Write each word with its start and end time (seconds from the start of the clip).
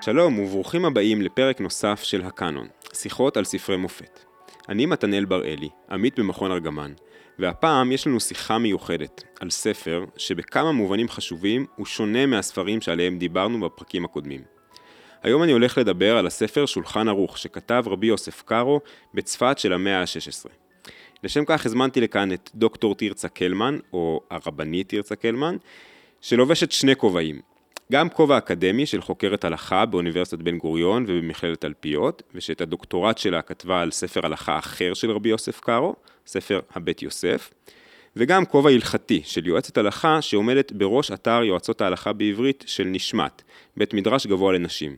שלום 0.00 0.38
וברוכים 0.38 0.84
הבאים 0.84 1.22
לפרק 1.22 1.60
נוסף 1.60 2.02
של 2.02 2.22
הקאנון, 2.22 2.66
שיחות 2.92 3.36
על 3.36 3.44
ספרי 3.44 3.76
מופת. 3.76 4.20
אני 4.68 4.86
מתנאל 4.86 5.24
בראלי, 5.24 5.68
עמית 5.90 6.18
במכון 6.18 6.52
ארגמן, 6.52 6.92
והפעם 7.38 7.92
יש 7.92 8.06
לנו 8.06 8.20
שיחה 8.20 8.58
מיוחדת 8.58 9.24
על 9.40 9.50
ספר 9.50 10.04
שבכמה 10.16 10.72
מובנים 10.72 11.08
חשובים 11.08 11.66
הוא 11.76 11.86
שונה 11.86 12.26
מהספרים 12.26 12.80
שעליהם 12.80 13.18
דיברנו 13.18 13.60
בפרקים 13.60 14.04
הקודמים. 14.04 14.40
היום 15.22 15.42
אני 15.42 15.52
הולך 15.52 15.78
לדבר 15.78 16.16
על 16.16 16.26
הספר 16.26 16.66
שולחן 16.66 17.08
ערוך 17.08 17.38
שכתב 17.38 17.84
רבי 17.86 18.06
יוסף 18.06 18.42
קארו 18.42 18.80
בצפת 19.14 19.58
של 19.58 19.72
המאה 19.72 20.00
ה-16. 20.00 20.48
לשם 21.24 21.44
כך 21.46 21.66
הזמנתי 21.66 22.00
לכאן 22.00 22.32
את 22.32 22.50
דוקטור 22.54 22.94
תרצה 22.94 23.28
קלמן, 23.28 23.78
או 23.92 24.20
הרבנית 24.30 24.88
תרצה 24.88 25.16
קלמן, 25.16 25.56
שלובשת 26.20 26.72
שני 26.72 26.96
כובעים, 26.96 27.40
גם 27.92 28.08
כובע 28.08 28.38
אקדמי 28.38 28.86
של 28.86 29.00
חוקרת 29.00 29.44
הלכה 29.44 29.86
באוניברסיטת 29.86 30.42
בן 30.42 30.58
גוריון 30.58 31.04
ובמכללת 31.08 31.60
תלפיות, 31.60 32.22
ושאת 32.34 32.60
הדוקטורט 32.60 33.18
שלה 33.18 33.42
כתבה 33.42 33.80
על 33.80 33.90
ספר 33.90 34.20
הלכה 34.26 34.58
אחר 34.58 34.94
של 34.94 35.10
רבי 35.10 35.28
יוסף 35.28 35.60
קארו, 35.60 35.96
ספר 36.26 36.60
הבית 36.74 37.02
יוסף, 37.02 37.50
וגם 38.16 38.44
כובע 38.44 38.70
הלכתי 38.70 39.22
של 39.24 39.46
יועצת 39.46 39.78
הלכה 39.78 40.22
שעומדת 40.22 40.72
בראש 40.72 41.10
אתר 41.10 41.42
יועצות 41.44 41.80
ההלכה 41.80 42.12
בעברית 42.12 42.64
של 42.66 42.84
נשמת, 42.84 43.42
בית 43.76 43.94
מדרש 43.94 44.26
גבוה 44.26 44.52
לנשים. 44.52 44.96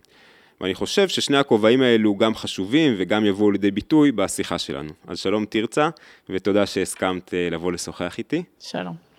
ואני 0.61 0.75
חושב 0.75 1.09
ששני 1.09 1.37
הכובעים 1.37 1.83
האלו 1.83 2.16
גם 2.16 2.35
חשובים 2.35 2.95
וגם 2.99 3.25
יבואו 3.25 3.51
לידי 3.51 3.71
ביטוי 3.71 4.13
בשיחה 4.13 4.59
שלנו. 4.59 4.91
אז 5.07 5.19
שלום 5.19 5.45
תרצה, 5.45 5.88
ותודה 6.29 6.66
שהסכמת 6.66 7.35
אה, 7.35 7.49
לבוא 7.51 7.73
לשוחח 7.73 8.19
איתי. 8.19 8.43
שלום. 8.61 9.10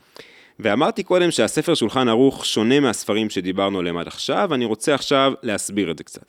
ואמרתי 0.64 1.04
קודם 1.04 1.32
שהספר 1.32 1.74
שולחן 1.74 2.08
ערוך 2.08 2.46
שונה 2.46 2.80
מהספרים 2.80 3.30
שדיברנו 3.30 3.80
עליהם 3.80 3.98
עד 3.98 4.08
עכשיו, 4.08 4.48
ואני 4.52 4.66
רוצה 4.66 4.96
עכשיו 4.96 5.34
להסביר 5.44 5.92
את 5.92 5.98
זה 5.98 6.04
קצת. 6.04 6.26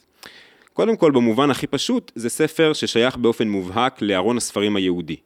קודם 0.73 0.97
כל, 0.97 1.11
במובן 1.11 1.51
הכי 1.51 1.67
פשוט, 1.67 2.12
זה 2.15 2.29
ספר 2.29 2.73
ששייך 2.73 3.17
באופן 3.17 3.48
מובהק 3.48 4.03
לארון 4.03 4.37
הספרים 4.37 4.77
היהודי. 4.77 5.17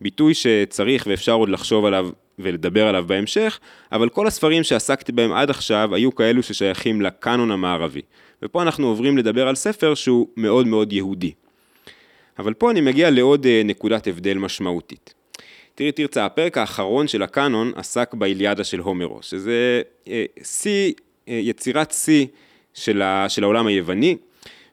ביטוי 0.00 0.34
שצריך 0.34 1.06
ואפשר 1.10 1.32
עוד 1.32 1.48
לחשוב 1.48 1.84
עליו 1.84 2.08
ולדבר 2.38 2.88
עליו 2.88 3.04
בהמשך, 3.06 3.58
אבל 3.92 4.08
כל 4.08 4.26
הספרים 4.26 4.62
שעסקתי 4.62 5.12
בהם 5.12 5.32
עד 5.32 5.50
עכשיו 5.50 5.94
היו 5.94 6.14
כאלו 6.14 6.42
ששייכים 6.42 7.02
לקאנון 7.02 7.50
המערבי. 7.50 8.02
ופה 8.42 8.62
אנחנו 8.62 8.86
עוברים 8.86 9.18
לדבר 9.18 9.48
על 9.48 9.54
ספר 9.54 9.94
שהוא 9.94 10.28
מאוד 10.36 10.66
מאוד 10.66 10.92
יהודי. 10.92 11.32
אבל 12.38 12.54
פה 12.54 12.70
אני 12.70 12.80
מגיע 12.80 13.10
לעוד 13.10 13.46
אה, 13.46 13.62
נקודת 13.64 14.06
הבדל 14.06 14.38
משמעותית. 14.38 15.14
תראי 15.76 15.92
תרצה, 15.92 16.26
הפרק 16.26 16.58
האחרון 16.58 17.08
של 17.08 17.22
הקאנון 17.22 17.72
עסק 17.76 18.14
באיליאדה 18.14 18.64
של 18.64 18.78
הומרוס, 18.78 19.26
שזה 19.26 19.82
אה, 20.08 20.24
שיא, 20.42 20.92
אה, 21.28 21.34
יצירת 21.42 21.92
שיא 21.92 22.26
של, 22.74 23.02
של 23.28 23.44
העולם 23.44 23.66
היווני, 23.66 24.16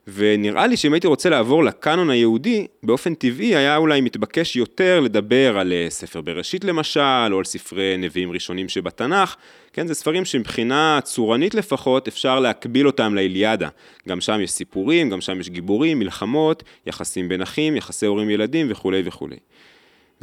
ונראה 0.08 0.66
לי 0.66 0.76
שאם 0.76 0.92
הייתי 0.92 1.06
רוצה 1.06 1.28
לעבור 1.28 1.64
לקאנון 1.64 2.10
היהודי, 2.10 2.66
באופן 2.82 3.14
טבעי 3.14 3.56
היה 3.56 3.76
אולי 3.76 4.00
מתבקש 4.00 4.56
יותר 4.56 5.00
לדבר 5.00 5.58
על 5.58 5.72
אה, 5.72 5.86
ספר 5.90 6.20
בראשית 6.20 6.64
למשל, 6.64 7.32
או 7.32 7.38
על 7.38 7.44
ספרי 7.44 7.96
נביאים 7.98 8.32
ראשונים 8.32 8.68
שבתנ"ך, 8.68 9.36
כן, 9.72 9.86
זה 9.86 9.94
ספרים 9.94 10.24
שמבחינה 10.24 10.98
צורנית 11.02 11.54
לפחות 11.54 12.08
אפשר 12.08 12.40
להקביל 12.40 12.86
אותם 12.86 13.14
לאיליאדה. 13.14 13.68
גם 14.08 14.20
שם 14.20 14.40
יש 14.40 14.50
סיפורים, 14.50 15.10
גם 15.10 15.20
שם 15.20 15.40
יש 15.40 15.48
גיבורים, 15.50 15.98
מלחמות, 15.98 16.62
יחסים 16.86 17.28
בין 17.28 17.42
אחים, 17.42 17.76
יחסי 17.76 18.06
הורים 18.06 18.30
ילדים 18.30 18.66
וכולי 18.70 19.02
וכולי. 19.04 19.36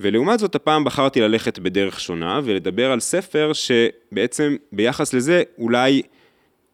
ולעומת 0.02 0.40
זאת 0.40 0.56
הפעם 0.56 0.84
בחרתי 0.84 1.22
ללכת 1.22 1.60
בדרך 1.60 2.00
שונה 2.00 2.40
ולדבר 2.44 2.92
על 2.92 3.00
ספר 3.00 3.52
שבעצם 3.54 4.56
ביחס 4.72 5.14
לזה 5.14 5.44
אולי 5.58 6.02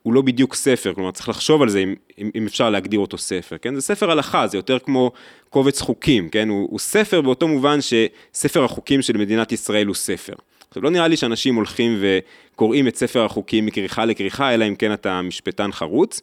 הוא 0.03 0.13
לא 0.13 0.21
בדיוק 0.21 0.55
ספר, 0.55 0.93
כלומר 0.93 1.11
צריך 1.11 1.29
לחשוב 1.29 1.61
על 1.61 1.69
זה 1.69 1.79
אם, 1.79 1.95
אם, 2.35 2.45
אפשר 2.45 2.69
להגדיר 2.69 2.99
אותו 2.99 3.17
ספר, 3.17 3.57
כן? 3.57 3.75
זה 3.75 3.81
ספר 3.81 4.11
הלכה, 4.11 4.47
זה 4.47 4.57
יותר 4.57 4.79
כמו 4.79 5.11
קובץ 5.49 5.81
חוקים, 5.81 6.29
כן? 6.29 6.49
הוא, 6.49 6.67
הוא 6.71 6.79
ספר 6.79 7.21
באותו 7.21 7.47
מובן 7.47 7.79
שספר 7.81 8.63
החוקים 8.63 9.01
של 9.01 9.17
מדינת 9.17 9.51
ישראל 9.51 9.87
הוא 9.87 9.95
ספר. 9.95 10.33
עכשיו 10.67 10.83
לא 10.83 10.89
נראה 10.89 11.07
לי 11.07 11.17
שאנשים 11.17 11.55
הולכים 11.55 11.99
וקוראים 11.99 12.87
את 12.87 12.95
ספר 12.95 13.25
החוקים 13.25 13.65
מכריכה 13.65 14.05
לכריכה, 14.05 14.53
אלא 14.53 14.67
אם 14.67 14.75
כן 14.75 14.93
אתה 14.93 15.21
משפטן 15.21 15.71
חרוץ. 15.71 16.21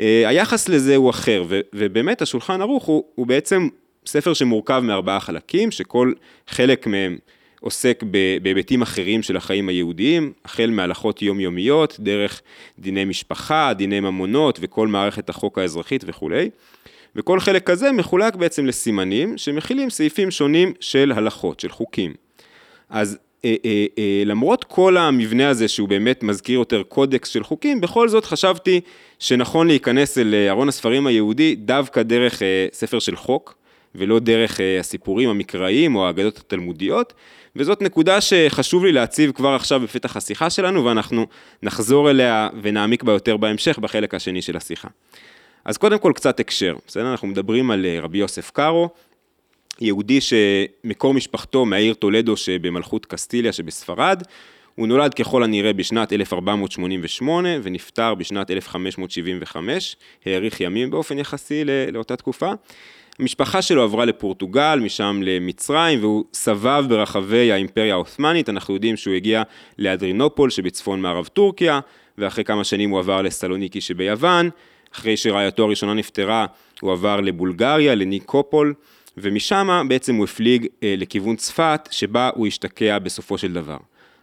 אה, 0.00 0.28
היחס 0.28 0.68
לזה 0.68 0.96
הוא 0.96 1.10
אחר, 1.10 1.44
ו, 1.48 1.60
ובאמת 1.74 2.22
השולחן 2.22 2.60
ערוך 2.60 2.84
הוא, 2.84 3.04
הוא 3.14 3.26
בעצם 3.26 3.68
ספר 4.06 4.34
שמורכב 4.34 4.82
מארבעה 4.84 5.20
חלקים, 5.20 5.70
שכל 5.70 6.12
חלק 6.48 6.86
מהם 6.86 7.18
עוסק 7.60 8.02
בהיבטים 8.42 8.82
אחרים 8.82 9.22
של 9.22 9.36
החיים 9.36 9.68
היהודיים, 9.68 10.32
החל 10.44 10.70
מהלכות 10.70 11.22
יומיומיות, 11.22 11.96
דרך 12.00 12.42
דיני 12.78 13.04
משפחה, 13.04 13.72
דיני 13.76 14.00
ממונות 14.00 14.58
וכל 14.62 14.88
מערכת 14.88 15.28
החוק 15.28 15.58
האזרחית 15.58 16.04
וכולי. 16.06 16.50
וכל 17.16 17.40
חלק 17.40 17.66
כזה 17.66 17.92
מחולק 17.92 18.36
בעצם 18.36 18.66
לסימנים 18.66 19.38
שמכילים 19.38 19.90
סעיפים 19.90 20.30
שונים 20.30 20.72
של 20.80 21.12
הלכות, 21.12 21.60
של 21.60 21.68
חוקים. 21.68 22.14
אז 22.90 23.18
אה, 23.44 23.54
אה, 23.64 23.86
אה, 23.98 24.22
למרות 24.26 24.64
כל 24.64 24.96
המבנה 24.96 25.48
הזה 25.48 25.68
שהוא 25.68 25.88
באמת 25.88 26.22
מזכיר 26.22 26.58
יותר 26.58 26.82
קודקס 26.82 27.28
של 27.28 27.44
חוקים, 27.44 27.80
בכל 27.80 28.08
זאת 28.08 28.24
חשבתי 28.24 28.80
שנכון 29.18 29.66
להיכנס 29.66 30.18
אל 30.18 30.34
ארון 30.48 30.68
הספרים 30.68 31.06
היהודי 31.06 31.54
דווקא 31.54 32.02
דרך 32.02 32.42
אה, 32.42 32.66
ספר 32.72 32.98
של 32.98 33.16
חוק, 33.16 33.61
ולא 33.94 34.18
דרך 34.18 34.60
אה, 34.60 34.80
הסיפורים 34.80 35.28
המקראיים 35.28 35.96
או 35.96 36.06
האגדות 36.06 36.38
התלמודיות, 36.38 37.12
וזאת 37.56 37.82
נקודה 37.82 38.20
שחשוב 38.20 38.84
לי 38.84 38.92
להציב 38.92 39.32
כבר 39.32 39.54
עכשיו 39.54 39.80
בפתח 39.80 40.16
השיחה 40.16 40.50
שלנו, 40.50 40.84
ואנחנו 40.84 41.26
נחזור 41.62 42.10
אליה 42.10 42.48
ונעמיק 42.62 43.02
בה 43.02 43.12
יותר 43.12 43.36
בהמשך 43.36 43.78
בחלק 43.78 44.14
השני 44.14 44.42
של 44.42 44.56
השיחה. 44.56 44.88
אז 45.64 45.76
קודם 45.76 45.98
כל 45.98 46.12
קצת 46.14 46.40
הקשר, 46.40 46.76
בסדר? 46.86 47.10
אנחנו 47.10 47.28
מדברים 47.28 47.70
על 47.70 47.86
אה, 47.86 48.00
רבי 48.00 48.18
יוסף 48.18 48.50
קארו, 48.50 48.88
יהודי 49.80 50.20
שמקור 50.20 51.14
משפחתו 51.14 51.64
מהעיר 51.64 51.94
טולדו 51.94 52.36
שבמלכות 52.36 53.06
קסטיליה 53.06 53.52
שבספרד, 53.52 54.22
הוא 54.74 54.88
נולד 54.88 55.14
ככל 55.14 55.44
הנראה 55.44 55.72
בשנת 55.72 56.12
1488 56.12 57.48
ונפטר 57.62 58.14
בשנת 58.14 58.50
1575, 58.50 59.96
האריך 60.26 60.60
ימים 60.60 60.90
באופן 60.90 61.18
יחסי 61.18 61.64
לאותה 61.92 62.16
תקופה. 62.16 62.52
המשפחה 63.18 63.62
שלו 63.62 63.82
עברה 63.82 64.04
לפורטוגל, 64.04 64.80
משם 64.82 65.20
למצרים, 65.24 66.00
והוא 66.00 66.24
סבב 66.34 66.84
ברחבי 66.88 67.52
האימפריה 67.52 67.94
העות'מאנית, 67.94 68.48
אנחנו 68.48 68.74
יודעים 68.74 68.96
שהוא 68.96 69.14
הגיע 69.14 69.42
לאדרינופול 69.78 70.50
שבצפון 70.50 71.00
מערב 71.00 71.26
טורקיה, 71.26 71.80
ואחרי 72.18 72.44
כמה 72.44 72.64
שנים 72.64 72.90
הוא 72.90 72.98
עבר 72.98 73.22
לסלוניקי 73.22 73.80
שביוון, 73.80 74.50
אחרי 74.94 75.16
שרעייתו 75.16 75.64
הראשונה 75.64 75.94
נפטרה, 75.94 76.46
הוא 76.80 76.92
עבר 76.92 77.20
לבולגריה, 77.20 77.94
לניקופול, 77.94 78.74
ומשם 79.16 79.86
בעצם 79.88 80.14
הוא 80.14 80.24
הפליג 80.24 80.66
אה, 80.82 80.94
לכיוון 80.98 81.36
צפת, 81.36 81.88
שבה 81.90 82.30
הוא 82.34 82.46
השתקע 82.46 82.98
בסופו 82.98 83.38
של 83.38 83.52
דבר. 83.52 83.76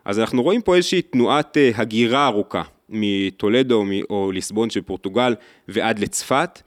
אז 0.06 0.20
אנחנו 0.20 0.44
רואים 0.44 0.62
פה 0.62 0.76
איזושהי 0.76 1.02
תנועת 1.02 1.58
אה, 1.58 1.72
הגירה 1.76 2.26
ארוכה, 2.26 2.62
מטולדו 2.90 3.86
או 4.10 4.32
ליסבון 4.32 4.70
של 4.70 4.82
פורטוגל 4.82 5.36
ועד 5.68 6.00
לצפת. 6.00 6.62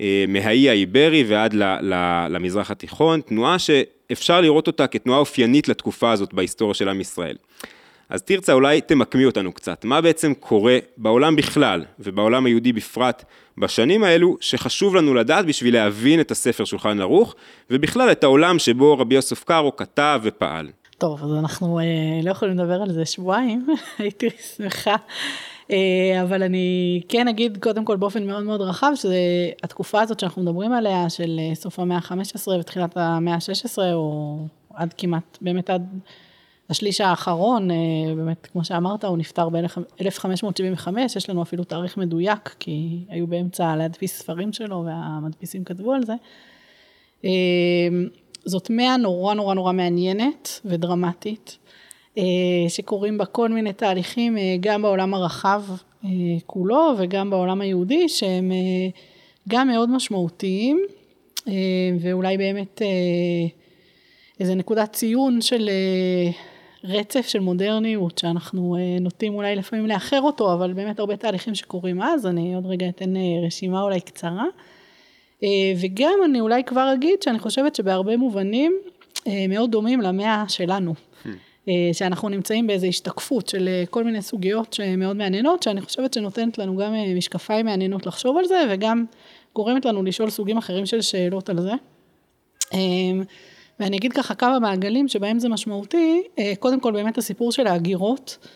אה, 0.00 0.24
מהאי 0.28 0.70
האיברי 0.70 1.24
ועד 1.28 1.54
למזרח 2.28 2.70
התיכון, 2.70 3.20
תנועה 3.20 3.58
שאפשר 3.58 4.40
לראות 4.40 4.66
אותה 4.66 4.86
כתנועה 4.86 5.18
אופיינית 5.18 5.68
לתקופה 5.68 6.12
הזאת 6.12 6.34
בהיסטוריה 6.34 6.74
של 6.74 6.88
עם 6.88 7.00
ישראל. 7.00 7.36
אז 8.08 8.22
תרצה, 8.22 8.52
אולי 8.52 8.80
תמקמי 8.80 9.24
אותנו 9.24 9.52
קצת, 9.52 9.84
מה 9.84 10.00
בעצם 10.00 10.34
קורה 10.34 10.78
בעולם 10.96 11.36
בכלל 11.36 11.84
ובעולם 11.98 12.46
היהודי 12.46 12.72
בפרט 12.72 13.24
בשנים 13.58 14.04
האלו, 14.04 14.36
שחשוב 14.40 14.96
לנו 14.96 15.14
לדעת 15.14 15.46
בשביל 15.46 15.74
להבין 15.74 16.20
את 16.20 16.30
הספר 16.30 16.64
שולחן 16.64 17.00
ערוך, 17.00 17.34
ובכלל 17.70 18.12
את 18.12 18.24
העולם 18.24 18.58
שבו 18.58 18.98
רבי 18.98 19.14
יוסף 19.14 19.44
קארו 19.44 19.76
כתב 19.76 20.20
ופעל. 20.22 20.70
טוב, 20.98 21.24
אז 21.24 21.30
אנחנו 21.38 21.78
אה, 21.78 21.84
לא 22.22 22.30
יכולים 22.30 22.58
לדבר 22.58 22.82
על 22.82 22.92
זה 22.92 23.04
שבועיים, 23.04 23.66
הייתי 23.98 24.28
שמחה 24.56 24.96
אבל 26.22 26.42
אני 26.42 27.00
כן 27.08 27.28
אגיד 27.28 27.58
קודם 27.62 27.84
כל 27.84 27.96
באופן 27.96 28.26
מאוד 28.26 28.44
מאוד 28.44 28.60
רחב, 28.60 28.92
שהתקופה 28.94 30.00
הזאת 30.00 30.20
שאנחנו 30.20 30.42
מדברים 30.42 30.72
עליה, 30.72 31.10
של 31.10 31.40
אה, 31.42 31.54
סוף 31.54 31.78
המאה 31.78 31.96
ה-15 31.96 32.48
ותחילת 32.60 32.96
המאה 32.96 33.34
ה-16, 33.34 33.78
או 33.92 34.38
עד 34.74 34.94
כמעט, 34.98 35.38
באמת 35.40 35.70
עד 35.70 35.98
השליש 36.70 37.00
האחרון, 37.00 37.70
אה, 37.70 37.76
באמת, 38.16 38.46
כמו 38.52 38.64
שאמרת, 38.64 39.04
הוא 39.04 39.18
נפטר 39.18 39.48
ב-1575, 39.48 40.88
יש 41.16 41.30
לנו 41.30 41.42
אפילו 41.42 41.64
תאריך 41.64 41.96
מדויק, 41.96 42.54
כי 42.58 43.04
היו 43.08 43.26
באמצע 43.26 43.76
להדפיס 43.76 44.18
ספרים 44.18 44.52
שלו, 44.52 44.84
והמדפיסים 44.86 45.64
כתבו 45.64 45.92
על 45.92 46.02
זה. 46.04 46.14
זאת 48.44 48.70
מאה 48.70 48.96
נורא 48.96 49.34
נורא 49.34 49.54
נורא 49.54 49.72
מעניינת 49.72 50.60
ודרמטית. 50.64 51.58
אה, 52.18 52.68
שקורים 52.68 53.18
בה 53.18 53.24
כל 53.24 53.48
מיני 53.48 53.72
תהליכים, 53.72 54.38
אה, 54.38 54.56
גם 54.60 54.82
בעולם 54.82 55.14
הרחב 55.14 55.62
אה, 56.04 56.10
כולו 56.46 56.94
וגם 56.98 57.30
בעולם 57.30 57.60
היהודי, 57.60 58.08
שהם 58.08 58.52
גם 59.48 59.68
מאוד 59.68 59.90
משמעותיים, 59.90 60.80
ואולי 62.00 62.38
באמת 62.38 62.82
איזה 64.40 64.54
נקודת 64.54 64.92
ציון 64.92 65.40
של 65.40 65.70
רצף 66.84 67.28
של 67.28 67.40
מודרניות 67.40 68.18
שאנחנו 68.18 68.76
נוטים 69.00 69.34
אולי 69.34 69.56
לפעמים 69.56 69.86
לאחר 69.86 70.20
אותו, 70.20 70.52
אבל 70.52 70.72
באמת 70.72 70.98
הרבה 70.98 71.16
תהליכים 71.16 71.54
שקורים 71.54 72.02
אז, 72.02 72.26
אני 72.26 72.54
עוד 72.54 72.66
רגע 72.66 72.88
אתן 72.88 73.14
רשימה 73.46 73.82
אולי 73.82 74.00
קצרה. 74.00 74.44
וגם 75.80 76.18
אני 76.24 76.40
אולי 76.40 76.64
כבר 76.64 76.92
אגיד 76.94 77.22
שאני 77.22 77.38
חושבת 77.38 77.74
שבהרבה 77.74 78.16
מובנים 78.16 78.78
מאוד 79.48 79.70
דומים 79.70 80.00
למאה 80.00 80.44
שלנו. 80.48 80.94
אה, 81.68 81.90
שאנחנו 81.92 82.28
נמצאים 82.28 82.66
באיזו 82.66 82.86
השתקפות 82.86 83.48
של 83.48 83.68
אה, 83.68 83.84
כל 83.90 84.04
מיני 84.04 84.22
סוגיות 84.22 84.72
שמאוד 84.72 85.16
מעניינות, 85.16 85.62
שאני 85.62 85.80
חושבת 85.80 86.12
שנותנת 86.12 86.58
לנו 86.58 86.76
גם 86.76 86.94
אה, 86.94 87.14
משקפיים 87.14 87.66
מעניינות 87.66 88.06
לחשוב 88.06 88.38
על 88.38 88.44
זה, 88.44 88.62
וגם 88.70 89.04
גורמת 89.54 89.84
לנו 89.84 90.02
לשאול 90.02 90.30
סוגים 90.30 90.58
אחרים 90.58 90.86
של 90.86 91.00
שאלות 91.00 91.48
על 91.48 91.60
זה. 91.60 91.72
ואני 93.80 93.96
אגיד 93.96 94.12
ככה 94.12 94.34
כמה 94.34 94.58
מעגלים 94.58 95.08
שבהם 95.08 95.38
זה 95.38 95.48
משמעותי, 95.48 96.22
קודם 96.58 96.80
כל 96.80 96.92
באמת 96.92 97.18
הסיפור 97.18 97.52
של 97.52 97.66
ההגירות, 97.66 98.46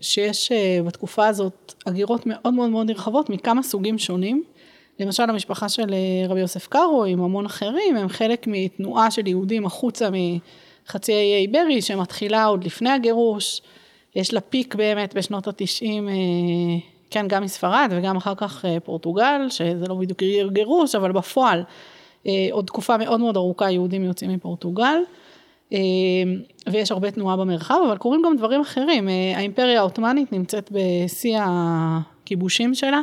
שיש 0.00 0.52
בתקופה 0.86 1.26
הזאת 1.26 1.74
הגירות 1.86 2.26
מאוד 2.26 2.54
מאוד 2.54 2.70
מאוד 2.70 2.86
נרחבות 2.86 3.30
מכמה 3.30 3.62
סוגים 3.62 3.98
שונים. 3.98 4.44
למשל 5.00 5.22
המשפחה 5.22 5.68
של 5.68 5.94
רבי 6.28 6.40
יוסף 6.40 6.66
קארו 6.66 7.04
עם 7.04 7.20
המון 7.22 7.46
אחרים, 7.46 7.96
הם 7.96 8.08
חלק 8.08 8.46
מתנועה 8.46 9.10
של 9.10 9.26
יהודים 9.26 9.66
החוצה 9.66 10.10
מחצי 10.88 11.12
האי 11.12 11.36
איברי 11.36 11.82
שמתחילה 11.82 12.44
עוד 12.44 12.64
לפני 12.64 12.90
הגירוש, 12.90 13.62
יש 14.16 14.34
לה 14.34 14.40
פיק 14.40 14.74
באמת 14.74 15.14
בשנות 15.14 15.48
התשעים, 15.48 16.08
אה, 16.08 16.14
כן 17.10 17.26
גם 17.28 17.42
מספרד 17.42 17.88
וגם 17.90 18.16
אחר 18.16 18.34
כך 18.34 18.64
אה, 18.64 18.80
פורטוגל, 18.80 19.46
שזה 19.48 19.86
לא 19.88 19.94
בדיוק 19.94 20.22
גירוש, 20.52 20.94
אבל 20.94 21.12
בפועל 21.12 21.64
עוד 22.50 22.64
תקופה 22.66 22.96
מאוד 22.96 23.20
מאוד 23.20 23.36
ארוכה 23.36 23.70
יהודים 23.70 24.04
יוצאים 24.04 24.30
מפורטוגל. 24.30 24.96
ויש 26.66 26.92
הרבה 26.92 27.10
תנועה 27.10 27.36
במרחב, 27.36 27.78
אבל 27.88 27.96
קורים 27.96 28.22
גם 28.24 28.36
דברים 28.36 28.60
אחרים. 28.60 29.08
האימפריה 29.36 29.78
העות'מאנית 29.80 30.32
נמצאת 30.32 30.72
בשיא 30.72 31.38
הכיבושים 31.40 32.74
שלה. 32.74 33.00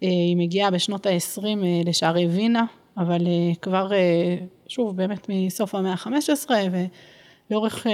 היא 0.00 0.36
מגיעה 0.36 0.70
בשנות 0.70 1.06
ה-20 1.06 1.44
לשערי 1.84 2.26
וינה, 2.26 2.64
אבל 2.98 3.20
כבר, 3.62 3.90
שוב, 4.68 4.96
באמת 4.96 5.26
מסוף 5.28 5.74
המאה 5.74 5.92
ה-15 5.92 6.50
ולאורך 7.50 7.86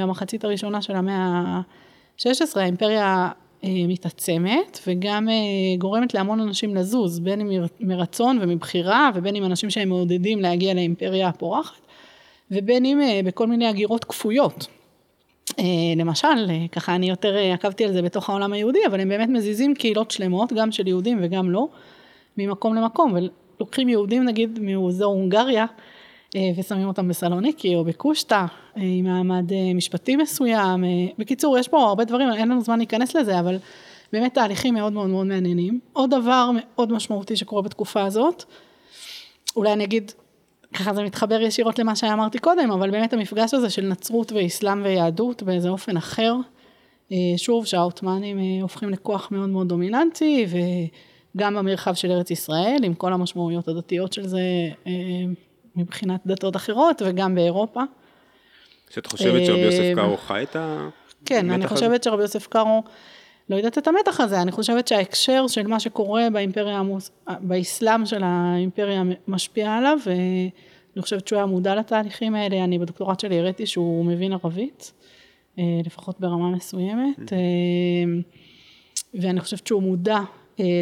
המחצית 0.00 0.44
הראשונה 0.44 0.82
של 0.82 0.96
המאה 0.96 1.16
ה-16, 1.16 2.60
האימפריה 2.60 3.28
מתעצמת 3.62 4.78
וגם 4.86 5.28
גורמת 5.78 6.14
להמון 6.14 6.40
אנשים 6.40 6.74
לזוז, 6.74 7.20
בין 7.20 7.40
אם 7.40 7.62
מרצון 7.80 8.38
ומבחירה 8.42 9.10
ובין 9.14 9.36
אם 9.36 9.44
אנשים 9.44 9.70
שהם 9.70 9.88
מעודדים 9.88 10.40
להגיע 10.40 10.74
לאימפריה 10.74 11.28
הפורחת, 11.28 11.80
ובין 12.50 12.84
אם 12.84 12.98
בכל 13.24 13.46
מיני 13.46 13.66
הגירות 13.66 14.04
כפויות. 14.04 14.66
למשל, 15.96 16.68
ככה 16.72 16.94
אני 16.94 17.10
יותר 17.10 17.36
עקבתי 17.36 17.84
על 17.84 17.92
זה 17.92 18.02
בתוך 18.02 18.30
העולם 18.30 18.52
היהודי, 18.52 18.78
אבל 18.86 19.00
הם 19.00 19.08
באמת 19.08 19.28
מזיזים 19.28 19.74
קהילות 19.74 20.10
שלמות, 20.10 20.52
גם 20.52 20.72
של 20.72 20.88
יהודים 20.88 21.18
וגם 21.22 21.50
לא, 21.50 21.68
ממקום 22.36 22.74
למקום, 22.74 23.14
ולוקחים 23.60 23.88
יהודים 23.88 24.24
נגיד 24.24 24.58
מאזור 24.62 25.14
הונגריה, 25.14 25.66
ושמים 26.56 26.88
אותם 26.88 27.08
בסלוניקי 27.08 27.74
או 27.74 27.84
בקושטא, 27.84 28.44
עם 28.76 29.04
מעמד 29.04 29.50
משפטי 29.74 30.16
מסוים. 30.16 30.84
בקיצור, 31.18 31.58
יש 31.58 31.68
פה 31.68 31.82
הרבה 31.82 32.04
דברים, 32.04 32.28
אין 32.32 32.48
לנו 32.48 32.60
זמן 32.60 32.78
להיכנס 32.78 33.16
לזה, 33.16 33.40
אבל 33.40 33.58
באמת 34.12 34.34
תהליכים 34.34 34.74
מאוד 34.74 34.92
מאוד 34.92 35.08
מאוד 35.08 35.26
מעניינים. 35.26 35.80
עוד 35.92 36.10
דבר 36.10 36.50
מאוד 36.54 36.92
משמעותי 36.92 37.36
שקורה 37.36 37.62
בתקופה 37.62 38.04
הזאת, 38.04 38.44
אולי 39.56 39.72
אני 39.72 39.84
אגיד 39.84 40.12
ככה 40.74 40.94
זה 40.94 41.02
מתחבר 41.02 41.40
ישירות 41.40 41.78
למה 41.78 41.96
שאמרתי 41.96 42.38
קודם, 42.38 42.70
אבל 42.70 42.90
באמת 42.90 43.12
המפגש 43.12 43.54
הזה 43.54 43.70
של 43.70 43.82
נצרות 43.82 44.32
ואסלאם 44.32 44.82
ויהדות 44.84 45.42
באיזה 45.42 45.68
אופן 45.68 45.96
אחר, 45.96 46.34
שוב 47.36 47.66
שהעות'מאנים 47.66 48.62
הופכים 48.62 48.90
לכוח 48.90 49.28
מאוד 49.30 49.48
מאוד 49.48 49.68
דומיננטי, 49.68 50.46
וגם 51.34 51.54
במרחב 51.54 51.94
של 51.94 52.10
ארץ 52.10 52.30
ישראל, 52.30 52.78
עם 52.82 52.94
כל 52.94 53.12
המשמעויות 53.12 53.68
הדתיות 53.68 54.12
של 54.12 54.26
זה 54.26 54.40
מבחינת 55.76 56.20
דתות 56.26 56.56
אחרות, 56.56 57.02
וגם 57.06 57.34
באירופה. 57.34 57.82
שאת 58.90 59.06
חושבת 59.06 59.46
שרבי 59.46 59.60
יוסף 59.60 59.92
קארו 59.94 60.16
חי 60.16 60.42
את 60.42 60.56
המתח 60.56 60.92
הזה? 61.06 61.14
כן, 61.24 61.50
אני 61.50 61.66
חושבת 61.66 62.04
שרבי 62.04 62.22
יוסף 62.22 62.46
קארו, 62.46 62.82
לא 63.50 63.56
יודעת 63.56 63.78
את 63.78 63.88
המתח 63.88 64.20
הזה, 64.20 64.42
אני 64.42 64.52
חושבת 64.52 64.88
שההקשר 64.88 65.46
של 65.46 65.66
מה 65.66 65.80
שקורה 65.80 66.30
באימפריה, 66.32 66.82
באסלאם 67.40 68.06
של 68.06 68.20
האימפריה 68.24 69.02
משפיע 69.28 69.72
עליו, 69.74 69.98
ואני 70.06 71.02
חושבת 71.02 71.28
שהוא 71.28 71.36
היה 71.36 71.46
מודע 71.46 71.74
לתהליכים 71.74 72.34
האלה, 72.34 72.64
אני 72.64 72.78
בדוקטורט 72.78 73.20
שלי 73.20 73.38
הראיתי 73.38 73.66
שהוא 73.66 74.04
מבין 74.04 74.32
ערבית, 74.32 74.92
לפחות 75.58 76.20
ברמה 76.20 76.50
מסוימת, 76.50 77.32
ואני 79.14 79.40
חושבת 79.40 79.66
שהוא 79.66 79.82
מודע 79.82 80.18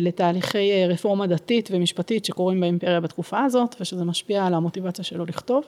לתהליכי 0.01 0.87
רפורמה 0.89 1.27
דתית 1.27 1.69
ומשפטית 1.73 2.25
שקורים 2.25 2.61
באימפריה 2.61 3.01
בתקופה 3.01 3.45
הזאת, 3.45 3.77
ושזה 3.81 4.05
משפיע 4.05 4.47
על 4.47 4.55
המוטיבציה 4.55 5.05
שלו 5.05 5.25
לכתוב. 5.25 5.65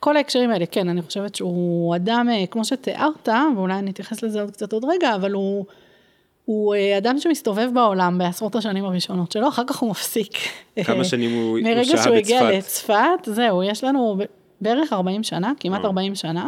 כל 0.00 0.16
ההקשרים 0.16 0.50
האלה, 0.50 0.66
כן, 0.66 0.88
אני 0.88 1.02
חושבת 1.02 1.34
שהוא 1.34 1.96
אדם, 1.96 2.28
כמו 2.50 2.64
שתיארת, 2.64 3.28
ואולי 3.56 3.74
אני 3.74 3.90
אתייחס 3.90 4.22
לזה 4.22 4.40
עוד 4.40 4.50
קצת 4.50 4.72
עוד 4.72 4.84
רגע, 4.84 5.14
אבל 5.14 5.32
הוא... 5.32 5.64
הוא 6.44 6.74
אדם 6.98 7.18
שמסתובב 7.18 7.68
בעולם 7.74 8.18
בעשרות 8.18 8.56
השנים 8.56 8.84
הראשונות 8.84 9.32
שלו, 9.32 9.48
אחר 9.48 9.62
כך 9.66 9.78
הוא 9.78 9.90
מפסיק. 9.90 10.32
כמה 10.84 11.04
שנים 11.04 11.30
הוא 11.34 11.58
שהה 11.58 11.74
בצפת? 11.74 11.86
מרגע 11.86 12.02
שהוא 12.02 12.14
הגיע 12.14 12.50
לצפת, 12.50 13.24
זהו, 13.26 13.62
יש 13.62 13.84
לנו 13.84 14.18
בערך 14.60 14.92
40 14.92 15.22
שנה, 15.22 15.52
כמעט 15.60 15.84
40 15.84 16.14
שנה. 16.14 16.46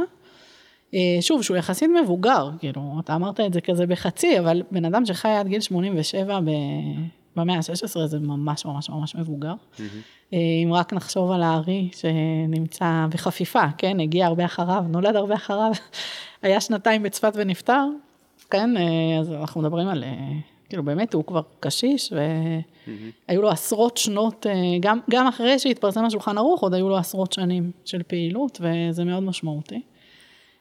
שוב, 1.20 1.42
שהוא 1.42 1.56
יחסית 1.56 1.90
מבוגר, 2.02 2.50
כאילו, 2.58 2.96
אתה 3.04 3.14
אמרת 3.14 3.40
את 3.40 3.52
זה 3.52 3.60
כזה 3.60 3.86
בחצי, 3.86 4.38
אבל 4.38 4.62
בן 4.70 4.84
אדם 4.84 5.06
שחי 5.06 5.28
עד 5.28 5.48
גיל 5.48 5.60
87 5.60 6.40
במאה 7.36 7.56
ה-16 7.56 8.06
זה 8.06 8.18
ממש 8.18 8.66
ממש 8.66 8.90
ממש 8.90 9.14
מבוגר. 9.14 9.54
אם 10.32 10.70
רק 10.72 10.92
נחשוב 10.92 11.30
על 11.30 11.42
הארי 11.42 11.88
שנמצא 11.92 13.06
בחפיפה, 13.10 13.62
כן, 13.78 14.00
הגיע 14.00 14.26
הרבה 14.26 14.44
אחריו, 14.44 14.84
נולד 14.88 15.16
הרבה 15.16 15.34
אחריו, 15.34 15.72
היה 16.42 16.60
שנתיים 16.60 17.02
בצפת 17.02 17.32
ונפטר. 17.34 17.84
כן, 18.50 18.70
אז 19.20 19.32
אנחנו 19.32 19.60
מדברים 19.60 19.88
על, 19.88 20.04
כאילו 20.68 20.82
באמת 20.82 21.14
הוא 21.14 21.24
כבר 21.24 21.42
קשיש, 21.60 22.12
והיו 23.28 23.42
לו 23.42 23.50
עשרות 23.50 23.96
שנות, 23.96 24.46
גם, 24.80 24.98
גם 25.10 25.26
אחרי 25.26 25.58
שהתפרסם 25.58 26.04
השולחן 26.04 26.38
ערוך, 26.38 26.62
עוד 26.62 26.74
היו 26.74 26.88
לו 26.88 26.96
עשרות 26.96 27.32
שנים 27.32 27.70
של 27.84 28.02
פעילות, 28.02 28.60
וזה 28.60 29.04
מאוד 29.04 29.22
משמעותי. 29.22 29.80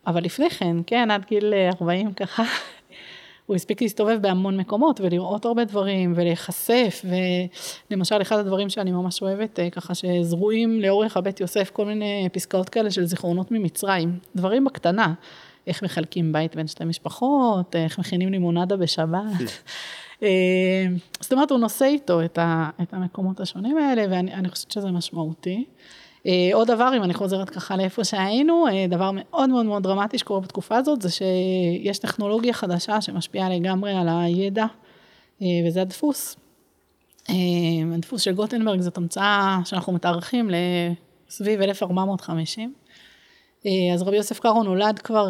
אבל 0.07 0.23
לפני 0.23 0.49
כן, 0.49 0.77
כן, 0.87 1.11
עד 1.11 1.25
גיל 1.29 1.53
40 1.81 2.13
ככה, 2.13 2.43
הוא 3.45 3.55
הספיק 3.55 3.81
להסתובב 3.81 4.17
בהמון 4.21 4.57
מקומות 4.57 4.99
ולראות 5.01 5.45
הרבה 5.45 5.63
דברים 5.63 6.13
ולהיחשף, 6.15 7.05
ולמשל 7.89 8.21
אחד 8.21 8.37
הדברים 8.37 8.69
שאני 8.69 8.91
ממש 8.91 9.21
אוהבת, 9.21 9.59
ככה 9.71 9.93
שזרועים 9.95 10.81
לאורך 10.81 11.17
הבית 11.17 11.39
יוסף, 11.39 11.69
כל 11.69 11.85
מיני 11.85 12.29
פסקאות 12.33 12.69
כאלה 12.69 12.91
של 12.91 13.05
זיכרונות 13.05 13.51
ממצרים, 13.51 14.19
דברים 14.35 14.65
בקטנה. 14.65 15.13
איך 15.67 15.83
מחלקים 15.83 16.31
בית 16.33 16.55
בין 16.55 16.67
שתי 16.67 16.85
משפחות, 16.85 17.75
איך 17.75 17.99
מכינים 17.99 18.29
לימונדה 18.29 18.77
בשבת. 18.77 19.51
זאת 21.21 21.33
אומרת, 21.33 21.51
הוא 21.51 21.59
נושא 21.59 21.85
איתו 21.85 22.25
את, 22.25 22.37
ה, 22.37 22.69
את 22.81 22.93
המקומות 22.93 23.39
השונים 23.39 23.77
האלה, 23.77 24.05
ואני 24.09 24.49
חושבת 24.49 24.71
שזה 24.71 24.91
משמעותי. 24.91 25.65
עוד 26.53 26.67
דבר, 26.67 26.91
אם 26.97 27.03
אני 27.03 27.13
חוזרת 27.13 27.49
ככה 27.49 27.77
לאיפה 27.77 28.03
שהיינו, 28.03 28.65
דבר 28.89 29.11
מאוד 29.13 29.49
מאוד 29.49 29.65
מאוד 29.65 29.83
דרמטי 29.83 30.17
שקורה 30.17 30.39
בתקופה 30.39 30.77
הזאת, 30.77 31.01
זה 31.01 31.09
שיש 31.09 31.99
טכנולוגיה 31.99 32.53
חדשה 32.53 33.01
שמשפיעה 33.01 33.49
לגמרי 33.49 33.93
על 33.93 34.07
הידע, 34.09 34.65
וזה 35.41 35.81
הדפוס. 35.81 36.35
הדפוס 37.93 38.21
של 38.21 38.31
גוטנברג 38.31 38.81
זאת 38.81 38.97
המצאה 38.97 39.59
שאנחנו 39.65 39.93
מתארחים 39.93 40.49
לסביב 41.29 41.61
1450. 41.61 42.73
אז 43.93 44.01
רבי 44.01 44.17
יוסף 44.17 44.39
קארו 44.39 44.63
נולד 44.63 44.99
כבר 44.99 45.27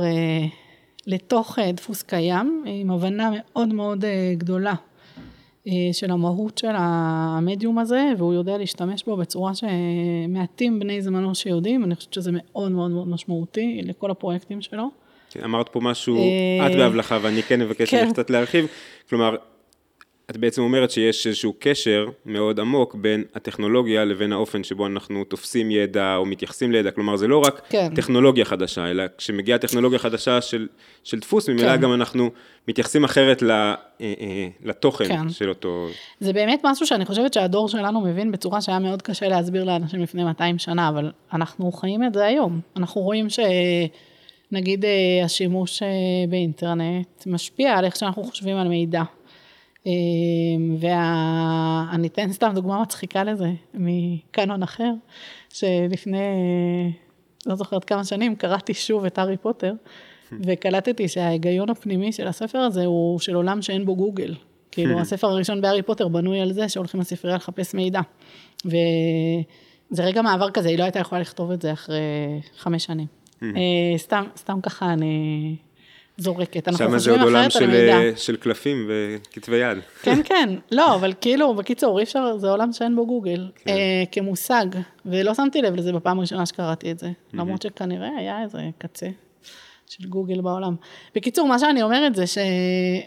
לתוך 1.08 1.60
דפוס 1.74 2.02
קיים, 2.02 2.64
עם 2.68 2.92
הבנה 2.92 3.30
מאוד 3.34 3.74
מאוד 3.74 4.06
גדולה 4.38 4.74
של 5.92 6.12
המהות 6.12 6.58
של 6.58 6.72
המדיום 6.74 7.80
הזה, 7.80 8.12
והוא 8.18 8.34
יודע 8.34 8.58
להשתמש 8.58 9.04
בו 9.04 9.18
בצורה 9.18 9.52
שמעטים 9.56 10.80
בני 10.80 11.02
זמנו 11.02 11.36
שיודעים, 11.36 11.84
אני 11.84 11.96
חושבת 11.96 12.14
שזה 12.14 12.32
מאוד 12.34 12.72
מאוד 12.72 12.92
מאוד 12.92 13.08
משמעותי 13.08 13.82
לכל 13.84 14.12
הפרויקטים 14.12 14.62
שלו. 14.62 14.90
אמרת 15.44 15.70
פה 15.70 15.80
משהו, 15.80 16.18
את 16.68 16.76
בהבלחה, 16.76 17.20
ואני 17.22 17.44
כן 17.44 17.62
אבקש 17.62 17.94
ממך 17.94 18.12
קצת 18.12 18.30
להרחיב, 18.30 18.68
כלומר, 19.10 19.36
את 20.30 20.38
בעצם 20.38 20.62
אומרת 20.62 20.92
שיש 20.92 21.28
איזשהו 21.28 21.54
קשר 21.60 22.08
מאוד 22.26 22.60
עמוק 22.60 22.96
בין 22.96 23.24
הטכנולוגיה 23.36 24.06
לבין 24.06 24.34
האופן 24.34 24.64
שבו 24.64 24.88
אנחנו 24.88 25.24
תופסים 25.24 25.72
ידע 25.72 26.16
או 26.16 26.26
מתייחסים 26.26 26.72
לידע, 26.72 26.92
כלומר 26.92 27.16
זה 27.16 27.28
לא 27.28 27.42
רק 27.46 27.62
כן. 27.70 27.96
טכנולוגיה 27.96 28.46
חדשה, 28.46 28.92
אלא 28.92 29.04
כשמגיעה 29.18 29.58
טכנולוגיה 29.58 30.00
חדשה 30.00 30.42
של, 30.42 30.68
של 31.04 31.20
דפוס, 31.20 31.50
ממילא 31.50 31.76
כן. 31.76 31.82
גם 31.82 31.94
אנחנו 31.94 32.30
מתייחסים 32.68 33.04
אחרת 33.04 33.44
לתוכן 34.64 35.08
כן. 35.08 35.30
של 35.30 35.50
אותו... 35.50 35.88
זה 36.20 36.34
באמת 36.34 36.62
משהו 36.64 36.88
שאני 36.88 37.06
חושבת 37.06 37.34
שהדור 37.34 37.70
שלנו 37.70 38.02
מבין 38.02 38.32
בצורה 38.32 38.62
שהיה 38.62 38.80
מאוד 38.80 39.02
קשה 39.02 39.28
להסביר 39.28 39.64
לאנשים 39.64 40.02
לפני 40.02 40.24
200 40.24 40.60
שנה, 40.60 40.90
אבל 40.90 41.12
אנחנו 41.34 41.72
חיים 41.72 42.04
את 42.04 42.14
זה 42.14 42.26
היום. 42.26 42.60
אנחנו 42.76 43.02
רואים 43.02 43.30
ש... 43.30 43.40
נגיד 44.52 44.86
אה, 44.86 45.26
השימוש 45.26 45.84
אה, 45.84 45.88
באינטרנט 46.30 47.08
משפיע 47.26 47.78
על 47.78 47.86
איך 47.86 47.96
שאנחנו 47.96 48.24
חושבים 48.24 48.58
על 48.58 48.68
מידע. 48.68 49.04
ואני 50.80 52.08
אתן 52.08 52.32
סתם 52.34 52.52
דוגמה 52.56 52.82
מצחיקה 52.82 53.24
לזה, 53.24 53.52
מקאנון 53.74 54.64
אחר, 54.64 54.92
שלפני, 55.50 56.20
לא 57.46 57.56
זוכרת 57.56 57.86
כמה 57.86 58.04
שנים, 58.04 58.36
קראתי 58.36 58.74
שוב 58.74 59.06
את 59.06 59.18
הארי 59.18 59.38
פוטר, 59.38 59.74
וקלטתי 60.46 61.08
שההיגיון 61.08 61.70
הפנימי 61.70 62.12
של 62.12 62.28
הספר 62.28 62.60
הזה 62.60 62.86
הוא 62.86 63.20
של 63.20 63.36
עולם 63.36 63.62
שאין 63.62 63.86
בו 63.86 63.96
גוגל. 63.96 64.36
כאילו, 64.72 65.00
הספר 65.02 65.28
הראשון 65.28 65.62
בהארי 65.62 65.82
פוטר 65.82 66.08
בנוי 66.08 66.42
על 66.42 66.52
זה 66.54 66.70
שהולכים 66.70 67.00
לספרייה 67.00 67.36
לחפש 67.36 67.74
מידע. 67.74 68.02
וזה 68.66 70.04
רגע 70.04 70.22
מעבר 70.22 70.52
כזה, 70.52 70.70
היא 70.70 70.78
לא 70.78 70.84
הייתה 70.84 71.00
יכולה 71.00 71.22
לכתוב 71.22 71.52
את 71.52 71.62
זה 71.62 71.74
אחרי 71.74 72.00
חמש 72.58 72.86
שנים. 72.86 73.08
אה, 73.44 73.98
סתם, 73.98 74.24
סתם 74.38 74.62
ככה 74.62 74.94
אני 74.94 75.56
זורקת. 76.20 76.68
שם 76.78 76.98
זה 76.98 77.12
עוד 77.12 77.22
עולם 77.22 77.50
של 78.16 78.36
קלפים 78.36 78.90
וכתבי 78.90 79.58
יד. 79.58 79.78
כן, 80.04 80.20
כן. 80.24 80.50
לא, 80.72 80.96
אבל 80.96 81.14
כאילו, 81.22 81.54
בקיצור, 81.56 82.00
אי 82.00 82.04
אפשר, 82.04 82.38
זה 82.38 82.50
עולם 82.50 82.74
שאין 82.74 82.96
בו 82.96 83.08
גוגל, 83.08 83.50
כן. 83.56 83.72
אה, 83.72 84.04
כמושג. 84.12 84.66
ולא 85.06 85.34
שמתי 85.34 85.62
לב 85.62 85.76
לזה 85.76 85.94
בפעם 85.94 86.18
הראשונה 86.18 86.46
שקראתי 86.46 86.92
את 86.92 87.00
זה. 87.00 87.12
למרות 87.34 87.62
שכנראה 87.62 88.10
היה 88.18 88.44
איזה 88.44 88.60
קצה. 88.78 89.08
של 89.90 90.08
גוגל 90.08 90.42
בעולם. 90.42 90.76
בקיצור, 91.16 91.48
מה 91.48 91.60
שאני 91.60 91.84
אומרת 91.84 92.16
זה, 92.16 92.28
ש... 92.28 92.38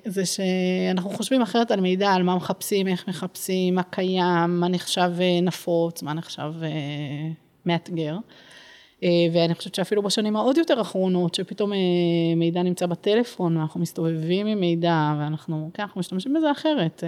זה 0.04 0.23
שאנחנו 0.26 1.11
חושבים 1.11 1.42
אחרת 1.42 1.71
על 1.71 1.81
מידע, 1.81 2.11
על 2.11 2.23
מה 2.23 2.37
מחפשים, 2.37 2.88
איך 2.88 3.09
מחפשים, 3.09 3.75
מה 3.75 3.83
קיים, 3.83 4.61
מה 4.61 4.69
נחשב 4.69 5.11
אה, 5.21 5.40
נפוץ, 5.42 6.02
מה 6.02 6.12
נחשב 6.12 6.52
אה, 6.62 6.69
מאתגר. 7.66 8.16
אה, 9.03 9.09
ואני 9.33 9.55
חושבת 9.55 9.75
שאפילו 9.75 10.03
בשנים 10.03 10.37
העוד 10.37 10.59
יותר 10.59 10.81
אחרונות, 10.81 11.35
שפתאום 11.35 11.73
מידע 12.37 12.63
נמצא 12.63 12.87
בטלפון, 12.87 13.57
ואנחנו 13.57 13.81
מסתובבים 13.81 14.47
עם 14.47 14.61
מידע, 14.61 15.15
ואנחנו, 15.19 15.71
כן, 15.75 15.83
אנחנו 15.83 15.99
משתמשים 15.99 16.35
בזה 16.35 16.51
אחרת. 16.51 17.05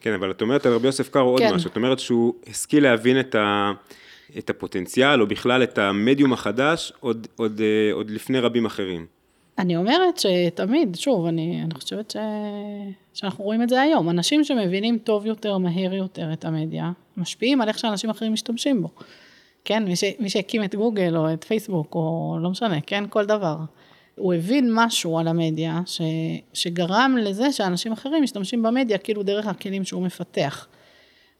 כן, 0.00 0.12
אבל 0.12 0.30
את 0.30 0.42
אומרת 0.42 0.66
על 0.66 0.72
רבי 0.72 0.86
יוסף 0.86 1.08
קארו 1.08 1.36
כן. 1.38 1.44
עוד 1.44 1.54
משהו, 1.54 1.70
את 1.70 1.76
אומרת 1.76 1.98
שהוא 1.98 2.34
השכיל 2.48 2.82
להבין 2.82 3.20
את 3.20 3.34
ה... 3.34 3.72
את 4.38 4.50
הפוטנציאל, 4.50 5.20
או 5.20 5.26
בכלל 5.26 5.62
את 5.62 5.78
המדיום 5.78 6.32
החדש, 6.32 6.92
עוד, 7.00 7.26
עוד, 7.36 7.60
אה, 7.60 7.92
עוד 7.92 8.10
לפני 8.10 8.38
רבים 8.38 8.66
אחרים. 8.66 9.06
אני 9.58 9.76
אומרת 9.76 10.18
שתמיד, 10.18 10.94
שוב, 10.94 11.26
אני, 11.26 11.62
אני 11.64 11.74
חושבת 11.74 12.10
ש... 12.10 12.16
שאנחנו 13.14 13.44
רואים 13.44 13.62
את 13.62 13.68
זה 13.68 13.80
היום. 13.80 14.10
אנשים 14.10 14.44
שמבינים 14.44 14.98
טוב 14.98 15.26
יותר, 15.26 15.58
מהר 15.58 15.94
יותר 15.94 16.32
את 16.32 16.44
המדיה, 16.44 16.92
משפיעים 17.16 17.60
על 17.60 17.68
איך 17.68 17.78
שאנשים 17.78 18.10
אחרים 18.10 18.32
משתמשים 18.32 18.82
בו. 18.82 18.88
כן, 19.64 19.84
מי, 19.84 19.96
ש... 19.96 20.04
מי 20.18 20.30
שהקים 20.30 20.64
את 20.64 20.74
גוגל 20.74 21.16
או 21.16 21.32
את 21.32 21.44
פייסבוק, 21.44 21.94
או 21.94 22.36
לא 22.40 22.50
משנה, 22.50 22.80
כן, 22.80 23.04
כל 23.10 23.26
דבר. 23.26 23.56
הוא 24.16 24.34
הבין 24.34 24.70
משהו 24.74 25.18
על 25.18 25.28
המדיה 25.28 25.80
ש... 25.86 26.00
שגרם 26.52 27.16
לזה 27.20 27.52
שאנשים 27.52 27.92
אחרים 27.92 28.22
משתמשים 28.22 28.62
במדיה 28.62 28.98
כאילו 28.98 29.22
דרך 29.22 29.46
הכלים 29.46 29.84
שהוא 29.84 30.02
מפתח. 30.02 30.68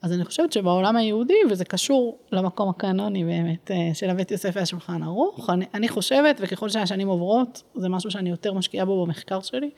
אז 0.02 0.12
אני 0.12 0.24
חושבת 0.24 0.52
שבעולם 0.52 0.96
היהודי, 0.96 1.38
וזה 1.50 1.64
קשור 1.64 2.18
למקום 2.32 2.68
הקנוני 2.68 3.24
באמת 3.24 3.70
אה, 3.70 3.90
של 3.94 4.10
הבית 4.10 4.30
יוסף 4.30 4.50
והשולחן 4.54 5.02
ערוך, 5.02 5.50
אני, 5.50 5.64
אני 5.74 5.88
חושבת, 5.88 6.36
וככל 6.40 6.68
שהשנים 6.68 7.08
עוברות, 7.08 7.62
זה 7.74 7.88
משהו 7.88 8.10
שאני 8.10 8.30
יותר 8.30 8.52
משקיעה 8.52 8.84
בו 8.84 9.06
במחקר 9.06 9.40
שלי, 9.40 9.70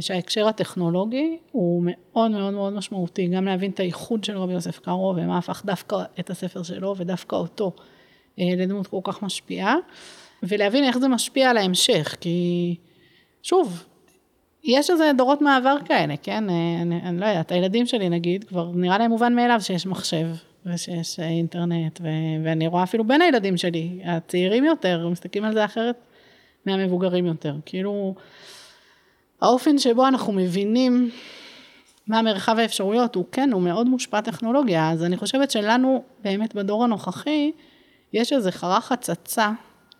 שההקשר 0.00 0.48
הטכנולוגי 0.48 1.38
הוא 1.52 1.82
מאוד 1.84 2.30
מאוד 2.30 2.54
מאוד 2.54 2.72
משמעותי, 2.72 3.26
גם 3.26 3.44
להבין 3.44 3.70
את 3.70 3.80
הייחוד 3.80 4.24
של 4.24 4.38
רבי 4.38 4.52
יוסף 4.52 4.78
קארו, 4.78 5.14
ומה 5.16 5.38
הפך 5.38 5.62
דווקא 5.64 5.96
את 6.20 6.30
הספר 6.30 6.62
שלו, 6.62 6.94
ודווקא 6.98 7.36
אותו 7.36 7.72
אה, 8.38 8.44
לדמות 8.56 8.86
כל 8.86 9.00
כך 9.04 9.22
משפיעה, 9.22 9.76
ולהבין 10.42 10.84
איך 10.84 10.98
זה 10.98 11.08
משפיע 11.08 11.50
על 11.50 11.56
ההמשך, 11.56 12.16
כי 12.20 12.76
שוב, 13.42 13.84
יש 14.64 14.90
איזה 14.90 15.10
דורות 15.16 15.42
מעבר 15.42 15.76
כאלה, 15.84 16.14
כן? 16.22 16.50
אה, 16.50 16.82
אני, 16.82 17.00
אני 17.02 17.20
לא 17.20 17.26
יודעת, 17.26 17.52
הילדים 17.52 17.86
שלי 17.86 18.08
נגיד, 18.08 18.44
כבר 18.44 18.70
נראה 18.74 18.98
להם 18.98 19.10
מובן 19.10 19.34
מאליו 19.34 19.60
שיש 19.60 19.86
מחשב 19.86 20.26
ושיש 20.66 21.20
אה, 21.20 21.28
אינטרנט, 21.28 22.00
ו, 22.00 22.08
ואני 22.44 22.66
רואה 22.66 22.82
אפילו 22.82 23.04
בין 23.04 23.22
הילדים 23.22 23.56
שלי, 23.56 24.00
הצעירים 24.04 24.64
יותר, 24.64 25.08
מסתכלים 25.08 25.44
על 25.44 25.52
זה 25.52 25.64
אחרת 25.64 25.96
מהמבוגרים 26.66 27.26
יותר. 27.26 27.54
כאילו, 27.66 28.14
האופן 29.42 29.78
שבו 29.78 30.08
אנחנו 30.08 30.32
מבינים 30.32 31.10
מה 32.06 32.22
מרחב 32.22 32.58
האפשרויות, 32.58 33.14
הוא 33.14 33.24
כן, 33.32 33.50
הוא 33.52 33.62
מאוד 33.62 33.88
מושפע 33.88 34.20
טכנולוגיה, 34.20 34.90
אז 34.90 35.04
אני 35.04 35.16
חושבת 35.16 35.50
שלנו, 35.50 36.04
באמת 36.24 36.54
בדור 36.54 36.84
הנוכחי, 36.84 37.52
יש 38.12 38.32
איזה 38.32 38.52
חרך 38.52 38.92
הצצה 38.92 39.50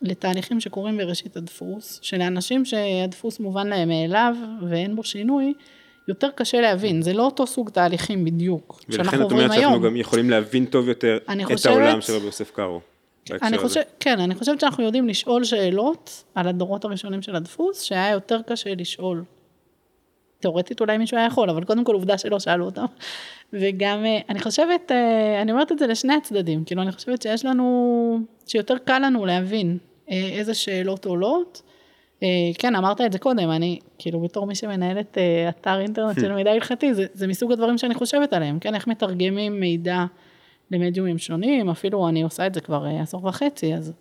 לתהליכים 0.03 0.61
שקורים 0.61 0.97
בראשית 0.97 1.37
הדפוס, 1.37 1.99
שלאנשים 2.03 2.65
שהדפוס 2.65 3.41
מובן 3.41 3.67
להם 3.67 3.89
מאליו 3.89 4.35
ואין 4.69 4.97
בו 4.97 5.05
שינוי, 5.05 5.55
יותר 6.09 6.29
קשה 6.35 6.61
להבין, 6.61 7.03
זה 7.03 7.13
לא 7.13 7.23
אותו 7.23 7.47
סוג 7.47 7.71
תהליכים 7.71 8.25
בדיוק, 8.25 8.81
שאנחנו 8.91 9.23
עוברים 9.23 9.39
היום. 9.39 9.51
ולכן 9.51 9.57
את 9.57 9.57
אומרת 9.57 9.61
שאנחנו 9.61 9.81
גם 9.81 9.97
יכולים 9.97 10.31
להבין 10.31 10.67
טוב 10.67 10.89
יותר 10.89 11.17
את 11.17 11.45
חושבת, 11.45 11.67
העולם 11.67 12.01
של 12.01 12.13
רבי 12.13 12.27
יוסף 12.27 12.51
קארו. 12.51 12.81
אני 13.43 13.59
חושבת, 13.59 13.87
כן, 14.01 14.21
אני 14.21 14.35
חושבת 14.35 14.61
שאנחנו 14.61 14.85
יודעים 14.85 15.09
לשאול 15.09 15.45
שאלות 15.45 16.25
על 16.35 16.49
הדורות 16.49 16.85
הראשונים 16.85 17.23
של 17.23 17.37
הדפוס, 17.37 17.83
שהיה 17.83 18.11
יותר 18.11 18.41
קשה 18.47 18.75
לשאול. 18.75 19.25
תאורטית 20.45 20.81
אולי 20.81 20.99
מישהו 20.99 21.17
היה 21.17 21.27
יכול, 21.27 21.51
אבל 21.51 21.65
קודם 21.65 21.85
כל 21.85 21.95
עובדה 21.95 22.19
שלא 22.19 22.39
שאלו 22.39 22.65
אותם. 22.65 22.85
וגם, 23.53 24.05
אה, 24.05 24.19
אני 24.29 24.41
חושבת, 24.41 24.93
אה, 24.93 25.43
אני 25.43 25.53
אומרת 25.53 25.73
את 25.73 25.79
זה 25.79 25.87
לשני 25.87 26.15
הצדדים, 26.15 26.65
כאילו 26.65 26.83
אני 26.83 26.93
חושבת 26.93 27.23
שיש 27.23 27.45
לנו, 27.45 28.19
שיותר 28.47 28.79
קל 28.85 28.99
לנו 28.99 29.27
להבין 29.27 29.79
אה, 30.11 30.29
איזה 30.33 30.55
שאלות 30.55 31.05
עולות. 31.05 31.63
כן, 32.59 32.77
אמרת 32.77 33.01
את 33.01 33.13
זה 33.13 33.19
קודם, 33.19 33.51
אני, 33.51 33.79
כאילו, 33.99 34.21
בתור 34.21 34.47
מי 34.47 34.55
שמנהלת 34.55 35.19
אתר 35.49 35.81
אינטרנט 35.81 36.21
של 36.21 36.33
מידע 36.37 36.51
הלכתי, 36.51 36.95
זה, 36.95 37.07
זה 37.13 37.27
מסוג 37.27 37.53
הדברים 37.53 37.79
שאני 37.79 37.95
חושבת 37.95 38.33
עליהם, 38.33 38.59
כן, 38.59 38.75
איך 38.75 38.87
מתרגמים 38.87 39.61
מידע 39.61 40.05
למדיומים 40.71 41.19
שונים, 41.19 41.71
אפילו 41.71 42.09
אני 42.09 42.23
עושה 42.23 42.47
את 42.47 42.55
זה 42.55 42.61
כבר 42.61 42.87
עשור 43.03 43.27
וחצי, 43.27 43.75
אז 43.75 43.93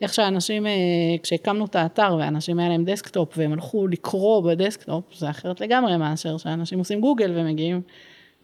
איך 0.00 0.14
שאנשים, 0.14 0.66
כשהקמנו 1.22 1.64
את 1.64 1.76
האתר 1.76 2.16
ואנשים 2.18 2.58
היה 2.58 2.68
להם 2.68 2.84
desktop 2.84 3.32
והם 3.36 3.52
הלכו 3.52 3.86
לקרוא 3.86 4.42
ב 4.42 4.49
desktop, 4.49 5.04
זה 5.14 5.30
אחרת 5.30 5.60
לגמרי 5.60 5.96
מאשר 5.96 6.36
שאנשים 6.36 6.78
עושים 6.78 7.00
גוגל 7.00 7.32
ומגיעים 7.34 7.80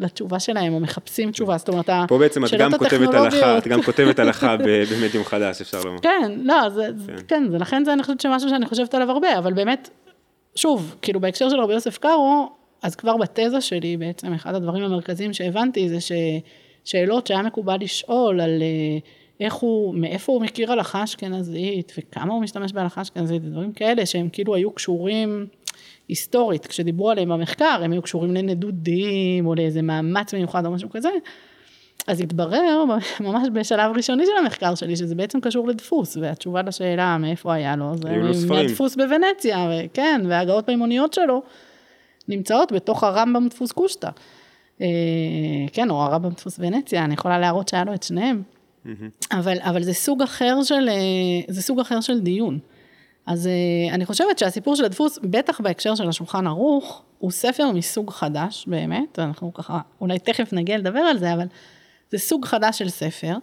לתשובה 0.00 0.40
שלהם, 0.40 0.74
או 0.74 0.80
מחפשים 0.80 1.30
תשובה, 1.30 1.58
זאת 1.58 1.68
אומרת, 1.68 1.90
פה 2.08 2.18
בעצם 2.18 2.44
את 2.44 2.50
גם 2.58 2.72
כותבת 2.72 3.14
הלכה, 3.14 3.58
את 3.58 3.68
גם 3.68 3.82
כותבת 3.82 4.18
הלכה 4.18 4.56
במדיום 4.56 5.24
חדש, 5.24 5.60
אפשר 5.60 5.80
לומר. 5.84 5.98
כן, 5.98 6.32
לא, 6.42 6.70
זה, 6.70 6.88
כן, 7.06 7.16
כן 7.28 7.44
זה, 7.50 7.58
לכן 7.58 7.84
זה 7.84 7.92
אני 7.92 8.02
חושבת 8.02 8.20
שמשהו 8.20 8.48
שאני 8.48 8.66
חושבת 8.66 8.94
עליו 8.94 9.10
הרבה, 9.10 9.38
אבל 9.38 9.52
באמת, 9.52 9.90
שוב, 10.54 10.96
כאילו 11.02 11.20
בהקשר 11.20 11.48
של 11.48 11.60
רבי 11.60 11.72
יוסף 11.72 11.98
קארו, 11.98 12.48
אז 12.82 12.96
כבר 12.96 13.16
בתזה 13.16 13.60
שלי, 13.60 13.96
בעצם 13.96 14.32
אחד 14.32 14.54
הדברים 14.54 14.84
המרכזיים 14.84 15.32
שהבנתי, 15.32 15.88
זה 15.88 15.98
ששאלות 16.84 17.26
שהיה 17.26 17.42
מקובל 17.42 17.76
לשאול 17.80 18.40
על 18.40 18.62
אה, 18.62 18.98
איך 19.40 19.54
הוא, 19.54 19.94
מאיפה 19.94 20.32
הוא 20.32 20.42
מכיר 20.42 20.72
הלכה 20.72 21.04
אשכנזית, 21.04 21.92
וכמה 21.98 22.34
הוא 22.34 22.42
משתמש 22.42 22.72
בהלכה 22.72 23.02
אשכנזית, 23.02 23.42
דברים 23.42 23.72
כאלה 23.72 24.06
שהם 24.06 24.28
כאילו 24.28 24.54
היו 24.54 24.70
קשורים, 24.70 25.46
היסטורית, 26.08 26.66
כשדיברו 26.66 27.10
עליהם 27.10 27.28
במחקר, 27.28 27.80
הם 27.84 27.92
היו 27.92 28.02
קשורים 28.02 28.34
לנדודים, 28.34 29.46
או 29.46 29.54
לאיזה 29.54 29.82
מאמץ 29.82 30.34
מיוחד 30.34 30.66
או 30.66 30.70
משהו 30.70 30.90
כזה, 30.90 31.08
אז 32.06 32.20
התברר 32.20 32.84
ממש 33.20 33.48
בשלב 33.52 33.96
ראשוני 33.96 34.26
של 34.26 34.32
המחקר 34.38 34.74
שלי, 34.74 34.96
שזה 34.96 35.14
בעצם 35.14 35.40
קשור 35.40 35.68
לדפוס, 35.68 36.16
והתשובה 36.16 36.62
לשאלה 36.62 37.18
מאיפה 37.18 37.54
היה 37.54 37.76
לו, 37.76 37.96
זה 37.96 38.08
מהדפוס 38.48 38.96
בוונציה, 38.96 39.70
וכן, 39.70 40.20
וההגאות 40.28 40.68
מימוניות 40.68 41.12
שלו 41.12 41.42
נמצאות 42.28 42.72
בתוך 42.72 43.04
הרמב"ם 43.04 43.48
דפוס 43.48 43.72
קושטא. 43.72 44.10
אה, 44.80 44.86
כן, 45.72 45.90
או 45.90 46.02
הרמב"ם 46.02 46.30
דפוס 46.30 46.56
ונציה, 46.58 47.04
אני 47.04 47.14
יכולה 47.14 47.38
להראות 47.38 47.68
שהיה 47.68 47.84
לו 47.84 47.94
את 47.94 48.02
שניהם. 48.02 48.42
אבל, 49.32 49.56
אבל 49.60 49.82
זה 49.82 49.92
סוג 49.92 50.22
אחר 50.22 50.62
של, 50.62 50.88
אה, 50.88 50.94
זה 51.48 51.62
סוג 51.62 51.80
אחר 51.80 52.00
של 52.00 52.20
דיון. 52.20 52.58
אז 53.26 53.46
אה, 53.46 53.94
אני 53.94 54.06
חושבת 54.06 54.38
שהסיפור 54.38 54.76
של 54.76 54.84
הדפוס, 54.84 55.18
בטח 55.22 55.60
בהקשר 55.60 55.94
של 55.94 56.08
השולחן 56.08 56.46
ערוך, 56.46 57.02
הוא 57.18 57.30
ספר 57.30 57.70
מסוג 57.70 58.10
חדש 58.10 58.64
באמת, 58.68 59.18
אנחנו 59.18 59.54
ככה, 59.54 59.80
אולי 60.00 60.18
תכף 60.18 60.52
נגיע 60.52 60.78
לדבר 60.78 60.98
על 60.98 61.18
זה, 61.18 61.32
אבל 61.32 61.46
זה 62.10 62.18
סוג 62.18 62.44
חדש 62.44 62.78
של 62.78 62.88
ספר, 62.88 63.36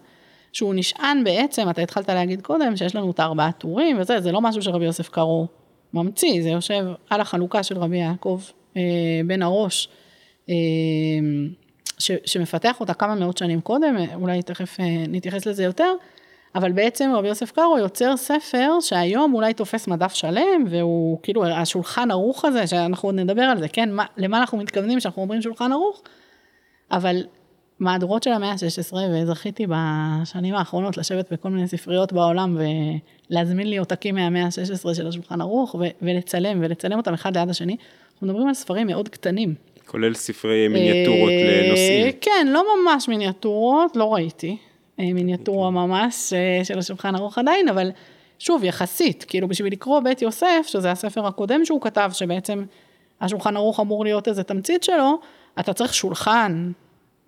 שהוא 0.52 0.74
נשען 0.74 1.24
בעצם, 1.24 1.70
אתה 1.70 1.82
התחלת 1.82 2.08
להגיד 2.08 2.40
קודם, 2.40 2.76
שיש 2.76 2.96
לנו 2.96 3.10
את 3.10 3.20
הארבעה 3.20 3.52
טורים 3.52 4.00
וזה, 4.00 4.20
זה 4.20 4.32
לא 4.32 4.40
משהו 4.40 4.62
שרבי 4.62 4.84
יוסף 4.84 5.08
קראו 5.08 5.46
ממציא, 5.94 6.42
זה 6.42 6.48
יושב 6.48 6.86
על 7.10 7.20
החלוקה 7.20 7.62
של 7.62 7.78
רבי 7.78 7.96
יעקב 7.96 8.40
אה, 8.76 8.82
בן 9.26 9.42
הראש, 9.42 9.88
ש, 11.98 12.12
שמפתח 12.24 12.80
אותה 12.80 12.94
כמה 12.94 13.14
מאות 13.14 13.38
שנים 13.38 13.60
קודם, 13.60 13.96
אולי 14.14 14.42
תכף 14.42 14.80
אה, 14.80 15.04
נתייחס 15.08 15.46
לזה 15.46 15.64
יותר, 15.64 15.92
אבל 16.54 16.72
בעצם 16.72 17.10
רבי 17.16 17.28
יוסף 17.28 17.50
קארו 17.50 17.78
יוצר 17.78 18.16
ספר 18.16 18.80
שהיום 18.80 19.34
אולי 19.34 19.54
תופס 19.54 19.88
מדף 19.88 20.14
שלם, 20.14 20.64
והוא 20.70 21.18
כאילו 21.22 21.44
השולחן 21.46 22.10
ערוך 22.10 22.44
הזה, 22.44 22.66
שאנחנו 22.66 23.08
עוד 23.08 23.14
נדבר 23.14 23.42
על 23.42 23.58
זה, 23.58 23.68
כן, 23.68 23.92
מה, 23.92 24.04
למה 24.16 24.38
אנחנו 24.38 24.58
מתכוונים 24.58 24.98
כשאנחנו 24.98 25.22
אומרים 25.22 25.42
שולחן 25.42 25.72
ערוך, 25.72 26.02
אבל 26.90 27.24
מהדורות 27.78 28.22
של 28.22 28.32
המאה 28.32 28.50
ה-16, 28.50 28.96
וזכיתי 29.12 29.66
בשנים 29.68 30.54
האחרונות 30.54 30.96
לשבת 30.96 31.32
בכל 31.32 31.48
מיני 31.48 31.68
ספריות 31.68 32.12
בעולם 32.12 32.58
ולהזמין 33.30 33.66
לי 33.66 33.76
עותקים 33.76 34.14
מהמאה 34.14 34.44
ה-16 34.44 34.94
של 34.94 35.06
השולחן 35.06 35.40
ערוך, 35.40 35.76
ולצלם, 36.02 36.58
ולצלם 36.62 36.98
אותם 36.98 37.14
אחד 37.14 37.36
ליד 37.36 37.50
השני. 37.50 37.76
אנחנו 38.12 38.26
מדברים 38.26 38.48
על 38.48 38.54
ספרים 38.54 38.86
מאוד 38.86 39.08
קטנים. 39.08 39.54
כולל 39.92 40.14
ספרי 40.14 40.68
מיניאטורות 40.68 41.30
אה, 41.30 41.62
לנושאים. 41.62 42.12
כן, 42.20 42.46
לא 42.50 42.64
ממש 42.76 43.08
מיניאטורות, 43.08 43.96
לא 43.96 44.14
ראיתי. 44.14 44.56
אה, 45.00 45.12
מיניאטורה 45.12 45.70
ממש 45.70 46.32
אה, 46.32 46.64
של 46.64 46.78
השולחן 46.78 47.14
ערוך 47.14 47.38
עדיין, 47.38 47.68
אבל 47.68 47.90
שוב, 48.38 48.64
יחסית, 48.64 49.24
כאילו 49.24 49.48
בשביל 49.48 49.72
לקרוא 49.72 50.00
בית 50.00 50.22
יוסף, 50.22 50.66
שזה 50.66 50.90
הספר 50.90 51.26
הקודם 51.26 51.64
שהוא 51.64 51.80
כתב, 51.80 52.10
שבעצם 52.12 52.64
השולחן 53.20 53.56
ערוך 53.56 53.80
אמור 53.80 54.04
להיות 54.04 54.28
איזה 54.28 54.42
תמצית 54.42 54.82
שלו, 54.82 55.18
אתה 55.60 55.72
צריך 55.72 55.94
שולחן 55.94 56.72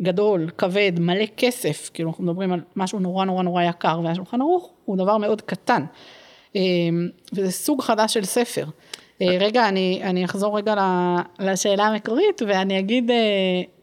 גדול, 0.03 0.51
כבד, 0.59 0.93
מלא 1.01 1.27
כסף, 1.37 1.91
כאילו 1.95 2.11
אנחנו 2.11 2.25
מדברים 2.25 2.53
על 2.53 2.61
משהו 2.77 2.99
נורא 2.99 3.25
נורא 3.25 3.43
נורא 3.43 3.63
יקר, 3.63 4.01
והשולחן 4.05 4.41
ערוך 4.41 4.71
הוא 4.85 4.97
דבר 4.97 5.19
מאוד 5.19 5.43
קטן. 5.43 5.85
וזה 7.33 7.51
סוג 7.51 7.83
חדש 7.83 8.15
של 8.15 8.25
ספר. 8.25 8.65
אה, 9.23 9.37
רגע, 9.41 9.69
אני, 9.69 10.01
אני 10.03 10.25
אחזור 10.25 10.59
רגע 10.59 10.75
לשאלה 11.39 11.87
המקורית, 11.87 12.43
ואני 12.47 12.79
אגיד 12.79 13.11
אה, 13.11 13.17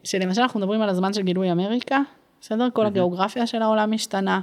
שלמשל 0.03 0.41
אנחנו 0.41 0.59
מדברים 0.59 0.81
על 0.81 0.89
הזמן 0.89 1.13
של 1.13 1.21
גילוי 1.21 1.51
אמריקה, 1.51 1.99
בסדר? 2.41 2.67
כל 2.73 2.85
הגיאוגרפיה 2.85 3.47
של 3.47 3.61
העולם 3.61 3.91
משתנה. 3.91 4.39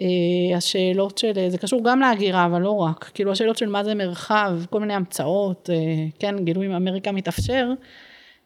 אה, 0.00 0.56
השאלות 0.56 1.18
של, 1.18 1.32
זה 1.48 1.58
קשור 1.58 1.84
גם 1.84 2.00
להגירה, 2.00 2.46
אבל 2.46 2.60
לא 2.60 2.76
רק. 2.76 3.10
כאילו 3.14 3.32
השאלות 3.32 3.56
של 3.56 3.68
מה 3.68 3.84
זה 3.84 3.94
מרחב, 3.94 4.58
כל 4.70 4.80
מיני 4.80 4.94
המצאות, 4.94 5.70
כן, 6.18 6.44
גילוי 6.44 6.76
אמריקה 6.76 7.12
מתאפשר. 7.12 7.70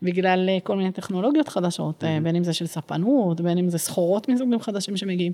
בגלל 0.02 0.48
כל 0.62 0.76
מיני 0.76 0.92
טכנולוגיות 0.92 1.48
חדשות, 1.48 2.04
אה, 2.04 2.18
בין 2.22 2.36
אם 2.36 2.44
זה 2.44 2.52
של 2.52 2.66
ספנות, 2.66 3.40
בין 3.40 3.58
אם 3.58 3.68
זה 3.68 3.78
סחורות 3.78 4.28
מסוגים 4.28 4.60
חדשים 4.60 4.96
שמגיעים. 4.96 5.32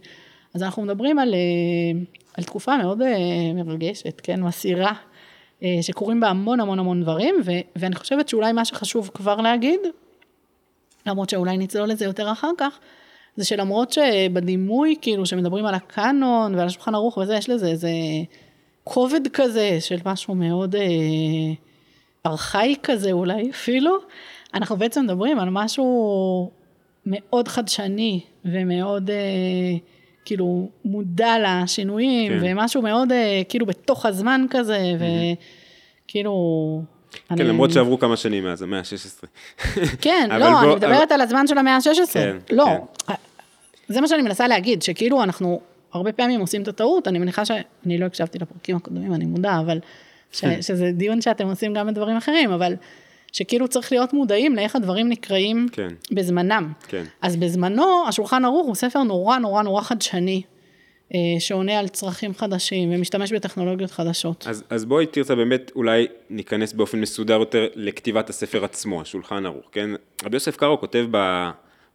אז 0.55 0.62
אנחנו 0.62 0.83
מדברים 0.83 1.19
על, 1.19 1.35
על 2.37 2.45
תקופה 2.45 2.76
מאוד 2.76 3.03
מרגשת, 3.55 4.21
כן, 4.21 4.43
מסעירה, 4.43 4.93
שקורים 5.83 6.21
בה 6.21 6.28
המון 6.28 6.61
המון 6.61 6.78
המון 6.78 7.02
דברים, 7.02 7.35
ו, 7.44 7.50
ואני 7.76 7.94
חושבת 7.94 8.28
שאולי 8.28 8.52
מה 8.52 8.64
שחשוב 8.64 9.11
כבר 9.14 9.37
להגיד, 9.37 9.80
למרות 11.06 11.30
שאולי 11.30 11.59
נצלול 11.59 11.88
לזה 11.88 12.04
יותר 12.04 12.33
אחר 12.33 12.50
כך, 12.59 12.78
זה 13.37 13.44
שלמרות 13.44 13.92
שבדימוי, 13.92 14.97
כאילו, 15.02 15.26
שמדברים 15.26 15.66
על 15.66 15.75
הקאנון 15.75 16.54
ועל 16.54 16.66
השולחן 16.66 16.94
ערוך 16.94 17.16
וזה, 17.16 17.35
יש 17.35 17.50
לזה 17.50 17.66
איזה 17.66 17.90
כובד 18.85 19.28
כזה 19.33 19.80
של 19.80 19.97
משהו 20.04 20.35
מאוד 20.35 20.75
אה, 20.75 20.83
ארכאי 22.26 22.75
כזה 22.83 23.12
אולי 23.12 23.50
אפילו, 23.50 23.97
אנחנו 24.54 24.76
בעצם 24.76 25.04
מדברים 25.04 25.38
על 25.38 25.49
משהו 25.50 26.50
מאוד 27.06 27.49
חדשני 27.49 28.21
ומאוד 28.44 29.11
אה, 29.11 29.16
כאילו 30.25 30.69
מודע 30.85 31.35
לשינויים, 31.43 32.33
כן. 32.33 32.38
ומשהו 32.43 32.83
מאוד 32.83 33.12
אה, 33.12 33.43
כאילו 33.49 33.66
בתוך 33.66 34.07
הזמן 34.07 34.47
כזה, 34.50 34.78
וכאילו... 36.07 36.83
כן, 37.28 37.35
אני- 37.35 37.45
למרות 37.45 37.71
שעברו 37.71 37.99
כמה 37.99 38.16
שנים 38.16 38.45
מאז, 38.45 38.62
המאה 38.62 38.78
ה-16. 38.78 39.26
כן, 40.00 40.28
אבל 40.31 40.38
לא, 40.40 40.50
בוא- 40.50 40.61
אני 40.62 40.75
מדברת 40.75 41.12
על 41.12 41.21
הזמן 41.21 41.47
של 41.47 41.59
המאה 41.59 41.75
ה-16. 41.76 42.12
כן, 42.12 42.37
לא, 42.50 42.66
כן. 43.07 43.14
זה 43.88 44.00
מה 44.00 44.09
שאני 44.09 44.23
מנסה 44.23 44.49
להגיד, 44.49 44.83
שכאילו 44.83 45.23
אנחנו 45.23 45.61
הרבה 45.93 46.12
פעמים 46.12 46.40
עושים 46.40 46.62
את 46.62 46.69
הטעות, 46.69 47.09
אני 47.09 47.19
מניחה 47.19 47.45
שאני 47.45 47.99
לא 47.99 48.07
הקשבתי 48.07 48.38
לפרקים 48.38 48.76
הקודמים, 48.76 49.14
אני 49.14 49.25
מודע, 49.25 49.59
אבל 49.61 49.78
ש, 50.33 50.40
כן. 50.40 50.62
שזה 50.62 50.90
דיון 50.93 51.21
שאתם 51.21 51.49
עושים 51.49 51.75
גם 51.75 51.87
בדברים 51.87 52.16
אחרים, 52.16 52.50
אבל 52.52 52.75
שכאילו 53.35 53.69
צריך 53.69 53.93
להיות 53.93 54.12
מודעים 54.12 54.57
לאיך 54.57 54.76
הדברים 54.76 55.09
נקראים 55.09 55.67
כן. 55.73 55.88
בזמנם. 56.12 56.73
כן. 56.88 57.05
אז 57.23 57.37
בזמנו, 57.37 58.05
השולחן 58.09 58.45
ערוך 58.45 58.67
הוא 58.67 58.75
ספר 58.75 59.03
נורא 59.03 59.38
נורא 59.38 59.62
נורא 59.62 59.83
חדשני, 59.83 60.43
אה, 61.14 61.19
שעונה 61.38 61.79
על 61.79 61.88
צרכים 61.88 62.35
חדשים 62.35 62.93
ומשתמש 62.93 63.33
בטכנולוגיות 63.33 63.91
חדשות. 63.91 64.47
אז, 64.49 64.64
אז 64.71 64.85
בואי 64.85 65.07
תרצה 65.07 65.35
באמת 65.35 65.73
אולי 65.76 66.07
ניכנס 66.31 66.73
באופן 66.73 67.00
מסודר 67.00 67.35
יותר 67.35 67.67
לכתיבת 67.75 68.31
הספר 68.31 68.64
עצמו, 68.64 69.00
השולחן 69.03 69.47
ערוך, 69.47 69.67
כן? 69.73 69.91
רבי 70.25 70.37
יוסף 70.37 70.57
קארו 70.57 70.81
כותב 70.81 71.07
ב, 71.11 71.49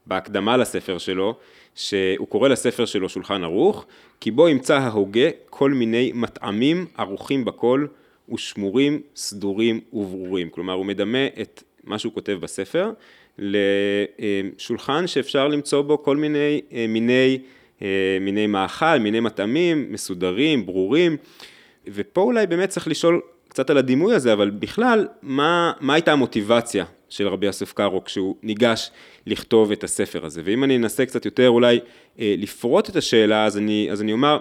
בהקדמה 0.07 0.57
לספר 0.57 0.97
שלו, 0.97 1.35
שהוא 1.75 2.27
קורא 2.27 2.49
לספר 2.49 2.85
שלו 2.85 3.09
שולחן 3.09 3.43
ערוך, 3.43 3.85
כי 4.19 4.31
בו 4.31 4.49
ימצא 4.49 4.77
ההוגה 4.77 5.29
כל 5.49 5.71
מיני 5.71 6.11
מטעמים 6.15 6.85
ערוכים 6.97 7.45
בכל 7.45 7.85
ושמורים, 8.33 9.01
סדורים 9.15 9.79
וברורים. 9.93 10.49
כלומר, 10.49 10.73
הוא 10.73 10.85
מדמה 10.85 11.27
את 11.41 11.63
מה 11.83 11.99
שהוא 11.99 12.13
כותב 12.13 12.37
בספר 12.41 12.91
לשולחן 13.39 15.07
שאפשר 15.07 15.47
למצוא 15.47 15.81
בו 15.81 16.03
כל 16.03 16.17
מיני 16.17 16.61
אה, 16.73 16.85
מיני, 16.89 17.39
אה, 17.81 18.17
מיני 18.21 18.47
מאכל, 18.47 18.97
מיני 18.99 19.19
מטעמים, 19.19 19.87
מסודרים, 19.91 20.65
ברורים. 20.65 21.17
ופה 21.87 22.21
אולי 22.21 22.47
באמת 22.47 22.69
צריך 22.69 22.87
לשאול 22.87 23.21
קצת 23.47 23.69
על 23.69 23.77
הדימוי 23.77 24.15
הזה, 24.15 24.33
אבל 24.33 24.49
בכלל, 24.49 25.07
מה, 25.21 25.71
מה 25.79 25.93
הייתה 25.93 26.11
המוטיבציה 26.11 26.85
של 27.09 27.27
רבי 27.27 27.45
יוסף 27.45 27.73
קארו 27.73 28.03
כשהוא 28.03 28.35
ניגש 28.43 28.91
לכתוב 29.27 29.71
את 29.71 29.83
הספר 29.83 30.25
הזה? 30.25 30.41
ואם 30.45 30.63
אני 30.63 30.77
אנסה 30.77 31.05
קצת 31.05 31.25
יותר 31.25 31.49
אולי 31.49 31.79
אה, 32.19 32.35
לפרוט 32.37 32.89
את 32.89 32.95
השאלה, 32.95 33.45
אז 33.45 33.57
אני, 33.57 33.87
אז 33.91 34.01
אני 34.01 34.13
אומר, 34.13 34.37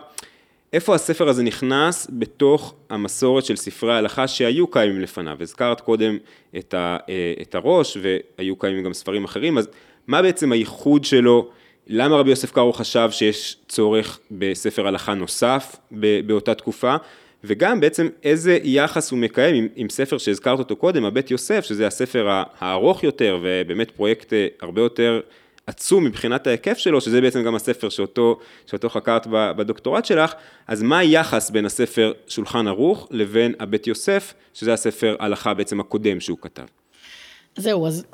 איפה 0.73 0.95
הספר 0.95 1.29
הזה 1.29 1.43
נכנס 1.43 2.07
בתוך 2.11 2.75
המסורת 2.91 3.45
של 3.45 3.57
ספרי 3.57 3.95
ההלכה 3.95 4.29
שהיו 4.29 4.67
קיימים 4.67 5.01
לפניו? 5.01 5.37
הזכרת 5.41 5.81
קודם 5.81 6.19
את, 6.59 6.75
ה, 6.75 6.97
אה, 7.09 7.33
את 7.43 7.55
הראש, 7.55 7.97
והיו 8.03 8.57
קיימים 8.57 8.85
גם 8.85 8.93
ספרים 8.93 9.25
אחרים, 9.25 9.59
אז 9.59 9.69
מה 10.07 10.23
בעצם 10.23 10.53
הייחוד 10.53 11.05
שלו? 11.05 11.51
למה 11.87 12.17
רבי 12.17 12.31
יוסף 12.31 12.53
קארו 12.53 12.73
חשב 12.73 13.09
שיש 13.11 13.57
צורך 13.69 14.21
בספר 14.31 14.87
הלכה 14.87 15.15
נוסף 15.15 15.77
באותה 16.27 16.55
תקופה? 16.55 16.97
וגם 17.45 17.81
בעצם 17.81 18.09
איזה 18.25 18.59
יחס 18.65 19.11
הוא 19.11 19.19
מקיים 19.19 19.55
עם, 19.55 19.69
עם 19.77 19.89
ספר 19.89 20.19
שהזכרת 20.19 20.59
אותו 20.59 20.77
קודם, 20.77 21.05
הבית 21.05 21.31
יוסף, 21.31 21.65
שזה 21.65 21.87
הספר 21.87 22.43
הארוך 22.59 23.05
יותר 23.05 23.39
ובאמת 23.43 23.91
פרויקט 23.91 24.33
אה, 24.33 24.47
הרבה 24.61 24.83
יותר 24.83 25.21
עצום 25.69 26.05
מבחינת 26.05 26.47
ההיקף 26.47 26.79
שלו, 26.79 27.01
שזה 27.01 27.21
בעצם 27.21 27.43
גם 27.43 27.55
הספר 27.55 27.89
שאותו, 27.89 28.39
שאותו 28.67 28.89
חקרת 28.89 29.27
ב- 29.31 29.53
בדוקטורט 29.57 30.05
שלך, 30.05 30.33
אז 30.67 30.83
מה 30.83 30.99
היחס 30.99 31.51
בין 31.51 31.67
הספר 31.67 32.13
שולחן 32.27 32.67
ערוך 32.67 33.09
לבין 33.11 33.55
הבית 33.61 33.87
יוסף, 33.87 34.35
שזה 34.55 34.73
הספר 34.73 35.17
הלכה 35.21 35.55
בעצם 35.55 35.81
הקודם 35.81 36.21
שהוא 36.21 36.39
כתב? 36.41 36.63
זהו, 37.57 37.87
אז... 37.87 38.05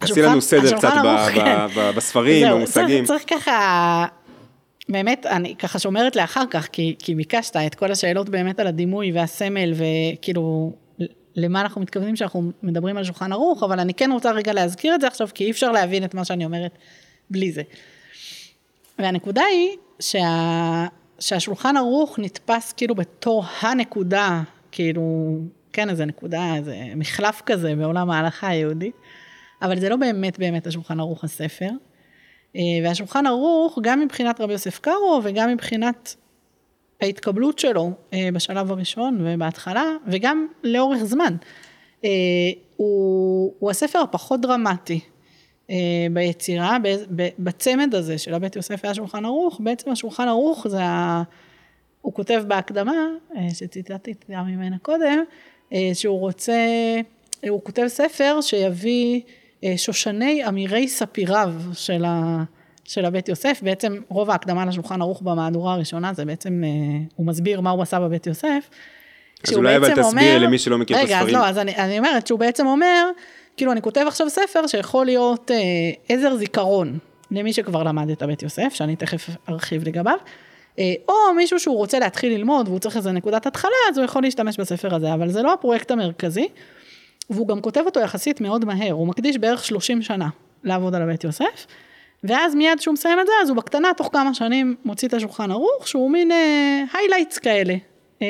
עשי 0.00 0.22
לנו 0.22 0.40
סדר 0.40 0.76
קצת 0.76 0.92
ב- 1.04 1.06
ערוך, 1.06 1.30
ב- 1.30 1.34
כן. 1.34 1.66
ב- 1.76 1.90
בספרים, 1.96 2.46
זהו, 2.46 2.56
במושגים. 2.56 3.04
צריך, 3.04 3.24
צריך 3.24 3.40
ככה, 3.40 4.06
באמת, 4.88 5.26
אני 5.26 5.56
ככה 5.56 5.78
שומרת 5.78 6.16
לאחר 6.16 6.44
כך, 6.50 6.68
כי, 6.72 6.94
כי 6.98 7.14
ביקשת 7.14 7.56
את 7.56 7.74
כל 7.74 7.92
השאלות 7.92 8.28
באמת 8.28 8.60
על 8.60 8.66
הדימוי 8.66 9.12
והסמל, 9.12 9.72
וכאילו, 9.74 10.72
למה 11.36 11.60
אנחנו 11.60 11.80
מתכוונים 11.80 12.16
שאנחנו 12.16 12.50
מדברים 12.62 12.96
על 12.96 13.04
שולחן 13.04 13.32
ערוך, 13.32 13.62
אבל 13.62 13.80
אני 13.80 13.94
כן 13.94 14.12
רוצה 14.12 14.32
רגע 14.32 14.52
להזכיר 14.52 14.94
את 14.94 15.00
זה 15.00 15.06
עכשיו, 15.06 15.28
כי 15.34 15.44
אי 15.44 15.50
אפשר 15.50 15.72
להבין 15.72 16.04
את 16.04 16.14
מה 16.14 16.24
שאני 16.24 16.44
אומרת 16.44 16.78
בלי 17.30 17.52
זה. 17.52 17.62
והנקודה 18.98 19.42
היא 19.42 19.76
שה, 20.00 20.86
שהשולחן 21.20 21.76
ערוך 21.76 22.18
נתפס 22.18 22.72
כאילו 22.72 22.94
בתור 22.94 23.44
הנקודה, 23.60 24.42
כאילו, 24.72 25.36
כן, 25.72 25.90
איזה 25.90 26.04
נקודה, 26.04 26.54
איזה 26.56 26.76
מחלף 26.96 27.42
כזה 27.46 27.74
בעולם 27.74 28.10
ההלכה 28.10 28.48
היהודית, 28.48 28.96
אבל 29.62 29.80
זה 29.80 29.88
לא 29.88 29.96
באמת 29.96 30.38
באמת 30.38 30.66
השולחן 30.66 31.00
ערוך 31.00 31.24
הספר. 31.24 31.70
אה, 32.56 32.60
והשולחן 32.84 33.26
ערוך, 33.26 33.78
גם 33.82 34.00
מבחינת 34.00 34.40
רבי 34.40 34.52
יוסף 34.52 34.78
קארו 34.78 35.20
וגם 35.24 35.50
מבחינת 35.50 36.16
ההתקבלות 37.02 37.58
שלו 37.58 37.90
אה, 38.12 38.28
בשלב 38.32 38.72
הראשון 38.72 39.18
ובהתחלה, 39.20 39.84
וגם 40.06 40.46
לאורך 40.64 41.04
זמן. 41.04 41.36
אה, 42.04 42.10
הוא, 42.76 43.52
הוא 43.58 43.70
הספר 43.70 43.98
הפחות 43.98 44.40
דרמטי 44.40 45.00
אה, 45.70 45.76
ביצירה, 46.12 46.76
בצמד 47.38 47.94
הזה 47.94 48.18
של 48.18 48.34
הבית 48.34 48.56
יוסף 48.56 48.80
והשולחן 48.84 49.24
ערוך, 49.24 49.60
בעצם 49.64 49.90
השולחן 49.90 50.28
ערוך 50.28 50.68
זה 50.68 50.82
ה... 50.82 51.22
הוא 52.00 52.14
כותב 52.14 52.44
בהקדמה, 52.46 53.06
שציטטתי 53.54 54.14
גם 54.30 54.46
ממנה 54.46 54.78
קודם, 54.78 55.18
שהוא 55.94 56.20
רוצה, 56.20 56.54
הוא 57.48 57.60
כותב 57.64 57.84
ספר 57.86 58.38
שיביא 58.40 59.20
שושני 59.76 60.48
אמירי 60.48 60.88
ספיריו 60.88 61.52
של, 61.72 62.04
ה, 62.04 62.42
של 62.84 63.04
הבית 63.04 63.28
יוסף, 63.28 63.60
בעצם 63.62 63.96
רוב 64.08 64.30
ההקדמה 64.30 64.66
לשולחן 64.66 65.02
ערוך 65.02 65.22
במהדורה 65.22 65.74
הראשונה 65.74 66.12
זה 66.14 66.24
בעצם, 66.24 66.62
אה, 66.64 66.70
הוא 67.16 67.26
מסביר 67.26 67.60
מה 67.60 67.70
הוא 67.70 67.82
עשה 67.82 68.00
בבית 68.00 68.26
יוסף. 68.26 68.70
אז 69.48 69.54
אולי 69.54 69.76
אבל 69.76 70.02
תסבירי 70.02 70.38
למי 70.38 70.58
שלא 70.58 70.78
מכיר 70.78 70.96
את 70.96 71.02
רגע, 71.02 71.16
הספרים. 71.16 71.36
רגע, 71.36 71.38
אז 71.38 71.44
לא, 71.44 71.50
אז 71.50 71.58
אני, 71.58 71.76
אני 71.76 71.98
אומרת 71.98 72.26
שהוא 72.26 72.38
בעצם 72.38 72.66
אומר, 72.66 73.10
כאילו 73.56 73.72
אני 73.72 73.82
כותב 73.82 74.04
עכשיו 74.06 74.30
ספר 74.30 74.66
שיכול 74.66 75.06
להיות 75.06 75.50
אה, 75.50 75.56
עזר 76.08 76.36
זיכרון 76.36 76.98
למי 77.30 77.52
שכבר 77.52 77.82
למד 77.82 78.10
את 78.10 78.22
הבית 78.22 78.42
יוסף, 78.42 78.74
שאני 78.74 78.96
תכף 78.96 79.30
ארחיב 79.48 79.88
לגביו, 79.88 80.16
אה, 80.78 80.92
או 81.08 81.14
מישהו 81.36 81.60
שהוא 81.60 81.76
רוצה 81.76 81.98
להתחיל 81.98 82.32
ללמוד 82.32 82.68
והוא 82.68 82.78
צריך 82.78 82.96
איזה 82.96 83.12
נקודת 83.12 83.46
התחלה, 83.46 83.70
אז 83.90 83.98
הוא 83.98 84.04
יכול 84.04 84.22
להשתמש 84.22 84.60
בספר 84.60 84.94
הזה, 84.94 85.14
אבל 85.14 85.28
זה 85.28 85.42
לא 85.42 85.52
הפרויקט 85.52 85.90
המרכזי, 85.90 86.48
והוא 87.30 87.48
גם 87.48 87.60
כותב 87.60 87.82
אותו 87.86 88.00
יחסית 88.00 88.40
מאוד 88.40 88.64
מהר, 88.64 88.92
הוא 88.92 89.06
מקדיש 89.06 89.38
בערך 89.38 89.64
30 89.64 90.02
שנה 90.02 90.28
לעבוד 90.64 90.94
על 90.94 91.02
הבית 91.02 91.24
יוסף, 91.24 91.66
ואז 92.24 92.54
מיד 92.54 92.78
כשהוא 92.78 92.92
מסיים 92.92 93.20
את 93.20 93.26
זה, 93.26 93.32
אז 93.42 93.48
הוא 93.48 93.56
בקטנה, 93.56 93.88
תוך 93.96 94.08
כמה 94.12 94.34
שנים, 94.34 94.76
מוציא 94.84 95.08
את 95.08 95.14
השולחן 95.14 95.50
ערוך, 95.50 95.88
שהוא 95.88 96.10
מין 96.10 96.30
highlights 96.94 97.38
אה, 97.38 97.40
כאלה. 97.40 97.74
אה, 98.20 98.24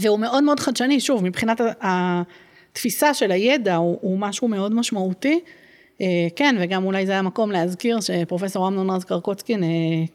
והוא 0.00 0.18
מאוד 0.18 0.44
מאוד 0.44 0.60
חדשני, 0.60 1.00
שוב, 1.00 1.24
מבחינת 1.24 1.60
התפיסה 1.80 3.14
של 3.14 3.32
הידע, 3.32 3.76
הוא, 3.76 3.98
הוא 4.00 4.18
משהו 4.18 4.48
מאוד 4.48 4.74
משמעותי. 4.74 5.40
Uh, 5.98 6.02
כן, 6.36 6.56
וגם 6.60 6.84
אולי 6.84 7.06
זה 7.06 7.18
המקום 7.18 7.52
להזכיר 7.52 8.00
שפרופסור 8.00 8.68
אמנון 8.68 8.90
רז 8.90 9.04
קרקוצקין 9.04 9.62
uh, 9.62 9.66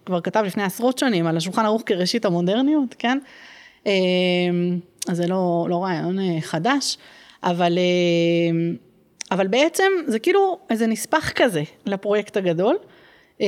כבר 0.05 0.21
כתב 0.21 0.43
לפני 0.45 0.63
עשרות 0.63 0.97
שנים 0.97 1.27
על 1.27 1.37
השולחן 1.37 1.65
ערוך 1.65 1.83
כראשית 1.85 2.25
המודרניות, 2.25 2.95
כן? 2.99 3.17
Uh, 3.83 3.87
אז 5.09 5.17
זה 5.17 5.27
לא, 5.27 5.67
לא 5.69 5.83
רעיון 5.83 6.19
uh, 6.19 6.41
חדש, 6.41 6.97
אבל... 7.43 7.77
אבל 9.31 9.47
בעצם 9.47 9.91
זה 10.07 10.19
כאילו 10.19 10.59
איזה 10.69 10.87
נספח 10.87 11.31
כזה 11.35 11.63
לפרויקט 11.85 12.37
הגדול. 12.37 12.75
אה, 13.41 13.47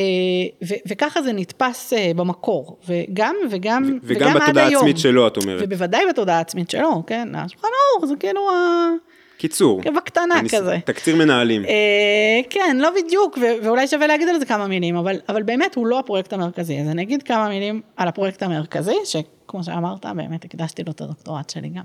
ו- 0.67 0.81
וככה 0.87 1.21
זה 1.21 1.33
נתפס 1.33 1.93
אה, 1.93 2.11
במקור, 2.15 2.77
וגם, 2.87 3.35
וגם, 3.51 3.83
ו- 3.83 3.97
וגם 4.03 4.33
בתודעה 4.33 4.67
העצמית 4.67 4.97
שלו, 4.97 5.27
את 5.27 5.37
אומרת. 5.37 5.61
ובוודאי 5.63 6.01
בתודעה 6.09 6.37
העצמית 6.37 6.69
שלו, 6.69 7.03
כן, 7.07 7.35
השולחן 7.35 7.67
ערוך 7.93 8.05
זה 8.05 8.15
כאילו 8.19 8.49
ה... 8.51 8.89
קיצור. 9.37 9.81
בקטנה 9.81 10.39
אני, 10.39 10.49
כזה. 10.49 10.77
תקציר 10.85 11.15
מנהלים. 11.15 11.65
אה, 11.65 12.39
כן, 12.49 12.77
לא 12.79 12.89
בדיוק, 12.95 13.37
ו- 13.37 13.65
ואולי 13.65 13.87
שווה 13.87 14.07
להגיד 14.07 14.27
על 14.27 14.39
זה 14.39 14.45
כמה 14.45 14.67
מילים, 14.67 14.95
אבל, 14.95 15.19
אבל 15.29 15.43
באמת 15.43 15.75
הוא 15.75 15.87
לא 15.87 15.99
הפרויקט 15.99 16.33
המרכזי, 16.33 16.81
אז 16.81 16.87
אני 16.87 17.01
אגיד 17.01 17.23
כמה 17.23 17.49
מילים 17.49 17.81
על 17.97 18.07
הפרויקט 18.07 18.43
המרכזי, 18.43 18.95
שכמו 19.05 19.63
שאמרת, 19.63 20.05
באמת 20.15 20.45
הקדשתי 20.45 20.83
לו 20.83 20.91
את 20.91 21.01
הדוקטורט 21.01 21.49
שלי 21.49 21.69
גם, 21.69 21.83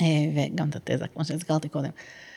אה, 0.00 0.04
וגם 0.36 0.68
את 0.68 0.76
התזה, 0.76 1.04
כמו 1.14 1.24
שהזכרתי 1.24 1.68
קודם. 1.68 1.84
אה, 1.84 2.29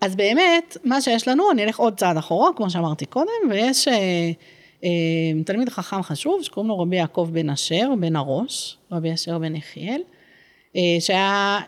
אז 0.00 0.16
באמת, 0.16 0.76
מה 0.84 1.00
שיש 1.00 1.28
לנו, 1.28 1.50
אני 1.50 1.64
אלך 1.64 1.78
עוד 1.78 1.96
צעד 1.96 2.16
אחורה, 2.16 2.50
כמו 2.56 2.70
שאמרתי 2.70 3.06
קודם, 3.06 3.50
ויש 3.50 3.88
אה, 3.88 3.94
אה, 4.84 5.42
תלמיד 5.46 5.68
חכם 5.68 6.02
חשוב, 6.02 6.42
שקוראים 6.42 6.68
לו 6.68 6.78
רבי 6.78 6.96
יעקב 6.96 7.28
בן 7.32 7.50
אשר, 7.50 7.88
בן 8.00 8.16
הראש, 8.16 8.78
רבי 8.92 9.14
אשר 9.14 9.38
בן 9.38 9.56
יחיאל, 9.56 10.02
שהיה, 11.00 11.58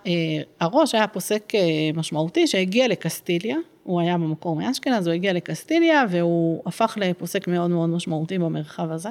הרא"ש 0.60 0.94
היה 0.94 1.06
פוסק 1.06 1.52
משמעותי 1.94 2.46
שהגיע 2.46 2.88
לקסטיליה, 2.88 3.56
הוא 3.82 4.00
היה 4.00 4.18
במקור 4.18 4.56
מאשכנז, 4.56 5.06
הוא 5.06 5.14
הגיע 5.14 5.32
לקסטיליה 5.32 6.04
והוא 6.10 6.62
הפך 6.66 6.98
לפוסק 7.00 7.48
מאוד 7.48 7.70
מאוד 7.70 7.90
משמעותי 7.90 8.38
במרחב 8.38 8.90
הזה. 8.90 9.08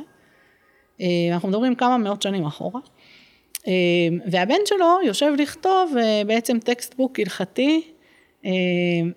אנחנו 1.33 1.49
מדברים 1.49 1.75
כמה 1.75 1.97
מאות 1.97 2.21
שנים 2.21 2.45
אחורה. 2.45 2.81
אמ, 3.67 4.19
והבן 4.31 4.59
שלו 4.65 4.97
יושב 5.05 5.33
לכתוב 5.37 5.93
אה, 5.97 6.21
בעצם 6.25 6.59
textbook 6.59 7.19
הלכתי 7.19 7.81
אמ, 8.45 8.51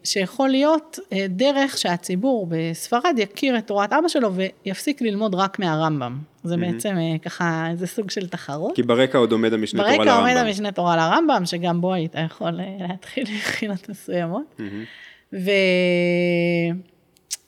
שיכול 0.05 0.49
להיות 0.49 0.99
אה, 1.13 1.27
דרך 1.29 1.79
שהציבור 1.79 2.47
בספרד 2.51 3.15
יכיר 3.17 3.59
את 3.59 3.67
תורת 3.67 3.93
אבא 3.93 4.09
שלו 4.09 4.31
ויפסיק 4.35 5.03
ללמוד 5.03 5.35
רק 5.35 5.59
מהרמב"ם. 5.59 6.19
זה 6.45 6.55
mm-hmm. 6.55 6.59
בעצם 6.59 6.97
אה, 6.99 7.19
ככה 7.23 7.67
איזה 7.71 7.87
סוג 7.87 8.11
של 8.11 8.29
תחרות. 8.29 8.77
כי 8.77 8.83
ברקע 8.83 9.19
עוד 9.19 9.33
עומד 9.33 9.53
המשנה 9.53 9.83
תורה 9.83 9.93
לרמב"ם. 9.93 10.07
ברקע 10.07 10.21
עומד 10.21 10.37
המשנה 10.37 10.73
תורה 10.73 10.97
לרמב"ם, 10.97 11.43
שגם 11.47 11.81
בו 11.81 11.93
היית 11.93 12.15
יכול 12.27 12.51
להתחיל 12.51 13.25
מבחינות 13.37 13.89
מסוימות. 13.89 14.45
Mm-hmm. 14.59 15.33
ו... 15.33 15.51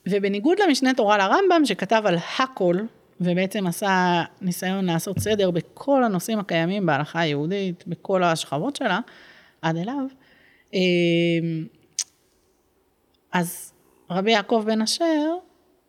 ובניגוד 0.07 0.57
למשנה 0.59 0.93
תורה 0.93 1.17
לרמב"ם, 1.17 1.65
שכתב 1.65 2.01
על 2.05 2.15
הכל, 2.39 2.75
ובעצם 3.23 3.67
עשה 3.67 4.23
ניסיון 4.41 4.85
לעשות 4.85 5.19
סדר 5.19 5.51
בכל 5.51 6.03
הנושאים 6.03 6.39
הקיימים 6.39 6.85
בהלכה 6.85 7.19
היהודית, 7.19 7.83
בכל 7.87 8.23
השכבות 8.23 8.75
שלה, 8.75 8.99
עד 9.61 9.77
אליו. 9.77 10.05
אמ, 10.73 10.79
אז 13.31 13.73
רבי 14.09 14.31
יעקב 14.31 14.63
בן 14.65 14.81
אשר 14.81 15.35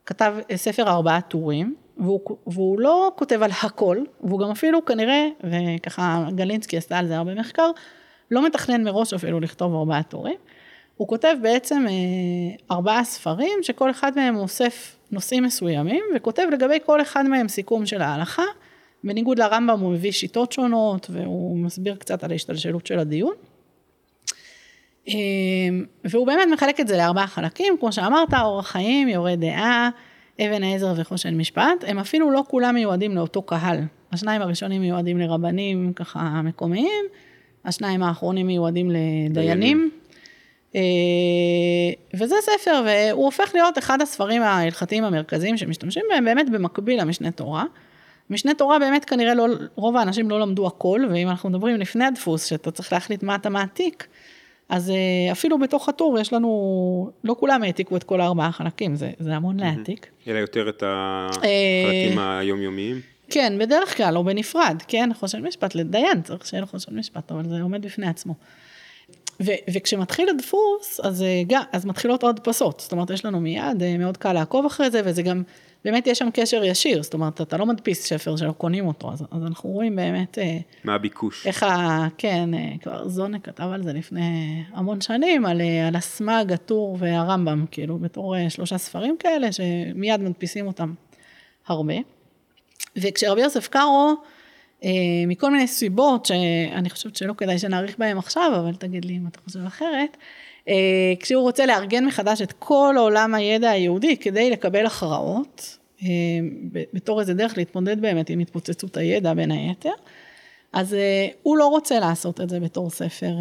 כתב 0.07 0.35
ספר 0.55 0.89
ארבעה 0.89 1.21
טורים, 1.21 1.75
והוא, 1.97 2.21
והוא 2.47 2.81
לא 2.81 3.13
כותב 3.17 3.43
על 3.43 3.51
הכל, 3.63 3.99
והוא 4.21 4.41
גם 4.41 4.51
אפילו 4.51 4.85
כנראה, 4.85 5.29
וככה 5.45 6.25
גלינסקי 6.35 6.77
עשתה 6.77 6.99
על 6.99 7.07
זה 7.07 7.17
הרבה 7.17 7.35
מחקר, 7.35 7.71
לא 8.31 8.47
מתכנן 8.47 8.85
מראש 8.85 9.15
אפילו 9.15 9.41
לכתוב 9.41 9.75
ארבעה 9.75 10.03
טורים. 10.03 10.37
הוא 10.97 11.09
כותב 11.09 11.35
בעצם 11.43 11.85
אה, 11.89 12.75
ארבעה 12.77 13.05
ספרים, 13.05 13.59
שכל 13.63 13.91
אחד 13.91 14.13
מהם 14.17 14.37
אוסף 14.37 14.97
נושאים 15.11 15.43
מסוימים, 15.43 16.05
וכותב 16.17 16.47
לגבי 16.53 16.79
כל 16.87 17.03
אחד 17.03 17.27
מהם 17.27 17.49
סיכום 17.49 17.87
של 17.87 18.03
ההלכה. 18.03 18.43
בניגוד 19.05 19.39
לרמב"ם 19.39 19.81
הוא 19.81 19.93
מביא 19.93 20.13
שיטות 20.13 20.53
שונות, 20.53 21.07
והוא 21.11 21.59
מסביר 21.59 21.95
קצת 21.95 22.25
על 22.25 22.33
ההשתלשלות 22.33 22.87
של 22.87 22.99
הדיון. 22.99 23.35
אה, 25.09 25.15
והוא 26.05 26.27
באמת 26.27 26.49
מחלק 26.53 26.81
את 26.81 26.89
זה 26.89 26.97
לארבעה 26.97 27.27
חלקים, 27.27 27.77
כמו 27.81 27.93
שאמרת, 27.93 28.35
אורח 28.35 28.67
חיים, 28.67 29.09
יורה 29.09 29.37
דעה, 29.37 29.91
אבן 30.41 30.63
העזר 30.63 30.93
וחושן 30.97 31.35
משפט, 31.39 31.85
הם 31.87 31.99
אפילו 31.99 32.31
לא 32.31 32.43
כולם 32.49 32.75
מיועדים 32.75 33.15
לאותו 33.15 33.43
קהל. 33.43 33.81
השניים 34.13 34.43
הראשונים 34.43 34.81
מיועדים 34.81 35.19
לרבנים 35.19 35.93
ככה 35.97 36.43
מקומיים, 36.45 37.05
השניים 37.65 38.03
האחרונים 38.03 38.47
מיועדים 38.47 38.91
לדיינים. 38.91 39.33
דיינים. 39.33 39.91
אה, 40.75 40.81
וזה 42.15 42.35
ספר, 42.43 42.83
והוא 42.87 43.25
הופך 43.25 43.51
להיות 43.55 43.79
אחד 43.79 44.03
הספרים 44.03 44.43
ההלכתיים 44.43 45.05
המרכזיים 45.05 45.57
שמשתמשים 45.57 46.03
בהם 46.11 46.25
באמת 46.25 46.51
במקביל 46.51 47.01
למשנה 47.01 47.31
תורה. 47.31 47.65
משנה 48.31 48.55
תורה 48.55 48.79
באמת 48.79 49.05
כנראה 49.05 49.35
לא, 49.35 49.47
רוב 49.75 49.97
האנשים 49.97 50.31
לא 50.31 50.41
למדו 50.41 50.67
הכל, 50.67 51.01
ואם 51.11 51.29
אנחנו 51.29 51.51
מדברים 51.51 51.77
לפני 51.77 52.05
הדפוס, 52.05 52.45
שאתה 52.45 52.71
צריך 52.71 52.93
להחליט 52.93 53.23
מה 53.23 53.35
אתה 53.35 53.49
מעתיק, 53.49 54.07
אז 54.69 54.91
אה, 54.91 55.33
אפילו 55.33 55.59
בתוך 55.59 55.89
הטור 55.89 56.19
יש 56.19 56.33
לנו, 56.33 57.11
לא 57.25 57.37
כולם 57.39 57.63
העתיקו 57.63 57.97
את 57.97 58.05
כל 58.05 58.21
הארבעה 58.21 58.53
חלקים, 58.53 58.97
זה, 58.97 59.11
זה 59.19 59.35
המון 59.35 59.61
להעתיק. 59.61 60.07
אלא 60.29 60.39
יותר 60.39 60.69
את 60.69 60.83
החלקים 60.87 62.19
אה, 62.19 62.39
היומיומיים. 62.39 63.01
כן, 63.31 63.59
בדרך 63.59 63.97
כלל, 63.97 64.17
או 64.17 64.25
בנפרד, 64.25 64.83
כן, 64.89 65.11
חושן 65.15 65.43
משפט, 65.47 65.75
לדיין 65.75 66.23
צריך 66.23 66.47
שיהיה 66.47 66.61
לו 66.61 66.67
חושן 66.67 66.99
משפט, 66.99 67.33
אבל 67.33 67.49
זה 67.49 67.63
עומד 67.63 67.87
בפני 67.87 68.07
עצמו. 68.07 68.35
ו- 69.43 69.73
וכשמתחיל 69.75 70.29
הדפוס, 70.29 71.01
אז, 71.03 71.23
אה, 71.23 71.43
גם, 71.47 71.63
אז 71.73 71.85
מתחילות 71.85 72.23
עוד 72.23 72.41
פסות, 72.41 72.81
זאת 72.81 72.93
אומרת, 72.93 73.11
יש 73.11 73.25
לנו 73.25 73.41
מיד, 73.41 73.83
אה, 73.83 73.99
מאוד 73.99 74.17
קל 74.17 74.33
לעקוב 74.33 74.67
אחרי 74.67 74.91
זה, 74.91 75.01
וזה 75.05 75.23
גם, 75.23 75.43
באמת 75.85 76.07
יש 76.07 76.19
שם 76.19 76.29
קשר 76.35 76.65
ישיר, 76.65 77.03
זאת 77.03 77.15
אומרת, 77.15 77.41
אתה 77.41 77.57
לא 77.57 77.67
מדפיס 77.67 78.05
שפר 78.05 78.37
שלא 78.37 78.53
קונים 78.53 78.87
אותו, 78.87 79.13
אז, 79.13 79.23
אז 79.31 79.43
אנחנו 79.43 79.71
רואים 79.71 79.97
באמת... 79.97 80.39
אה, 80.39 80.59
מה 80.85 80.95
הביקוש? 80.95 81.47
איך 81.47 81.63
ה... 81.63 82.07
כן, 82.19 82.51
כבר 82.83 83.09
זונה 83.09 83.39
כתב 83.39 83.69
על 83.73 83.83
זה 83.83 83.93
לפני 83.93 84.63
המון 84.73 85.01
שנים, 85.01 85.47
על, 85.47 85.61
על 85.87 85.97
הסמ"ג, 85.97 86.53
הטור 86.53 86.97
והרמב"ם, 87.01 87.65
כאילו, 87.71 87.99
בתור 87.99 88.35
שלושה 88.49 88.79
ספרים 88.79 89.17
כאלה, 89.19 89.53
שמיד 89.53 90.21
מדפיסים 90.21 90.67
אותם 90.67 90.95
הרבה. 91.67 91.95
וכשרבי 92.97 93.41
יוסף 93.41 93.69
קארו, 93.69 94.09
אה, 94.09 94.15
מכל 95.27 95.51
מיני 95.51 95.67
סיבות 95.67 96.27
שאני 96.27 96.91
חושבת 96.91 97.17
שלא 97.17 97.33
כדאי 97.33 97.59
שנאריך 97.59 97.99
בהם 97.99 98.19
עכשיו, 98.19 98.53
אבל 98.57 98.75
תגיד 98.75 99.05
לי 99.05 99.17
אם 99.17 99.27
אתה 99.27 99.39
חושב 99.45 99.61
אחרת. 99.67 100.17
אה, 100.69 100.75
כשהוא 101.21 101.43
רוצה 101.43 101.67
לארגן 101.67 102.05
מחדש 102.05 102.43
את 102.43 102.53
כל 102.59 102.95
עולם 102.99 103.35
הידע 103.35 103.71
היהודי 103.71 104.17
כדי 104.17 104.51
לקבל 104.51 104.87
הכרעות, 104.87 105.79
אה, 106.03 106.09
בתור 106.93 107.21
איזה 107.21 107.35
דרך 107.35 107.57
להתמודד 107.57 108.01
באמת 108.01 108.31
עם 108.31 108.39
התפוצצות 108.39 108.97
הידע 108.97 109.35
בין 109.35 109.51
היתר. 109.51 109.93
אז 110.73 110.97
הוא 111.43 111.57
לא 111.57 111.67
רוצה 111.67 112.01
לעשות 112.01 112.41
את 112.41 112.51
זה 112.51 112.61
בתור 112.61 112.91
ספר 112.91 113.33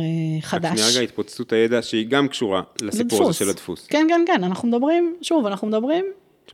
חדש. 0.42 0.72
רק 0.72 0.78
שנייה 0.78 0.92
רגע, 0.92 1.00
התפוצצות 1.00 1.54
הידע 1.54 1.82
שהיא 1.82 2.08
גם 2.08 2.28
קשורה 2.28 2.62
לסיפור 2.82 3.24
הזה 3.24 3.34
של 3.34 3.50
הדפוס. 3.50 3.88
כן, 3.88 4.08
כן, 4.10 4.22
כן, 4.28 4.44
אנחנו 4.44 4.68
מדברים, 4.68 5.16
שוב, 5.22 5.46
אנחנו 5.46 5.68
מדברים 5.68 6.06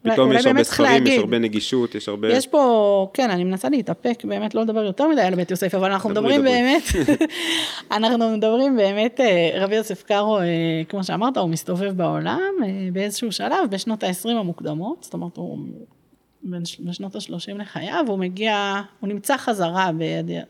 פתאום 0.02 0.32
יש 0.32 0.46
הרבה 0.46 0.64
ספרים, 0.64 1.08
יש 1.08 1.18
הרבה 1.18 1.40
נגישות, 1.40 1.96
יש 1.96 2.10
הרבה... 2.10 2.34
יש 2.34 2.48
פה, 2.48 3.08
כן, 3.14 3.30
אני 3.30 3.44
מנסה 3.44 3.70
להתאפק, 3.70 4.24
באמת 4.24 4.56
לא 4.56 4.62
לדבר 4.62 4.84
יותר 4.84 5.08
מדי 5.08 5.22
על 5.22 5.36
בית 5.36 5.52
יוסף, 5.52 5.76
אבל 5.76 5.92
אנחנו 5.92 6.10
מדברים 6.10 6.44
באמת, 6.44 6.82
אנחנו 7.92 8.38
מדברים 8.38 8.78
באמת, 8.78 9.20
אה, 9.20 9.52
רבי 9.56 9.76
יוסף 9.76 10.04
קארו, 10.04 10.40
אה, 10.40 10.46
כמו 10.90 11.04
שאמרת, 11.04 11.38
הוא 11.38 11.50
מסתובב 11.50 11.92
בעולם 11.98 12.52
אה, 12.64 12.90
באיזשהו 12.94 13.32
שלב, 13.32 13.70
בשנות 13.70 14.04
ה-20 14.04 14.30
המוקדמות, 14.30 15.04
זאת 15.04 15.14
אומרת, 15.14 15.38
הוא 15.38 15.58
בשנות 16.80 17.16
ה-30 17.16 17.58
לחייו, 17.58 18.06
הוא 18.08 18.20
מגיע, 18.20 18.82
הוא 19.00 19.08
נמצא 19.08 19.38
חזרה 19.38 19.90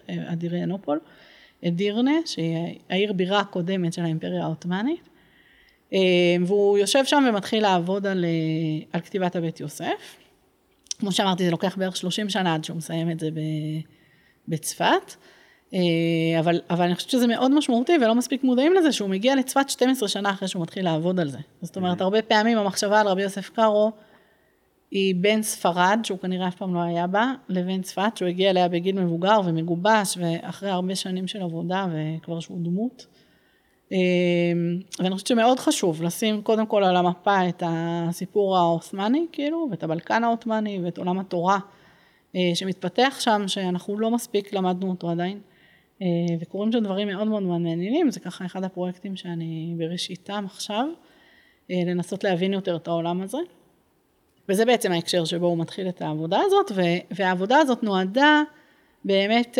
באדיריאנופול, 0.07 0.99
אדירנה, 1.67 2.15
שהיא 2.25 2.57
העיר 2.89 3.13
בירה 3.13 3.39
הקודמת 3.39 3.93
של 3.93 4.01
האימפריה 4.01 4.43
העות'מאנית. 4.43 5.09
אמ, 5.93 6.43
והוא 6.47 6.77
יושב 6.77 7.05
שם 7.05 7.23
ומתחיל 7.29 7.63
לעבוד 7.63 8.07
על, 8.07 8.25
אה, 8.25 8.85
על 8.93 9.01
כתיבת 9.01 9.35
הבית 9.35 9.59
יוסף. 9.59 10.15
כמו 10.99 11.11
שאמרתי, 11.11 11.45
זה 11.45 11.51
לוקח 11.51 11.77
בערך 11.77 11.97
30 11.97 12.29
שנה 12.29 12.55
עד 12.55 12.63
שהוא 12.63 12.77
מסיים 12.77 13.11
את 13.11 13.19
זה 13.19 13.29
בצפת. 14.47 15.15
אה, 15.73 16.39
אבל, 16.39 16.61
אבל 16.69 16.85
אני 16.85 16.95
חושבת 16.95 17.09
שזה 17.09 17.27
מאוד 17.27 17.51
משמעותי 17.51 17.93
ולא 18.01 18.15
מספיק 18.15 18.43
מודעים 18.43 18.73
לזה 18.73 18.91
שהוא 18.91 19.09
מגיע 19.09 19.35
לצפת 19.35 19.69
12 19.69 20.09
שנה 20.09 20.29
אחרי 20.29 20.47
שהוא 20.47 20.61
מתחיל 20.61 20.85
לעבוד 20.85 21.19
על 21.19 21.29
זה. 21.29 21.37
זאת 21.61 21.75
אומרת, 21.75 22.01
הרבה 22.01 22.21
פעמים 22.21 22.57
המחשבה 22.57 22.99
על 22.99 23.07
רבי 23.07 23.21
יוסף 23.21 23.49
קארו 23.49 23.91
היא 24.91 25.15
בין 25.15 25.43
ספרד, 25.43 25.99
שהוא 26.03 26.19
כנראה 26.19 26.47
אף 26.47 26.55
פעם 26.55 26.75
לא 26.75 26.79
היה 26.79 27.07
בה, 27.07 27.33
לבין 27.49 27.81
צפת, 27.81 28.11
שהוא 28.15 28.29
הגיע 28.29 28.49
אליה 28.49 28.67
בגיל 28.67 28.99
מבוגר 28.99 29.39
ומגובש, 29.45 30.17
ואחרי 30.17 30.69
הרבה 30.69 30.95
שנים 30.95 31.27
של 31.27 31.41
עבודה 31.41 31.85
וכבר 31.91 32.39
שהוא 32.39 32.57
דמות. 32.61 33.07
ואני 33.91 35.11
חושבת 35.11 35.27
שמאוד 35.27 35.59
חשוב 35.59 36.03
לשים 36.03 36.41
קודם 36.41 36.65
כל 36.65 36.83
על 36.83 36.95
המפה 36.95 37.49
את 37.49 37.63
הסיפור 37.65 38.57
העות'מאני, 38.57 39.25
כאילו, 39.31 39.67
ואת 39.71 39.83
הבלקן 39.83 40.23
העות'מאני, 40.23 40.79
ואת 40.83 40.97
עולם 40.97 41.19
התורה 41.19 41.59
שמתפתח 42.53 43.17
שם, 43.19 43.43
שאנחנו 43.47 43.99
לא 43.99 44.11
מספיק 44.11 44.53
למדנו 44.53 44.89
אותו 44.89 45.09
עדיין. 45.09 45.39
וקורים 46.39 46.71
שם 46.71 46.79
דברים 46.79 47.07
מאוד 47.07 47.27
מאוד 47.27 47.43
מעניינים, 47.43 48.11
זה 48.11 48.19
ככה 48.19 48.45
אחד 48.45 48.63
הפרויקטים 48.63 49.15
שאני 49.15 49.73
בראשיתם 49.77 50.43
עכשיו, 50.45 50.87
לנסות 51.69 52.23
להבין 52.23 52.53
יותר 52.53 52.75
את 52.75 52.87
העולם 52.87 53.21
הזה. 53.21 53.37
וזה 54.49 54.65
בעצם 54.65 54.91
ההקשר 54.91 55.25
שבו 55.25 55.47
הוא 55.47 55.57
מתחיל 55.57 55.89
את 55.89 56.01
העבודה 56.01 56.39
הזאת, 56.45 56.71
והעבודה 57.11 57.57
הזאת 57.57 57.83
נועדה 57.83 58.41
באמת 59.05 59.57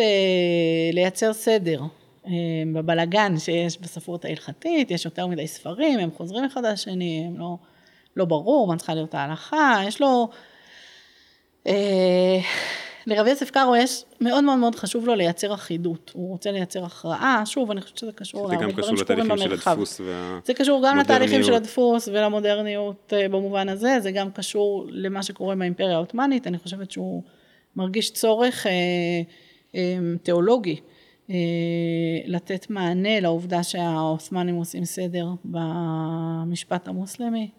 לייצר 0.92 1.32
סדר 1.32 1.82
בבלגן 2.72 3.38
שיש 3.38 3.78
בספרות 3.80 4.24
ההלכתית, 4.24 4.90
יש 4.90 5.04
יותר 5.04 5.26
מדי 5.26 5.46
ספרים, 5.46 5.98
הם 5.98 6.10
חוזרים 6.10 6.44
אחד 6.44 6.64
לשני, 6.64 7.24
הם 7.26 7.38
לא, 7.38 7.56
לא 8.16 8.24
ברור 8.24 8.68
מה 8.68 8.76
צריכה 8.76 8.94
להיות 8.94 9.14
ההלכה, 9.14 9.80
יש 9.86 10.00
לו... 10.00 10.28
לרבי 13.06 13.30
יוסף 13.30 13.50
קארו 13.50 13.76
יש, 13.76 14.04
מאוד 14.20 14.44
מאוד 14.44 14.58
מאוד 14.58 14.74
חשוב 14.74 15.06
לו 15.06 15.14
לייצר 15.14 15.54
אחידות, 15.54 16.10
הוא 16.14 16.30
רוצה 16.30 16.52
לייצר 16.52 16.84
הכרעה, 16.84 17.42
שוב, 17.46 17.70
אני 17.70 17.80
חושבת 17.80 17.98
שזה 17.98 18.12
קשור 18.12 18.48
להרבה 18.48 18.72
דברים 18.72 18.96
שקורים 18.96 19.28
במרחב. 19.28 19.78
זה 20.44 20.54
קשור 20.54 20.82
גם 20.86 20.98
לתהליכים 20.98 21.42
של 21.42 21.54
הדפוס 21.54 22.08
ולמודרניות 22.08 23.12
במובן 23.30 23.68
הזה, 23.68 23.96
זה 24.00 24.10
גם 24.10 24.30
קשור 24.30 24.86
למה 24.88 25.22
שקורה 25.22 25.52
עם 25.52 25.62
האימפריה 25.62 25.94
העות'מאנית, 25.94 26.46
אני 26.46 26.58
חושבת 26.58 26.90
שהוא 26.90 27.22
מרגיש 27.76 28.10
צורך 28.10 28.66
אה, 28.66 28.72
אה, 29.74 29.98
תיאולוגי, 30.22 30.72
אה, 30.74 30.99
לתת 32.26 32.70
מענה 32.70 33.20
לעובדה 33.20 33.62
שהעות'מאנים 33.62 34.54
עושים 34.54 34.84
סדר 34.84 35.26
במשפט 35.44 36.88
המוסלמי. 36.88 37.50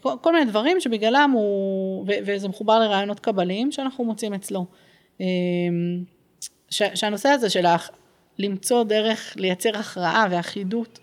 כל, 0.00 0.12
כל 0.20 0.32
מיני 0.32 0.44
דברים 0.44 0.80
שבגללם 0.80 1.30
הוא, 1.34 2.06
וזה 2.26 2.48
מחובר 2.48 2.78
לרעיונות 2.78 3.20
קבליים 3.20 3.72
שאנחנו 3.72 4.04
מוצאים 4.04 4.34
אצלו. 4.34 4.66
ש, 6.70 6.82
שהנושא 6.94 7.28
הזה 7.28 7.50
של 7.50 7.66
למצוא 8.38 8.84
דרך 8.84 9.36
לייצר 9.36 9.78
הכרעה 9.78 10.26
ואחידות, 10.30 10.98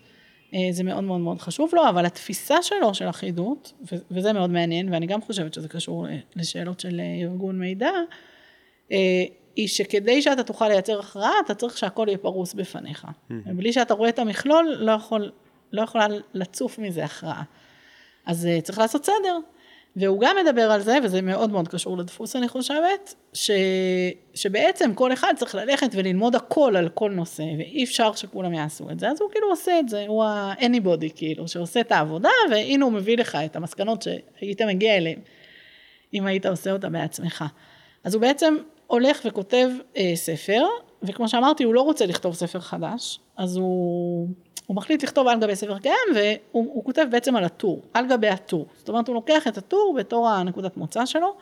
זה 0.70 0.84
מאוד 0.84 1.04
מאוד 1.04 1.20
מאוד 1.20 1.40
חשוב 1.40 1.70
לו, 1.74 1.88
אבל 1.88 2.06
התפיסה 2.06 2.62
שלו 2.62 2.94
של 2.94 3.08
אחידות, 3.08 3.72
וזה 4.10 4.32
מאוד 4.32 4.50
מעניין, 4.50 4.92
ואני 4.92 5.06
גם 5.06 5.22
חושבת 5.22 5.54
שזה 5.54 5.68
קשור 5.68 6.06
לשאלות 6.36 6.80
של 6.80 7.00
ארגון 7.22 7.58
מידע, 7.58 7.90
היא 9.56 9.68
שכדי 9.68 10.22
שאתה 10.22 10.42
תוכל 10.42 10.68
לייצר 10.68 11.00
הכרעה, 11.00 11.32
אתה 11.44 11.54
צריך 11.54 11.78
שהכל 11.78 12.04
יהיה 12.08 12.18
פרוס 12.18 12.54
בפניך. 12.54 13.04
Mm-hmm. 13.04 13.32
בלי 13.46 13.72
שאתה 13.72 13.94
רואה 13.94 14.08
את 14.08 14.18
המכלול, 14.18 14.76
לא, 14.78 14.92
יכול, 14.92 15.30
לא 15.72 15.82
יכולה 15.82 16.06
לצוף 16.34 16.78
מזה 16.78 17.04
הכרעה. 17.04 17.42
אז 18.26 18.48
uh, 18.58 18.62
צריך 18.62 18.78
לעשות 18.78 19.04
סדר. 19.04 19.38
והוא 19.96 20.20
גם 20.20 20.36
מדבר 20.44 20.70
על 20.72 20.80
זה, 20.80 20.98
וזה 21.02 21.22
מאוד 21.22 21.50
מאוד 21.50 21.68
קשור 21.68 21.98
לדפוס 21.98 22.36
אני 22.36 22.48
חושבת, 22.48 23.14
ש, 23.32 23.50
שבעצם 24.34 24.94
כל 24.94 25.12
אחד 25.12 25.34
צריך 25.36 25.54
ללכת 25.54 25.88
וללמוד 25.92 26.34
הכל 26.34 26.76
על 26.76 26.88
כל 26.88 27.10
נושא, 27.10 27.42
ואי 27.42 27.84
אפשר 27.84 28.12
שכולם 28.12 28.54
יעשו 28.54 28.90
את 28.90 29.00
זה, 29.00 29.08
אז 29.08 29.20
הוא 29.20 29.30
כאילו 29.30 29.50
עושה 29.50 29.78
את 29.78 29.88
זה, 29.88 30.04
הוא 30.08 30.24
ה-anybody 30.24 31.12
כאילו, 31.16 31.48
שעושה 31.48 31.80
את 31.80 31.92
העבודה, 31.92 32.28
והנה 32.50 32.84
הוא 32.84 32.92
מביא 32.92 33.16
לך 33.16 33.38
את 33.44 33.56
המסקנות 33.56 34.02
שהיית 34.02 34.62
מגיע 34.62 34.96
אליהן, 34.96 35.18
אם 36.14 36.26
היית 36.26 36.46
עושה 36.46 36.72
אותה 36.72 36.88
בעצמך. 36.88 37.44
אז 38.04 38.14
הוא 38.14 38.20
בעצם 38.20 38.56
הולך 38.86 39.20
וכותב 39.24 39.68
אה, 39.96 40.12
ספר, 40.14 40.66
וכמו 41.02 41.28
שאמרתי, 41.28 41.64
הוא 41.64 41.74
לא 41.74 41.80
רוצה 41.80 42.06
לכתוב 42.06 42.34
ספר 42.34 42.60
חדש, 42.60 43.20
אז 43.36 43.56
הוא... 43.56 44.28
הוא 44.66 44.76
מחליט 44.76 45.02
לכתוב 45.02 45.28
על 45.28 45.40
גבי 45.40 45.56
ספר 45.56 45.78
קיים 45.78 46.34
והוא 46.52 46.84
כותב 46.84 47.06
בעצם 47.10 47.36
על 47.36 47.44
הטור, 47.44 47.82
על 47.94 48.06
גבי 48.08 48.28
הטור. 48.28 48.66
זאת 48.76 48.88
אומרת 48.88 49.08
הוא 49.08 49.14
לוקח 49.14 49.48
את 49.48 49.58
הטור 49.58 49.94
בתור 49.98 50.28
הנקודת 50.28 50.76
מוצא 50.76 51.06
שלו 51.06 51.36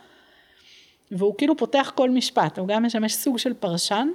והוא 1.11 1.35
כאילו 1.39 1.57
פותח 1.57 1.93
כל 1.95 2.11
משפט, 2.11 2.59
הוא 2.59 2.69
גם 2.69 2.83
משמש 2.83 3.15
סוג 3.15 3.39
של 3.39 3.55
פרשן, 3.55 4.09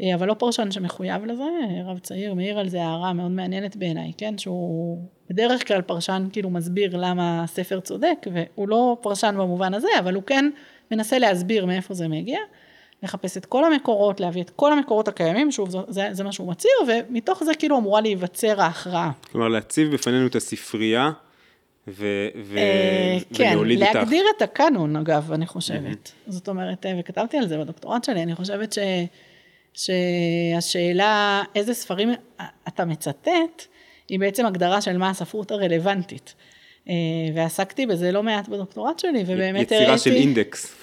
אה, 0.00 0.14
אבל 0.14 0.28
לא 0.28 0.34
פרשן 0.34 0.70
שמחויב 0.70 1.24
לזה, 1.24 1.44
רב 1.84 1.98
צעיר 1.98 2.34
מעיר 2.34 2.58
על 2.58 2.68
זה 2.68 2.82
הערה 2.82 3.12
מאוד 3.12 3.30
מעניינת 3.30 3.76
בעיניי, 3.76 4.12
כן, 4.18 4.38
שהוא 4.38 4.98
בדרך 5.30 5.68
כלל 5.68 5.82
פרשן 5.82 6.28
כאילו 6.32 6.50
מסביר 6.50 6.96
למה 6.96 7.42
הספר 7.42 7.80
צודק 7.80 8.26
והוא 8.32 8.68
לא 8.68 8.96
פרשן 9.00 9.34
במובן 9.38 9.74
הזה, 9.74 9.88
אבל 9.98 10.14
הוא 10.14 10.22
כן 10.22 10.50
מנסה 10.90 11.18
להסביר 11.18 11.66
מאיפה 11.66 11.94
זה 11.94 12.08
מגיע. 12.08 12.38
לחפש 13.02 13.36
את 13.36 13.46
כל 13.46 13.64
המקורות, 13.64 14.20
להביא 14.20 14.42
את 14.42 14.50
כל 14.50 14.72
המקורות 14.72 15.08
הקיימים, 15.08 15.52
שוב, 15.52 15.70
זה, 15.88 16.08
זה 16.12 16.24
מה 16.24 16.32
שהוא 16.32 16.50
מצהיר, 16.50 16.74
ומתוך 16.86 17.44
זה 17.44 17.54
כאילו 17.54 17.78
אמורה 17.78 18.00
להיווצר 18.00 18.60
ההכרעה. 18.60 19.10
כלומר, 19.32 19.48
להציב 19.48 19.92
בפנינו 19.92 20.26
את 20.26 20.34
הספרייה, 20.34 21.10
ו, 21.88 22.06
ו, 22.44 22.56
אה, 22.58 23.18
כן, 23.34 23.58
להגדיר 23.64 24.24
את 24.36 24.42
הקאנון, 24.42 24.96
אגב, 24.96 25.32
אני 25.32 25.46
חושבת. 25.46 26.12
זאת 26.26 26.48
אומרת, 26.48 26.86
אה, 26.86 26.92
וכתבתי 27.00 27.38
על 27.38 27.48
זה 27.48 27.58
בדוקטורט 27.58 28.04
שלי, 28.04 28.22
אני 28.22 28.34
חושבת 28.34 28.72
ש, 28.72 28.78
שהשאלה 29.74 31.42
איזה 31.54 31.74
ספרים 31.74 32.10
אתה 32.68 32.84
מצטט, 32.84 33.66
היא 34.08 34.20
בעצם 34.20 34.46
הגדרה 34.46 34.80
של 34.80 34.98
מה 34.98 35.10
הספרות 35.10 35.50
הרלוונטית. 35.50 36.34
אה, 36.88 36.94
ועסקתי 37.34 37.86
בזה 37.86 38.12
לא 38.12 38.22
מעט 38.22 38.48
בדוקטורט 38.48 38.98
שלי, 38.98 39.22
ובאמת 39.26 39.72
הראיתי... 39.72 39.74
יצירה 39.74 39.98
של 39.98 40.12
אינדקס. 40.12 40.74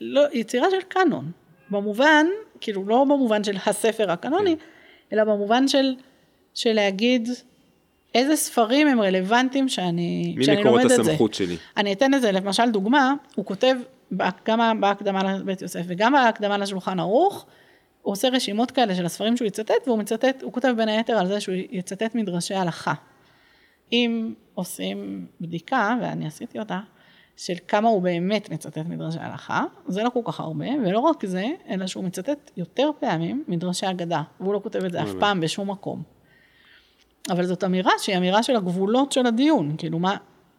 לא, 0.00 0.22
יצירה 0.32 0.70
של 0.70 0.82
קאנון. 0.88 1.30
במובן, 1.70 2.26
כאילו 2.60 2.86
לא 2.86 3.04
במובן 3.04 3.44
של 3.44 3.56
הספר 3.66 4.10
הקנוני, 4.10 4.56
כן. 4.56 4.64
אלא 5.12 5.24
במובן 5.24 5.68
של, 5.68 5.94
של 6.54 6.72
להגיד 6.72 7.28
איזה 8.14 8.36
ספרים 8.36 8.86
הם 8.86 9.00
רלוונטיים 9.00 9.68
שאני, 9.68 10.36
שאני 10.42 10.62
לומד 10.64 10.84
את 10.84 10.88
זה. 10.88 10.96
מי 10.96 11.00
מקורות 11.00 11.08
הסמכות 11.08 11.34
שלי. 11.34 11.56
אני 11.76 11.92
אתן 11.92 12.10
לזה 12.10 12.32
למשל 12.32 12.70
דוגמה, 12.70 13.14
הוא 13.34 13.44
כותב 13.44 13.76
גם 14.46 14.80
בהקדמה 14.80 15.38
לבית 15.38 15.62
יוסף 15.62 15.82
וגם 15.86 16.12
בהקדמה 16.12 16.58
לשולחן 16.58 17.00
ערוך, 17.00 17.46
הוא 18.02 18.12
עושה 18.12 18.28
רשימות 18.28 18.70
כאלה 18.70 18.94
של 18.94 19.06
הספרים 19.06 19.36
שהוא 19.36 19.46
יצטט, 19.46 19.74
והוא 19.86 19.98
מצטט, 19.98 20.42
הוא 20.42 20.52
כותב 20.52 20.74
בין 20.76 20.88
היתר 20.88 21.12
על 21.12 21.26
זה 21.26 21.40
שהוא 21.40 21.54
יצטט 21.70 22.14
מדרשי 22.14 22.54
הלכה. 22.54 22.94
אם 23.92 24.34
עושים 24.54 25.26
בדיקה, 25.40 25.96
ואני 26.02 26.26
עשיתי 26.26 26.58
אותה, 26.58 26.80
של 27.40 27.54
כמה 27.68 27.88
הוא 27.88 28.02
באמת 28.02 28.50
מצטט 28.50 28.86
מדרשי 28.88 29.18
הלכה, 29.20 29.64
זה 29.88 30.02
לא 30.02 30.10
כל 30.10 30.20
כך 30.24 30.40
הרבה, 30.40 30.66
ולא 30.86 30.98
רק 30.98 31.26
זה, 31.26 31.46
אלא 31.70 31.86
שהוא 31.86 32.04
מצטט 32.04 32.50
יותר 32.56 32.90
פעמים 33.00 33.44
מדרשי 33.48 33.86
אגדה, 33.90 34.22
והוא 34.40 34.54
לא 34.54 34.60
כותב 34.62 34.84
את 34.84 34.92
זה 34.92 35.02
אף 35.02 35.08
פעם 35.20 35.40
בשום 35.40 35.70
מקום. 35.70 36.02
אבל 37.30 37.46
זאת 37.46 37.64
אמירה 37.64 37.92
שהיא 37.98 38.16
אמירה 38.16 38.42
של 38.42 38.56
הגבולות 38.56 39.12
של 39.12 39.26
הדיון, 39.26 39.74
כאילו 39.78 39.98
מה, 39.98 40.16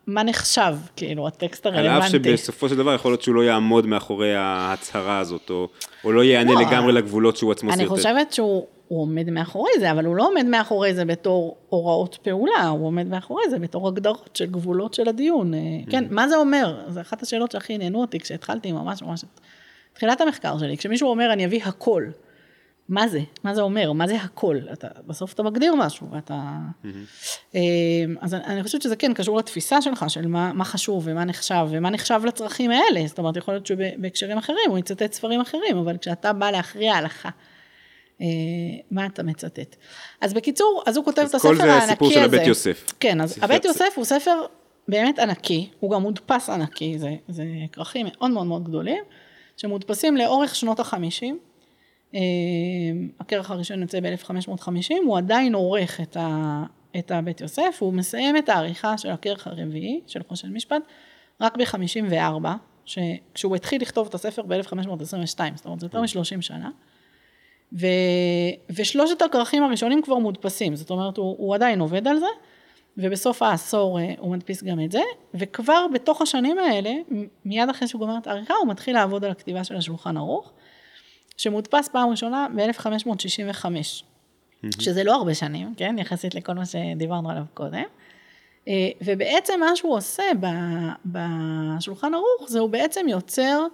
מה 0.08 0.24
נחשב, 0.24 0.76
כאילו, 0.96 1.28
הטקסט 1.28 1.66
הרלוונטי. 1.66 1.90
על 1.90 2.02
אף 2.02 2.10
שבסופו 2.10 2.70
של 2.70 2.76
דבר 2.76 2.94
יכול 2.94 3.12
להיות 3.12 3.22
שהוא 3.22 3.36
לא 3.36 3.42
יעמוד 3.42 3.86
מאחורי 3.86 4.36
ההצהרה 4.36 5.20
הזאת, 5.20 5.50
או, 5.50 5.68
או 6.04 6.12
לא 6.12 6.24
יענה 6.24 6.54
לא, 6.54 6.62
לגמרי 6.62 6.94
לגבולות 6.94 7.38
שהוא 7.38 7.52
עצמו 7.52 7.70
סרטט. 7.70 7.82
אני 7.82 7.90
חושבת 7.90 8.34
שהוא 8.34 8.66
הוא 8.92 9.02
עומד 9.02 9.30
מאחורי 9.30 9.72
זה, 9.80 9.92
אבל 9.92 10.06
הוא 10.06 10.16
לא 10.16 10.28
עומד 10.28 10.46
מאחורי 10.46 10.94
זה 10.94 11.06
בתור 11.06 11.58
הוראות 11.70 12.18
פעולה, 12.22 12.68
הוא 12.68 12.88
עומד 12.88 13.08
מאחורי 13.08 13.44
זה 13.50 13.60
בתור 13.60 13.88
הגדרות 13.88 14.30
של 14.34 14.46
גבולות 14.46 14.94
של 14.94 15.10
הדיון. 15.10 15.54
Mm-hmm. 15.54 15.92
כן, 15.92 16.04
מה 16.10 16.28
זה 16.28 16.36
אומר? 16.36 16.82
זו 16.88 17.02
אחת 17.02 17.22
השאלות 17.22 17.52
שהכי 17.52 17.74
עניינו 17.74 18.02
אותי 18.02 18.20
כשהתחלתי 18.20 18.72
ממש 18.72 19.02
ממש 19.02 19.24
את 19.24 19.40
תחילת 19.94 20.22
המחקר 20.22 20.58
שלי. 20.58 20.78
כשמישהו 20.78 21.10
אומר 21.10 21.34
אני 21.34 21.46
אביא 21.46 21.64
הכל, 21.64 22.06
מה 22.90 23.08
זה? 23.08 23.20
מה 23.44 23.56
זה 23.56 23.62
אומר? 23.62 23.92
מה 23.92 24.08
זה 24.08 24.16
הכל? 24.16 24.58
אתה, 24.74 24.88
בסוף 25.08 25.34
אתה 25.34 25.44
מגדיר 25.44 25.76
משהו, 25.76 26.08
ואתה... 26.12 26.58
Mm-hmm. 26.84 27.58
אז 28.22 28.34
אני 28.34 28.64
חושבת 28.64 28.82
שזה 28.82 28.96
כן 28.96 29.14
קשור 29.14 29.38
לתפיסה 29.38 29.82
שלך, 29.82 30.06
של 30.08 30.28
מה, 30.28 30.54
מה 30.54 30.66
חשוב 30.66 31.04
ומה 31.06 31.26
נחשב, 31.26 31.68
ומה 31.70 31.90
נחשב 31.90 32.22
לצרכים 32.26 32.72
האלה. 32.72 33.08
זאת 33.08 33.20
אומרת, 33.20 33.38
יכול 33.38 33.54
להיות 33.54 33.66
שבהקשרים 33.66 34.38
אחרים 34.38 34.70
הוא 34.70 34.78
יצטט 34.78 35.14
ספרים 35.14 35.42
אחרים, 35.42 35.78
אבל 35.78 35.98
כשאתה 35.98 36.34
בא 36.34 36.52
להכריע 36.52 36.94
הלכה. 36.94 37.30
אה, 38.22 38.26
מה 38.92 39.06
אתה 39.06 39.24
מצטט. 39.24 39.76
אז 40.22 40.34
בקיצור, 40.34 40.84
אז 40.86 40.98
הוא 40.98 41.06
כותב 41.06 41.22
אז 41.22 41.30
את 41.30 41.36
הספר 41.36 41.50
הענקי 41.50 41.64
הזה. 41.64 41.72
כל 41.72 41.86
זה 41.86 41.92
הסיפור 41.92 42.12
של 42.12 42.24
הבית 42.24 42.48
יוסף. 42.48 42.94
כן, 43.00 43.22
אז 43.22 43.38
הבית 43.42 43.66
יוסף 43.66 43.94
הוא 43.96 44.06
ספר 44.06 44.46
באמת 44.88 45.20
ענקי, 45.20 45.70
הוא 45.80 45.92
גם 45.92 46.02
מודפס 46.02 46.50
ענקי, 46.50 47.00
זה, 47.00 47.16
זה 47.28 47.44
כרכים 47.72 48.08
מאוד 48.12 48.32
מאוד 48.32 48.48
מאוד 48.48 48.64
גדולים, 48.64 49.04
שמודפסים 49.58 50.18
לאורך 50.18 50.56
שנות 50.56 50.80
החמישים. 50.80 51.40
אה, 52.16 52.20
הכרך 53.20 53.52
הראשון 53.52 53.82
יוצא 53.82 54.00
ב-1550, 54.00 54.94
הוא 55.06 55.18
עדיין 55.18 55.56
עורך 55.56 56.02
את, 56.02 56.18
ה, 56.18 56.64
את 56.98 57.12
הבית 57.12 57.42
יוסף, 57.42 57.78
הוא 57.80 57.94
מסיים 57.94 58.38
את 58.38 58.50
העריכה 58.50 58.98
של 58.98 59.10
הכרך 59.10 59.48
הרביעי, 59.48 60.02
של 60.08 60.22
חושן 60.28 60.54
משפט, 60.54 60.82
רק 61.42 61.58
ב-54, 61.58 62.48
כשהוא 63.34 63.56
התחיל 63.56 63.82
לכתוב 63.82 64.08
את 64.08 64.14
הספר 64.14 64.42
ב-1522, 64.42 65.40
זאת 65.56 65.66
אומרת, 65.66 65.80
זה 65.80 65.86
יותר 65.86 66.02
מ-30 66.02 66.42
שנה. 66.42 66.70
ו, 67.80 67.88
ושלושת 68.70 69.22
הכרכים 69.22 69.64
הראשונים 69.64 70.02
כבר 70.02 70.18
מודפסים, 70.18 70.76
זאת 70.76 70.90
אומרת 70.90 71.18
הוא, 71.18 71.36
הוא 71.38 71.56
עדיין 71.56 71.80
עובד 71.80 72.08
על 72.08 72.20
זה, 72.20 72.26
ובסוף 72.98 73.42
העשור 73.42 74.00
אה, 74.00 74.14
הוא 74.18 74.32
מדפיס 74.32 74.64
גם 74.64 74.80
את 74.80 74.92
זה, 74.92 75.02
וכבר 75.34 75.86
בתוך 75.94 76.22
השנים 76.22 76.58
האלה, 76.58 76.92
מיד 77.46 77.70
אחרי 77.70 77.88
שהוא 77.88 78.00
גומר 78.00 78.18
את 78.18 78.28
העריכה, 78.28 78.54
הוא 78.54 78.68
מתחיל 78.68 78.94
לעבוד 78.94 79.26
על 79.26 79.32
הכתיבה 79.32 79.64
של 79.64 79.76
השולחן 79.76 80.18
ערוך, 80.18 80.52
שמודפס 81.38 81.88
פעם 81.88 82.10
ראשונה 82.10 82.48
ב-1565. 82.56 83.66
שזה 84.80 85.04
לא 85.04 85.16
הרבה 85.16 85.34
שנים, 85.34 85.74
כן, 85.78 85.96
יחסית 86.00 86.36
לכל 86.36 86.54
מה 86.54 86.66
שדיברנו 86.66 87.30
עליו 87.30 87.44
קודם. 87.54 87.84
אה, 88.68 88.90
ובעצם 89.06 89.60
מה 89.60 89.76
שהוא 89.76 89.96
עושה 89.96 90.24
בשולחן 91.06 92.14
ערוך, 92.14 92.50
זה 92.50 92.60
הוא 92.60 92.70
בעצם 92.70 93.06
יוצר, 93.10 93.66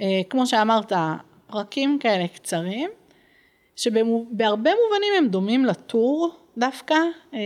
אה, 0.00 0.20
כמו 0.30 0.46
שאמרת, 0.46 0.92
פרקים 1.46 1.98
כאלה 1.98 2.28
קצרים, 2.28 2.90
שבהרבה 3.76 4.70
מובנים 4.84 5.12
הם 5.18 5.28
דומים 5.28 5.64
לטור 5.64 6.30
דווקא, 6.58 6.94
אה, 7.34 7.40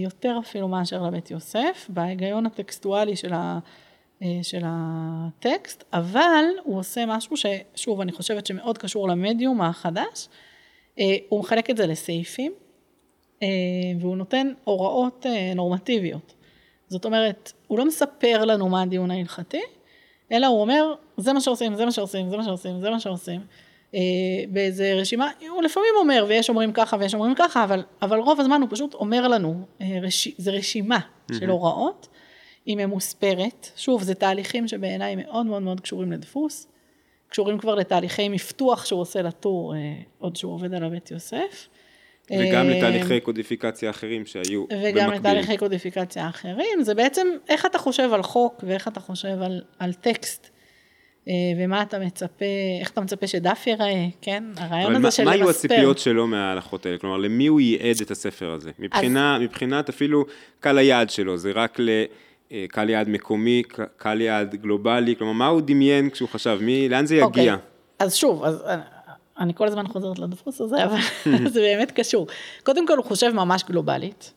יותר 0.00 0.36
אפילו 0.40 0.68
מאשר 0.68 1.02
לבית 1.02 1.30
יוסף, 1.30 1.86
בהיגיון 1.88 2.46
הטקסטואלי 2.46 3.16
של, 3.16 3.32
ה, 3.32 3.58
של 4.42 4.62
הטקסט, 4.64 5.84
אבל 5.92 6.44
הוא 6.64 6.78
עושה 6.78 7.06
משהו 7.06 7.36
ששוב, 7.36 8.00
אני 8.00 8.12
חושבת 8.12 8.46
שמאוד 8.46 8.78
קשור 8.78 9.08
למדיום 9.08 9.60
החדש, 9.60 10.28
הוא 11.28 11.40
מחלק 11.40 11.70
את 11.70 11.76
זה 11.76 11.86
לסעיפים. 11.86 12.52
אה, 13.42 13.48
והוא 14.00 14.16
נותן 14.16 14.52
הוראות 14.64 15.26
אה, 15.26 15.52
נורמטיביות. 15.54 16.34
זאת 16.88 17.04
אומרת, 17.04 17.52
הוא 17.66 17.78
לא 17.78 17.84
מספר 17.84 18.44
לנו 18.44 18.68
מה 18.68 18.82
הדיון 18.82 19.10
ההלכתי, 19.10 19.62
אלא 20.32 20.46
הוא 20.46 20.60
אומר, 20.60 20.94
זה 21.16 21.32
מה 21.32 21.40
שעושים, 21.40 21.74
זה 21.74 21.84
מה 21.84 21.92
שעושים, 21.92 22.30
זה 22.30 22.36
מה 22.36 22.44
שעושים, 22.44 22.80
זה 22.80 22.90
מה 22.90 23.00
שעושים. 23.00 23.40
אה, 23.94 24.00
באיזה 24.48 24.94
רשימה, 24.94 25.30
הוא 25.50 25.62
לפעמים 25.62 25.90
אומר, 25.98 26.24
ויש 26.28 26.48
אומרים 26.48 26.72
ככה 26.72 26.96
ויש 27.00 27.14
אומרים 27.14 27.34
ככה, 27.34 27.64
אבל, 27.64 27.82
אבל 28.02 28.18
רוב 28.18 28.40
הזמן 28.40 28.60
הוא 28.60 28.68
פשוט 28.70 28.94
אומר 28.94 29.28
לנו, 29.28 29.66
רש, 30.02 30.28
זה 30.36 30.50
רשימה 30.50 30.98
של 31.38 31.50
הוראות, 31.50 32.08
היא 32.66 32.76
ממוספרת. 32.76 33.70
שוב, 33.76 34.02
זה 34.02 34.14
תהליכים 34.14 34.68
שבעיניי 34.68 35.16
מאוד 35.16 35.46
מאוד 35.46 35.62
מאוד 35.62 35.80
קשורים 35.80 36.12
לדפוס, 36.12 36.68
קשורים 37.28 37.58
כבר 37.58 37.74
לתהליכי 37.74 38.28
מפתוח 38.28 38.84
שהוא 38.84 39.00
עושה 39.00 39.22
לטור, 39.22 39.74
עוד 40.18 40.36
שהוא 40.36 40.54
עובד 40.54 40.74
על 40.74 40.84
הבית 40.84 41.10
יוסף. 41.10 41.68
וגם 42.30 42.70
אה, 42.70 42.76
לתהליכי 42.76 43.20
קודיפיקציה 43.20 43.90
אחרים 43.90 44.26
שהיו 44.26 44.64
וגם 44.64 44.70
במקביל. 44.70 44.98
וגם 44.98 45.12
לתהליכי 45.12 45.56
קודיפיקציה 45.56 46.28
אחרים, 46.28 46.82
זה 46.82 46.94
בעצם 46.94 47.26
איך 47.48 47.66
אתה 47.66 47.78
חושב 47.78 48.12
על 48.12 48.22
חוק 48.22 48.64
ואיך 48.66 48.88
אתה 48.88 49.00
חושב 49.00 49.42
על, 49.42 49.62
על 49.78 49.92
טקסט. 49.92 50.50
אה, 51.28 51.34
ומה 51.58 51.82
אתה 51.82 51.98
מצפה, 51.98 52.44
איך 52.80 52.90
אתה 52.90 53.00
מצפה 53.00 53.26
שדף 53.26 53.66
ייראה, 53.66 54.06
כן? 54.20 54.44
הרעיון 54.56 54.92
הזה 54.94 55.02
מה, 55.02 55.10
של 55.10 55.22
למספר. 55.22 55.24
מה 55.24 55.30
היו 55.30 55.50
הציפיות 55.50 55.98
שלו 55.98 56.26
מההלכות 56.26 56.86
האלה? 56.86 56.98
כלומר, 56.98 57.16
למי 57.16 57.46
הוא 57.46 57.60
ייעד 57.60 57.96
את 58.02 58.10
הספר 58.10 58.50
הזה? 58.50 58.70
מבחינה, 58.78 59.36
אז... 59.36 59.42
מבחינת 59.42 59.88
אפילו 59.88 60.24
קהל 60.60 60.78
היעד 60.78 61.10
שלו, 61.10 61.36
זה 61.36 61.52
רק 61.54 61.78
לקהל 61.78 62.88
אה, 62.88 62.92
יעד 62.92 63.08
מקומי, 63.08 63.62
קהל 63.96 64.20
יעד 64.20 64.54
גלובלי, 64.54 65.16
כלומר, 65.16 65.32
מה 65.32 65.46
הוא 65.46 65.60
דמיין 65.60 66.10
כשהוא 66.10 66.28
חשב? 66.28 66.58
מי, 66.60 66.88
לאן 66.88 67.06
זה 67.06 67.14
יגיע? 67.14 67.26
אוקיי. 67.26 67.50
אז 67.98 68.14
שוב, 68.14 68.44
אז 68.44 68.62
אני 69.38 69.54
כל 69.54 69.66
הזמן 69.66 69.86
חוזרת 69.86 70.18
לדפוס 70.18 70.60
הזה, 70.60 70.84
אבל 70.84 70.98
זה 71.52 71.60
באמת 71.60 71.92
קשור. 71.92 72.26
קודם 72.62 72.86
כל 72.86 72.96
הוא 72.96 73.04
חושב 73.04 73.30
ממש 73.34 73.64
גלובלית. 73.64 74.32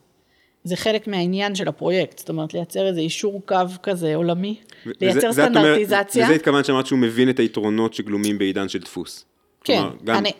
זה 0.64 0.76
חלק 0.76 1.06
מהעניין 1.06 1.54
של 1.54 1.68
הפרויקט, 1.68 2.18
זאת 2.18 2.28
אומרת 2.28 2.54
לייצר 2.54 2.86
איזה 2.86 3.00
אישור 3.00 3.42
קו 3.46 3.56
כזה 3.82 4.14
עולמי, 4.14 4.60
לייצר 5.00 5.32
זה, 5.32 5.42
סטנדרטיזציה. 5.42 6.24
וזה 6.24 6.34
התכוונת 6.34 6.64
שאמרת 6.64 6.86
שהוא 6.86 6.98
מבין 6.98 7.30
את 7.30 7.38
היתרונות 7.38 7.94
שגלומים 7.94 8.38
בעידן 8.38 8.68
של 8.68 8.78
דפוס. 8.78 9.24
כן, 9.64 9.78
כלומר, 9.78 9.94
גם... 10.04 10.16
אני, 10.16 10.32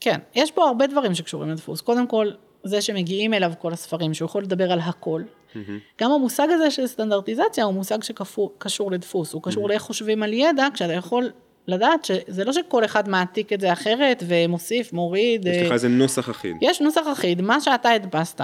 כן, 0.00 0.18
יש 0.34 0.50
פה 0.50 0.66
הרבה 0.68 0.86
דברים 0.86 1.14
שקשורים 1.14 1.50
לדפוס. 1.50 1.80
קודם 1.80 2.06
כל, 2.06 2.30
זה 2.64 2.80
שמגיעים 2.80 3.34
אליו 3.34 3.52
כל 3.58 3.72
הספרים, 3.72 4.14
שהוא 4.14 4.26
יכול 4.26 4.42
לדבר 4.42 4.72
על 4.72 4.80
הכל. 4.80 5.22
Mm-hmm. 5.22 5.58
גם 6.00 6.10
המושג 6.10 6.48
הזה 6.50 6.70
של 6.70 6.86
סטנדרטיזציה 6.86 7.64
הוא 7.64 7.74
מושג 7.74 8.02
שקשור 8.02 8.92
לדפוס, 8.92 9.32
הוא 9.32 9.42
קשור 9.42 9.66
mm-hmm. 9.66 9.68
לאיך 9.68 9.82
חושבים 9.82 10.22
על 10.22 10.32
ידע, 10.32 10.66
כשאתה 10.74 10.92
יכול 10.92 11.30
לדעת 11.66 12.04
שזה 12.04 12.44
לא 12.44 12.52
שכל 12.52 12.84
אחד 12.84 13.08
מעתיק 13.08 13.52
את 13.52 13.60
זה 13.60 13.72
אחרת 13.72 14.22
ומוסיף, 14.26 14.92
מוריד. 14.92 15.46
יש 15.46 15.56
לך 15.56 15.68
אה, 15.68 15.74
איזה 15.74 15.88
נוסח 15.88 16.30
אחיד. 16.30 16.56
יש 16.60 16.80
נוסח 16.80 17.00
אחיד, 17.12 17.42
מה 17.42 17.60
שאתה 17.60 17.90
הדפסת, 17.90 18.40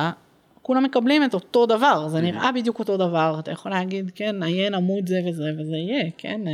כולם 0.71 0.85
מקבלים 0.85 1.25
את 1.25 1.35
אותו 1.35 1.67
דבר, 1.67 2.09
זה 2.09 2.21
נראה 2.21 2.53
בדיוק 2.53 2.79
אותו 2.79 2.97
דבר, 2.97 3.37
אתה 3.39 3.51
יכול 3.51 3.71
להגיד, 3.71 4.11
כן, 4.15 4.43
עיין 4.43 4.75
עמוד 4.75 5.07
זה 5.07 5.21
וזה 5.29 5.51
וזה 5.59 5.77
יהיה, 5.77 6.11
כן. 6.19 6.41
אה, 6.49 6.53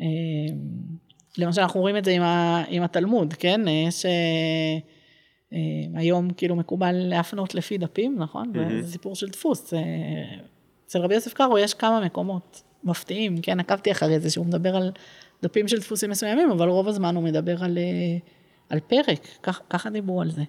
אה, 0.00 0.54
למשל 1.38 1.60
אנחנו 1.60 1.80
רואים 1.80 1.96
את 1.96 2.04
זה 2.04 2.10
עם, 2.10 2.22
ה, 2.22 2.64
עם 2.68 2.82
התלמוד, 2.82 3.34
כן, 3.34 3.60
יש 3.68 4.06
היום 5.94 6.30
כאילו 6.30 6.56
מקובל 6.56 6.92
להפנות 6.92 7.54
לפי 7.54 7.78
דפים, 7.78 8.16
נכון? 8.18 8.52
זה 8.82 8.92
סיפור 8.92 9.14
של 9.14 9.28
דפוס. 9.28 9.74
אצל 10.86 10.98
רבי 10.98 11.14
יוסף 11.14 11.32
קארו 11.32 11.58
יש 11.58 11.74
כמה 11.74 12.00
מקומות 12.00 12.62
מפתיעים, 12.84 13.40
כן, 13.40 13.60
עקבתי 13.60 13.92
אחרי 13.92 14.20
זה, 14.20 14.30
שהוא 14.30 14.46
מדבר 14.46 14.76
על 14.76 14.92
דפים 15.42 15.68
של 15.68 15.78
דפוסים 15.78 16.10
מסוימים, 16.10 16.50
אבל 16.50 16.68
רוב 16.68 16.88
הזמן 16.88 17.16
הוא 17.16 17.24
מדבר 17.24 17.64
על, 17.64 17.78
אה, 17.78 18.18
על 18.68 18.80
פרק, 18.80 19.26
כך, 19.42 19.60
ככה 19.70 19.90
דיברו 19.90 20.20
על 20.20 20.30
זה. 20.30 20.42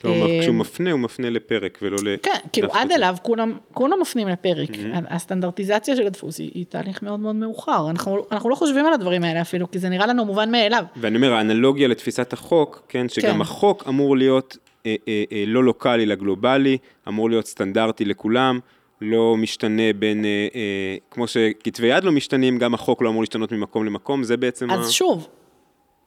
כלומר, 0.00 0.30
אה, 0.30 0.38
כשהוא 0.40 0.54
מפנה, 0.54 0.92
הוא 0.92 1.00
מפנה 1.00 1.30
לפרק 1.30 1.78
ולא 1.82 1.96
ל... 2.02 2.16
כן, 2.22 2.38
כאילו 2.52 2.68
עד 2.72 2.92
אליו 2.92 3.16
כולם, 3.22 3.52
כולם 3.72 4.00
מפנים 4.00 4.28
לפרק. 4.28 4.70
Mm-hmm. 4.70 4.96
הסטנדרטיזציה 5.08 5.96
של 5.96 6.06
הדפוס 6.06 6.38
היא, 6.38 6.50
היא 6.54 6.64
תהליך 6.68 7.02
מאוד 7.02 7.20
מאוד 7.20 7.36
מאוחר. 7.36 7.90
אנחנו, 7.90 8.26
אנחנו 8.32 8.50
לא 8.50 8.54
חושבים 8.54 8.86
על 8.86 8.92
הדברים 8.92 9.24
האלה 9.24 9.40
אפילו, 9.40 9.70
כי 9.70 9.78
זה 9.78 9.88
נראה 9.88 10.06
לנו 10.06 10.24
מובן 10.24 10.50
מאליו. 10.50 10.84
ואני 10.96 11.16
אומר, 11.16 11.32
האנלוגיה 11.32 11.88
לתפיסת 11.88 12.32
החוק, 12.32 12.82
כן, 12.88 13.08
שגם 13.08 13.34
כן. 13.34 13.40
החוק 13.40 13.84
אמור 13.88 14.16
להיות 14.16 14.56
אה, 14.86 14.94
אה, 15.08 15.24
אה, 15.32 15.44
לא 15.46 15.64
לוקאלי 15.64 16.04
אלא 16.04 16.14
גלובלי, 16.14 16.78
אמור 17.08 17.30
להיות 17.30 17.46
סטנדרטי 17.46 18.04
לכולם. 18.04 18.58
לא 19.00 19.36
משתנה 19.36 19.92
בין, 19.98 20.24
אה, 20.24 20.48
אה, 20.54 20.96
כמו 21.10 21.26
שכתבי 21.26 21.86
יד 21.86 22.04
לא 22.04 22.12
משתנים, 22.12 22.58
גם 22.58 22.74
החוק 22.74 23.02
לא 23.02 23.08
אמור 23.08 23.22
להשתנות 23.22 23.52
ממקום 23.52 23.86
למקום, 23.86 24.24
זה 24.24 24.36
בעצם... 24.36 24.70
אז 24.70 24.88
ה... 24.88 24.92
שוב, 24.92 25.28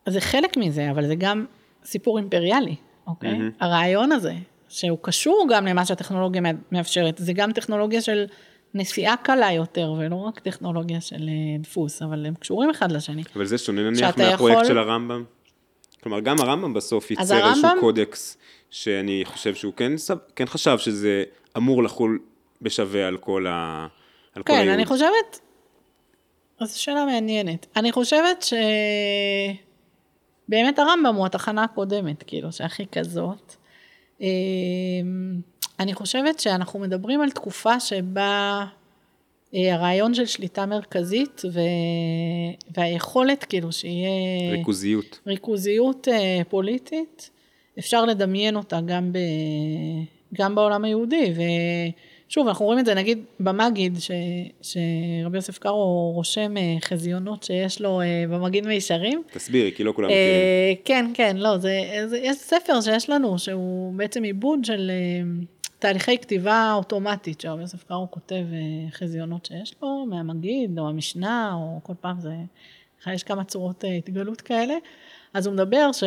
זה 0.10 0.22
חלק 0.22 0.58
מזה, 0.58 0.92
אבל 0.92 1.08
זה 1.08 1.16
גם 1.16 1.46
סיפור 1.84 2.18
אימפריאלי, 2.18 2.76
אוקיי? 3.10 3.32
Mm-hmm. 3.32 3.54
הרעיון 3.60 4.12
הזה, 4.12 4.34
שהוא 4.70 4.98
קשור 5.02 5.48
גם 5.50 5.66
למה 5.66 5.86
שהטכנולוגיה 5.86 6.42
מאפשרת, 6.72 7.16
זה 7.18 7.34
גם 7.34 7.52
טכנולוגיה 7.52 8.02
של 8.02 8.26
נסיעה 8.74 9.18
קלה 9.18 9.52
יותר, 9.52 9.94
ולא 9.98 10.16
רק 10.16 10.40
טכנולוגיה 10.40 11.02
של 11.02 11.30
אה, 11.30 11.58
דפוס, 11.60 12.02
אבל 12.02 12.26
הם 12.26 12.34
קשורים 12.36 12.70
אחד 12.70 12.92
לשני. 12.92 13.24
אבל 13.36 13.46
זה 13.46 13.58
שונה 13.58 13.82
נניח 13.82 14.18
מהפרויקט 14.18 14.60
יכול... 14.60 14.66
של 14.66 14.78
הרמב"ם? 14.78 15.24
כלומר, 16.04 16.20
גם 16.20 16.40
הרמב"ם 16.40 16.74
בסוף 16.74 17.12
ייצר 17.12 17.36
הרמב"ם... 17.36 17.50
איזשהו 17.50 17.70
קודקס, 17.80 18.38
שאני 18.70 19.22
חושב 19.26 19.56
שהוא 19.56 19.74
כן, 19.74 19.92
כן 20.36 20.46
חשב 20.46 20.78
שזה 20.78 21.24
אמור 21.58 21.84
לחול 21.84 22.20
בשווה 22.62 23.08
על 23.08 23.18
כל 23.18 23.48
ה... 23.48 23.88
על 24.36 24.44
כן, 24.46 24.64
כל. 24.64 24.70
אני 24.70 24.86
חושבת, 24.86 25.40
זו 26.64 26.82
שאלה 26.82 27.06
מעניינת. 27.06 27.66
אני 27.76 27.92
חושבת 27.92 28.46
שבאמת 30.50 30.80
הרמב"ם 30.80 31.16
הוא 31.16 31.26
התחנה 31.26 31.64
הקודמת, 31.64 32.24
כאילו, 32.28 32.52
שהכי 32.52 32.86
כזאת. 32.92 33.56
אמ, 34.22 34.28
אני 35.80 35.94
חושבת 35.94 36.40
שאנחנו 36.40 36.80
מדברים 36.80 37.22
על 37.22 37.32
תקופה 37.32 37.80
שבה 37.80 38.66
אה, 39.56 39.74
הרעיון 39.74 40.14
של 40.14 40.26
שליטה 40.26 40.66
מרכזית 40.66 41.42
ו... 41.54 41.60
והיכולת 42.78 43.44
כאילו 43.44 43.72
שיהיה... 43.72 44.52
ריכוזיות. 44.52 45.20
ריכוזיות 45.28 46.08
אה, 46.08 46.42
פוליטית, 46.50 47.30
אפשר 47.80 48.06
לדמיין 48.06 48.56
אותה 48.56 48.80
גם, 48.86 49.14
ב... 49.14 49.18
גם 50.34 50.56
בעולם 50.56 50.86
היהודי. 50.86 51.34
ו... 51.36 51.42
שוב, 52.30 52.48
אנחנו 52.48 52.66
רואים 52.66 52.80
את 52.80 52.86
זה 52.86 52.94
נגיד 52.94 53.24
במגיד, 53.40 54.00
ש, 54.00 54.12
שרבי 54.62 55.38
יוסף 55.38 55.58
קארו 55.58 56.12
רושם 56.16 56.58
אה, 56.58 56.78
חזיונות 56.82 57.44
שיש 57.44 57.82
לו 57.82 58.02
אה, 58.02 58.24
במגיד 58.30 58.68
מישרים. 58.68 59.24
תסבירי, 59.32 59.72
כי 59.76 59.84
לא 59.84 59.92
כולם 59.92 60.08
מכירים. 60.08 60.24
אה, 60.26 60.74
כן, 60.86 61.12
כן, 61.14 61.38
לא, 61.38 61.58
זה, 61.58 61.82
זה, 62.06 62.18
יש 62.18 62.38
ספר 62.38 62.82
שיש 62.82 63.10
לנו, 63.10 63.40
שהוא 63.40 63.94
בעצם 63.94 64.24
עיבוד 64.24 64.66
של 64.66 64.92
תהליכי 65.80 66.18
כתיבה 66.18 66.74
אוטומטית, 66.74 67.42
שרבי 67.42 67.62
יוסף 67.62 67.84
קארו 67.84 68.12
כותב 68.12 68.46
חזיונות 68.92 69.46
שיש 69.46 69.76
לו, 69.82 70.06
מהמגיד, 70.10 70.80
או 70.80 70.90
המשנה, 70.90 71.54
או 71.54 71.80
כל 71.84 71.94
פעם 72.02 72.20
זה, 72.20 72.34
יש 73.14 73.24
כמה 73.24 73.44
צורות 73.44 73.84
התגלות 73.98 74.42
כאלה. 74.42 74.74
אז 75.34 75.48
הוא 75.48 75.54
מדבר 75.54 75.92
ש... 75.92 76.04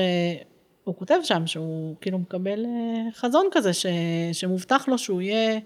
הוא 0.85 0.97
כותב 0.97 1.19
שם 1.23 1.47
שהוא 1.47 1.95
כאילו 2.01 2.19
מקבל 2.19 2.67
חזון 3.15 3.47
כזה, 3.53 3.73
ש, 3.73 3.87
שמובטח 4.33 4.89
לו 4.89 4.99
שהוא 4.99 5.23
יהיה 5.23 5.61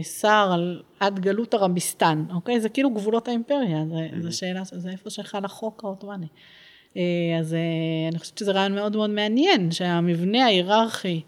שר 0.00 0.50
על 0.54 0.82
עד 1.00 1.20
גלות 1.20 1.54
הרביסטן, 1.54 2.24
אוקיי? 2.34 2.60
זה 2.60 2.68
כאילו 2.68 2.90
גבולות 2.90 3.28
האימפריה, 3.28 3.84
זה, 3.88 3.94
mm-hmm. 3.94 4.22
זה 4.22 4.32
שאלה, 4.32 4.62
זה 4.64 4.90
איפה 4.90 5.10
שחל 5.10 5.44
החוק 5.44 5.84
העות'מאני. 5.84 6.26
אה, 6.96 7.02
אז 7.40 7.54
אה, 7.54 8.08
אני 8.10 8.18
חושבת 8.18 8.38
שזה 8.38 8.52
רעיון 8.52 8.74
מאוד 8.74 8.96
מאוד 8.96 9.10
מעניין, 9.10 9.70
שהמבנה 9.70 10.44
ההיררכי 10.44 11.20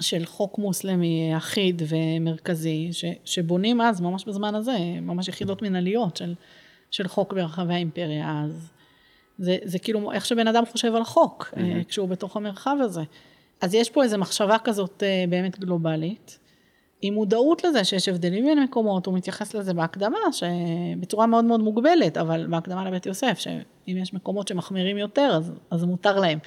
של 0.00 0.26
חוק 0.26 0.58
מוסלמי 0.58 1.32
אחיד 1.36 1.82
ומרכזי, 1.88 2.88
ש, 2.92 3.04
שבונים 3.24 3.80
אז, 3.80 4.00
ממש 4.00 4.24
בזמן 4.24 4.54
הזה, 4.54 4.76
ממש 5.02 5.28
יחידות 5.28 5.62
מנהליות 5.62 6.16
של, 6.16 6.34
של 6.90 7.08
חוק 7.08 7.32
ברחבי 7.32 7.74
האימפריה, 7.74 8.42
אז 8.44 8.70
זה, 9.38 9.56
זה 9.64 9.78
כאילו 9.78 10.12
איך 10.12 10.26
שבן 10.26 10.48
אדם 10.48 10.64
חושב 10.66 10.94
על 10.94 11.04
חוק, 11.04 11.54
mm-hmm. 11.54 11.84
כשהוא 11.88 12.08
בתוך 12.08 12.36
המרחב 12.36 12.76
הזה. 12.80 13.02
אז 13.60 13.74
יש 13.74 13.90
פה 13.90 14.02
איזו 14.02 14.18
מחשבה 14.18 14.56
כזאת 14.64 15.02
באמת 15.28 15.58
גלובלית. 15.58 16.38
עם 17.02 17.14
מודעות 17.14 17.64
לזה 17.64 17.84
שיש 17.84 18.08
הבדלים 18.08 18.44
בין 18.44 18.62
מקומות, 18.62 19.06
הוא 19.06 19.14
מתייחס 19.14 19.54
לזה 19.54 19.74
בהקדמה, 19.74 20.18
שבצורה 20.32 21.26
מאוד 21.26 21.44
מאוד 21.44 21.60
מוגבלת, 21.60 22.16
אבל 22.16 22.46
בהקדמה 22.50 22.84
לבית 22.84 23.06
יוסף, 23.06 23.38
שאם 23.38 23.96
יש 23.96 24.14
מקומות 24.14 24.48
שמחמירים 24.48 24.98
יותר, 24.98 25.34
אז, 25.36 25.52
אז 25.70 25.84
מותר 25.84 26.20
להם. 26.20 26.38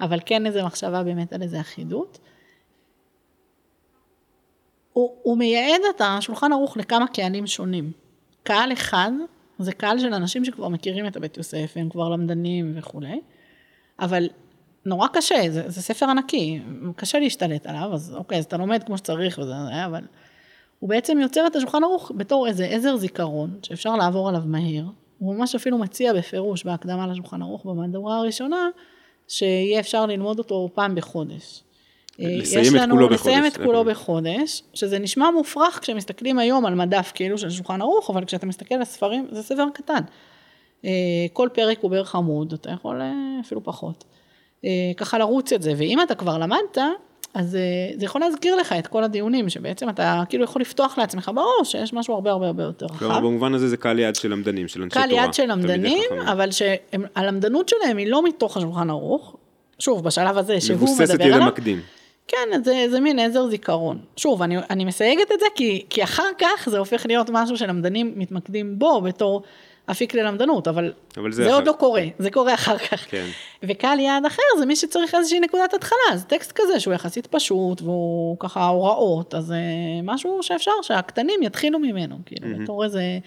אבל 0.00 0.18
כן 0.26 0.46
איזו 0.46 0.66
מחשבה 0.66 1.02
באמת 1.02 1.32
על 1.32 1.42
איזו 1.42 1.60
אחידות. 1.60 2.18
הוא, 4.92 5.16
הוא 5.22 5.38
מייעד 5.38 5.80
את 5.96 6.00
השולחן 6.04 6.52
ערוך 6.52 6.76
לכמה 6.76 7.06
קהלים 7.06 7.46
שונים. 7.46 7.92
קהל 8.42 8.72
אחד 8.72 9.10
זה 9.58 9.72
קהל 9.72 9.98
של 9.98 10.14
אנשים 10.14 10.44
שכבר 10.44 10.68
מכירים 10.68 11.06
את 11.06 11.16
הבית 11.16 11.36
יוסף, 11.36 11.72
הם 11.76 11.88
כבר 11.88 12.08
למדנים 12.08 12.72
וכולי, 12.76 13.20
אבל 13.98 14.28
נורא 14.84 15.08
קשה, 15.12 15.50
זה, 15.50 15.62
זה 15.66 15.82
ספר 15.82 16.06
ענקי, 16.10 16.60
קשה 16.96 17.18
להשתלט 17.18 17.66
עליו, 17.66 17.90
אז 17.92 18.14
אוקיי, 18.16 18.38
אז 18.38 18.44
אתה 18.44 18.56
לומד 18.56 18.82
כמו 18.82 18.98
שצריך 18.98 19.38
וזה, 19.38 19.86
אבל 19.86 20.04
הוא 20.78 20.88
בעצם 20.88 21.18
יוצר 21.18 21.46
את 21.46 21.56
השולחן 21.56 21.84
ערוך 21.84 22.12
בתור 22.16 22.46
איזה 22.46 22.66
עזר 22.66 22.96
זיכרון, 22.96 23.58
שאפשר 23.62 23.96
לעבור 23.96 24.28
עליו 24.28 24.42
מהר. 24.44 24.84
הוא 25.18 25.34
ממש 25.34 25.54
אפילו 25.54 25.78
מציע 25.78 26.12
בפירוש 26.12 26.64
בהקדמה 26.64 27.06
לשולחן 27.06 27.42
ערוך 27.42 27.64
במהדורה 27.64 28.18
הראשונה, 28.18 28.68
שיהיה 29.28 29.80
אפשר 29.80 30.06
ללמוד 30.06 30.38
אותו 30.38 30.68
פעם 30.74 30.94
בחודש. 30.94 31.62
לסיים 32.18 32.76
את 32.76 32.90
כולו 32.90 33.08
בחודש. 33.08 33.20
לסיים 33.20 33.46
את 33.46 33.56
כולו 33.56 33.84
בחודש, 33.84 34.62
שזה 34.74 34.98
נשמע 34.98 35.30
מופרך 35.30 35.78
כשמסתכלים 35.82 36.38
היום 36.38 36.66
על 36.66 36.74
מדף 36.74 37.12
כאילו 37.14 37.38
של 37.38 37.50
שולחן 37.50 37.80
ערוך, 37.80 38.10
אבל 38.10 38.24
כשאתה 38.24 38.46
מסתכל 38.46 38.74
על 38.74 38.82
הספרים, 38.82 39.26
זה 39.30 39.42
ספר 39.42 39.66
קטן. 39.74 40.00
אה, 40.84 40.90
כל 41.32 41.48
פרק 41.52 41.78
הוא 41.80 41.90
בערך 41.90 42.14
עמוד, 42.14 42.52
אתה 42.52 42.70
יכול 42.70 43.00
אה, 43.00 43.12
אפילו 43.40 43.64
פחות. 43.64 44.04
אה, 44.64 44.70
ככה 44.96 45.18
לרוץ 45.18 45.52
את 45.52 45.62
זה, 45.62 45.72
ואם 45.76 46.02
אתה 46.02 46.14
כבר 46.14 46.38
למדת, 46.38 46.78
אז 47.34 47.50
זה 47.96 48.04
יכול 48.04 48.20
להזכיר 48.20 48.56
לך 48.56 48.72
את 48.72 48.86
כל 48.86 49.04
הדיונים, 49.04 49.48
שבעצם 49.48 49.88
אתה 49.88 50.22
כאילו 50.28 50.44
יכול 50.44 50.62
לפתוח 50.62 50.98
לעצמך 50.98 51.30
בראש, 51.34 51.72
שיש 51.72 51.92
משהו 51.92 52.14
הרבה 52.14 52.30
הרבה 52.30 52.46
הרבה 52.46 52.62
יותר 52.62 52.86
רחב. 52.86 52.98
כלומר, 52.98 53.20
במובן 53.20 53.54
הזה 53.54 53.68
זה 53.68 53.76
קהל 53.76 53.98
יד 53.98 54.14
של 54.14 54.32
למדנים, 54.32 54.68
של 54.68 54.82
אנשי 54.82 54.94
תורה. 54.94 55.06
קהל 55.06 55.24
יד 55.24 55.34
של 55.34 55.46
למדנים, 55.46 56.02
אבל 56.26 56.50
שהלמדנות 56.50 57.68
שלהם 57.68 57.96
היא 57.96 58.06
לא 58.06 58.24
מתוך 58.24 58.56
השולחן 58.56 58.90
ערוך. 58.90 59.36
שוב, 59.78 60.04
בשלב 60.04 60.38
הזה 60.38 60.60
שהוא 60.60 60.76
מדבר 60.76 60.92
עליו. 60.92 61.04
מבוססת 61.04 61.20
למקדים. 61.20 61.80
כן, 62.28 62.62
זה, 62.64 62.86
זה 62.90 63.00
מין 63.00 63.18
עזר 63.18 63.46
זיכרון. 63.46 63.98
שוב, 64.16 64.42
אני, 64.42 64.56
אני 64.70 64.84
מסייגת 64.84 65.32
את 65.32 65.40
זה 65.40 65.46
כי, 65.54 65.84
כי 65.90 66.04
אחר 66.04 66.28
כך 66.38 66.68
זה 66.70 66.78
הופך 66.78 67.06
להיות 67.06 67.30
משהו 67.32 67.56
שלמדנים 67.56 68.12
מתמקדים 68.16 68.78
בו 68.78 69.00
בתור 69.00 69.42
אפיק 69.90 70.14
ללמדנות, 70.14 70.68
אבל, 70.68 70.92
אבל 71.16 71.32
זה, 71.32 71.42
זה 71.42 71.48
אחר... 71.48 71.56
עוד 71.56 71.66
לא 71.66 71.72
קורה, 71.72 72.04
זה 72.18 72.30
קורה 72.30 72.54
אחר 72.54 72.78
כך. 72.78 73.10
כן. 73.10 73.26
וקהל 73.62 73.98
יעד 73.98 74.26
אחר 74.26 74.42
זה 74.58 74.66
מי 74.66 74.76
שצריך 74.76 75.14
איזושהי 75.14 75.40
נקודת 75.40 75.74
התחלה, 75.74 76.16
זה 76.16 76.24
טקסט 76.24 76.52
כזה 76.54 76.80
שהוא 76.80 76.94
יחסית 76.94 77.26
פשוט 77.26 77.82
והוא 77.82 78.36
ככה 78.38 78.66
הוראות, 78.66 79.34
אז 79.34 79.44
זה 79.44 79.60
משהו 80.02 80.42
שאפשר 80.42 80.72
שהקטנים 80.82 81.42
יתחילו 81.42 81.78
ממנו, 81.78 82.16
כאילו, 82.26 82.46
mm-hmm. 82.46 82.62
בתור 82.62 82.84
איזה 82.84 83.18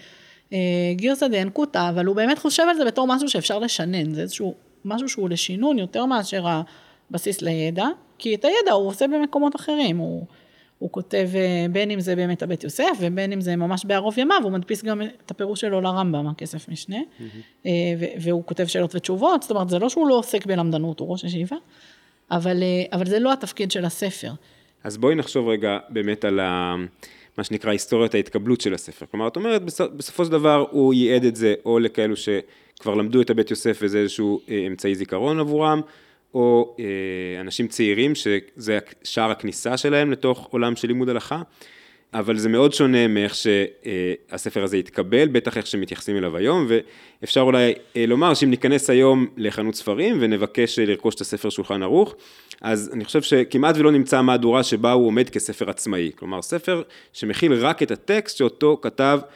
אה, 0.52 0.58
גירסא 0.92 1.28
דאנקותא, 1.28 1.88
אבל 1.88 2.06
הוא 2.06 2.16
באמת 2.16 2.38
חושב 2.38 2.62
על 2.70 2.76
זה 2.76 2.84
בתור 2.84 3.06
משהו 3.06 3.28
שאפשר 3.28 3.58
לשנן, 3.58 4.14
זה 4.14 4.22
איזשהו 4.22 4.54
משהו 4.84 5.08
שהוא 5.08 5.28
לשינון 5.28 5.78
יותר 5.78 6.06
מאשר 6.06 6.46
הבסיס 7.10 7.42
לידע. 7.42 7.86
כי 8.18 8.34
את 8.34 8.44
הידע 8.44 8.72
הוא 8.72 8.88
עושה 8.88 9.06
במקומות 9.06 9.56
אחרים, 9.56 9.96
הוא, 9.96 10.26
הוא 10.84 10.92
כותב 10.92 11.28
אה, 11.34 11.66
בין 11.72 11.90
אם 11.90 12.00
זה 12.00 12.16
באמת 12.16 12.42
הבית 12.42 12.64
יוסף 12.64 12.96
ובין 13.00 13.32
אם 13.32 13.40
זה 13.40 13.56
ממש 13.56 13.84
בערוב 13.84 14.18
ימיו, 14.18 14.40
הוא 14.42 14.52
מדפיס 14.52 14.84
גם 14.84 15.02
את 15.02 15.30
הפירוש 15.30 15.60
שלו 15.60 15.80
לרמב"ם, 15.80 16.26
הכסף 16.26 16.68
משנה, 16.68 16.96
mm-hmm. 16.96 17.66
והוא 18.20 18.44
כותב 18.44 18.66
שאלות 18.66 18.94
ותשובות, 18.94 19.42
זאת 19.42 19.50
אומרת 19.50 19.68
זה 19.68 19.78
לא 19.78 19.88
שהוא 19.88 20.08
לא 20.08 20.14
עוסק 20.14 20.46
בלמדנות, 20.46 21.00
הוא 21.00 21.12
ראש 21.12 21.24
ישיבה, 21.24 21.56
אבל, 22.30 22.62
אה, 22.62 22.96
אבל 22.96 23.06
זה 23.06 23.18
לא 23.18 23.32
התפקיד 23.32 23.70
של 23.70 23.84
הספר. 23.84 24.32
אז 24.84 24.96
בואי 24.96 25.14
נחשוב 25.14 25.48
רגע 25.48 25.78
באמת 25.88 26.24
על 26.24 26.40
ה... 26.40 26.74
מה 27.38 27.44
שנקרא 27.44 27.70
היסטוריית 27.70 28.14
ההתקבלות 28.14 28.60
של 28.60 28.74
הספר. 28.74 29.06
כלומר, 29.10 29.28
את 29.28 29.36
אומרת, 29.36 29.62
בסופו 29.96 30.24
של 30.24 30.30
דבר 30.30 30.64
הוא 30.70 30.94
ייעד 30.94 31.24
את 31.24 31.36
זה 31.36 31.54
או 31.64 31.78
לכאלו 31.78 32.14
שכבר 32.16 32.94
למדו 32.94 33.20
את 33.20 33.30
הבית 33.30 33.50
יוסף 33.50 33.78
וזה 33.82 33.98
איזשהו 33.98 34.40
אמצעי 34.66 34.94
זיכרון 34.94 35.40
עבורם, 35.40 35.80
או 36.34 36.76
אה, 36.78 36.84
אנשים 37.40 37.68
צעירים 37.68 38.14
שזה 38.14 38.78
שער 39.02 39.30
הכניסה 39.30 39.76
שלהם 39.76 40.10
לתוך 40.10 40.48
עולם 40.50 40.76
של 40.76 40.88
לימוד 40.88 41.08
הלכה, 41.08 41.42
אבל 42.14 42.36
זה 42.38 42.48
מאוד 42.48 42.72
שונה 42.72 43.08
מאיך 43.08 43.34
שהספר 43.34 44.62
הזה 44.62 44.76
יתקבל, 44.76 45.28
בטח 45.28 45.56
איך 45.56 45.66
שמתייחסים 45.66 46.16
אליו 46.16 46.36
היום, 46.36 46.66
ואפשר 46.68 47.40
אולי 47.40 47.72
אה, 47.96 48.06
לומר 48.06 48.34
שאם 48.34 48.50
ניכנס 48.50 48.90
היום 48.90 49.26
לחנות 49.36 49.74
ספרים 49.74 50.16
ונבקש 50.20 50.78
לרכוש 50.78 51.14
את 51.14 51.20
הספר 51.20 51.50
שולחן 51.50 51.82
ערוך, 51.82 52.14
אז 52.60 52.90
אני 52.92 53.04
חושב 53.04 53.22
שכמעט 53.22 53.76
ולא 53.78 53.92
נמצא 53.92 54.22
מהדורה 54.22 54.62
שבה 54.62 54.92
הוא 54.92 55.06
עומד 55.06 55.30
כספר 55.30 55.70
עצמאי, 55.70 56.10
כלומר 56.16 56.42
ספר 56.42 56.82
שמכיל 57.12 57.52
רק 57.52 57.82
את 57.82 57.90
הטקסט 57.90 58.36
שאותו 58.36 58.78
כתב 58.82 59.20
אה, 59.22 59.28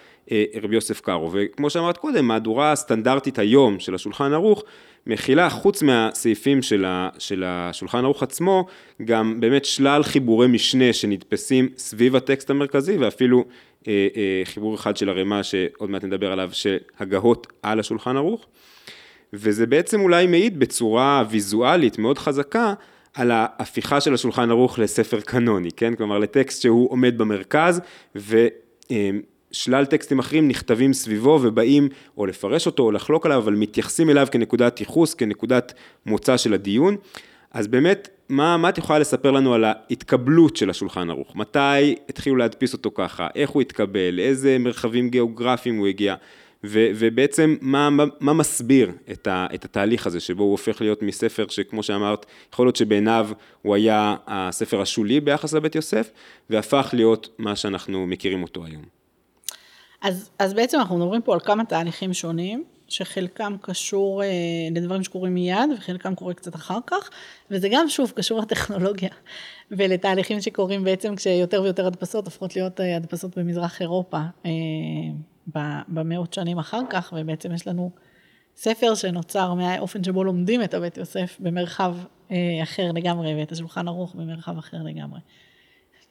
רבי 0.63 0.75
יוסף 0.75 1.01
קארו, 1.01 1.31
וכמו 1.33 1.71
שאמרת 1.71 1.97
קודם, 1.97 2.29
מהדורה 2.29 2.73
הסטנדרטית 2.73 3.39
היום 3.39 3.81
של 3.81 3.95
השולחן 3.95 4.33
ערוך, 4.33 4.65
מכילה 5.07 5.51
חוץ 5.51 5.83
מהסעיפים 5.83 6.63
של, 6.63 6.85
ה, 6.85 7.09
של 7.19 7.45
השולחן 7.47 8.05
ערוך 8.05 8.23
עצמו, 8.23 8.67
גם 9.05 9.41
באמת 9.41 9.65
שלל 9.65 10.03
חיבורי 10.03 10.47
משנה 10.47 10.93
שנדפסים 10.93 11.69
סביב 11.77 12.17
הטקסט 12.17 12.51
המרכזי, 12.51 12.97
ואפילו 12.97 13.45
אה, 13.89 14.09
אה, 14.17 14.43
חיבור 14.45 14.75
אחד 14.75 14.97
של 14.97 15.09
הרמ"א 15.09 15.43
שעוד 15.43 15.91
מעט 15.91 16.05
נדבר 16.05 16.33
עליו, 16.33 16.51
שהגהות 16.53 17.47
על 17.63 17.81
השולחן 17.81 18.17
ערוך. 18.17 18.47
וזה 19.33 19.67
בעצם 19.67 20.01
אולי 20.01 20.27
מעיד 20.27 20.59
בצורה 20.59 21.25
ויזואלית 21.31 21.99
מאוד 21.99 22.19
חזקה 22.19 22.75
על 23.15 23.31
ההפיכה 23.31 24.01
של 24.01 24.15
השולחן 24.15 24.51
ערוך 24.51 24.79
לספר 24.79 25.21
קנוני, 25.21 25.73
כן? 25.73 25.95
כלומר 25.95 26.19
לטקסט 26.19 26.63
שהוא 26.63 26.91
עומד 26.91 27.19
במרכז 27.19 27.81
ו... 28.17 28.47
שלל 29.53 29.85
טקסטים 29.85 30.19
אחרים 30.19 30.49
נכתבים 30.49 30.93
סביבו 30.93 31.39
ובאים 31.43 31.89
או 32.17 32.27
לפרש 32.27 32.67
אותו 32.67 32.83
או 32.83 32.93
לחלוק 32.93 33.27
עליו, 33.27 33.39
אבל 33.39 33.55
מתייחסים 33.55 34.11
אליו 34.11 34.27
כנקודת 34.31 34.81
ייחוס, 34.81 35.15
כנקודת 35.15 35.73
מוצא 36.07 36.37
של 36.37 36.55
הדיון. 36.55 36.97
אז 37.51 37.67
באמת, 37.67 38.09
מה, 38.29 38.57
מה 38.57 38.69
את 38.69 38.79
יכולה 38.79 38.99
לספר 38.99 39.31
לנו 39.31 39.55
על 39.55 39.65
ההתקבלות 39.65 40.57
של 40.57 40.71
השולחן 40.71 41.11
ערוך? 41.11 41.37
מתי 41.37 41.95
התחילו 42.09 42.37
להדפיס 42.37 42.73
אותו 42.73 42.91
ככה? 42.95 43.29
איך 43.35 43.51
הוא 43.51 43.63
התקבל? 43.63 44.11
לאיזה 44.13 44.57
מרחבים 44.59 45.11
גיאוגרפיים 45.11 45.77
הוא 45.77 45.87
הגיע? 45.87 46.15
ו, 46.65 46.91
ובעצם 46.95 47.57
מה, 47.61 47.91
מה, 47.91 48.05
מה 48.21 48.33
מסביר 48.33 48.93
את, 49.13 49.27
ה, 49.27 49.47
את 49.55 49.65
התהליך 49.65 50.07
הזה 50.07 50.21
שבו 50.21 50.43
הוא 50.43 50.51
הופך 50.51 50.81
להיות 50.81 51.03
מספר 51.03 51.47
שכמו 51.49 51.83
שאמרת, 51.83 52.27
יכול 52.53 52.67
להיות 52.67 52.77
שבעיניו 52.77 53.29
הוא 53.63 53.75
היה 53.75 54.17
הספר 54.27 54.81
השולי 54.81 55.21
ביחס 55.21 55.53
לבית 55.53 55.75
יוסף, 55.75 56.11
והפך 56.51 56.91
להיות 56.93 57.29
מה 57.39 57.57
שאנחנו 57.57 58.07
מכירים 58.07 58.43
אותו 58.43 58.65
היום. 58.65 58.98
אז, 60.03 60.31
אז 60.39 60.55
בעצם 60.55 60.79
אנחנו 60.79 60.99
מדברים 60.99 61.23
פה 61.23 61.35
על 61.35 61.41
כמה 61.41 61.65
תהליכים 61.65 62.13
שונים, 62.13 62.65
שחלקם 62.89 63.57
קשור 63.61 64.23
אה, 64.23 64.29
לדברים 64.71 65.03
שקורים 65.03 65.35
מיד 65.35 65.71
וחלקם 65.79 66.15
קורה 66.15 66.35
קצת 66.35 66.55
אחר 66.55 66.79
כך, 66.87 67.11
וזה 67.51 67.69
גם 67.71 67.89
שוב 67.89 68.13
קשור 68.17 68.41
לטכנולוגיה 68.41 69.11
ולתהליכים 69.71 70.41
שקורים 70.41 70.85
בעצם 70.85 71.17
כשיותר 71.17 71.63
ויותר 71.63 71.87
הדפסות 71.87 72.25
הופכות 72.25 72.57
להיות 72.57 72.81
אה, 72.81 72.97
הדפסות 72.97 73.39
במזרח 73.39 73.81
אירופה 73.81 74.19
אה, 74.47 74.51
במאות 75.89 76.35
שנים 76.35 76.59
אחר 76.59 76.81
כך, 76.91 77.13
ובעצם 77.17 77.53
יש 77.53 77.67
לנו 77.67 77.91
ספר 78.57 78.95
שנוצר 78.95 79.55
מהאופן 79.55 80.05
שבו 80.05 80.25
לומדים 80.25 80.63
את 80.63 80.75
הבית 80.75 80.97
יוסף 80.97 81.37
במרחב 81.41 81.97
אה, 82.31 82.37
אחר 82.63 82.93
לגמרי, 82.95 83.35
ואת 83.35 83.53
השולחן 83.53 83.89
ערוך 83.89 84.15
במרחב 84.15 84.59
אחר 84.59 84.77
לגמרי. 84.85 85.21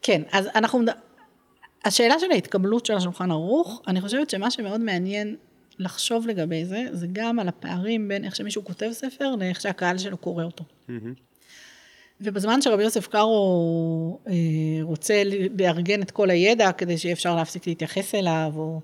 כן, 0.02 0.22
אז 0.32 0.50
אנחנו, 0.56 0.82
השאלה 1.86 2.20
של 2.20 2.32
ההתקבלות 2.32 2.86
של 2.86 2.94
השולחן 2.94 3.32
ערוך, 3.32 3.82
אני 3.88 4.02
חושבת 4.02 4.30
שמה 4.30 4.52
שמאוד 4.52 4.82
מעניין 4.82 5.36
לחשוב 5.80 6.28
לגבי 6.28 6.66
זה, 6.66 6.86
זה 6.92 7.08
גם 7.14 7.40
על 7.40 7.48
הפערים 7.48 8.08
בין 8.08 8.26
איך 8.26 8.36
שמישהו 8.36 8.66
כותב 8.66 8.90
ספר 8.92 9.36
לאיך 9.36 9.62
שהקהל 9.62 9.98
שלו 9.98 10.18
קורא 10.18 10.44
אותו. 10.44 10.64
Mm-hmm. 10.90 10.92
ובזמן 12.22 12.62
שרבי 12.62 12.84
יוסף 12.84 13.08
קארו 13.08 14.20
אה, 14.28 14.34
רוצה 14.82 15.24
לארגן 15.60 16.02
את 16.02 16.12
כל 16.12 16.30
הידע 16.30 16.72
כדי 16.72 16.98
שיהיה 16.98 17.14
אפשר 17.14 17.36
להפסיק 17.36 17.68
להתייחס 17.68 18.16
אליו, 18.16 18.52
או 18.56 18.82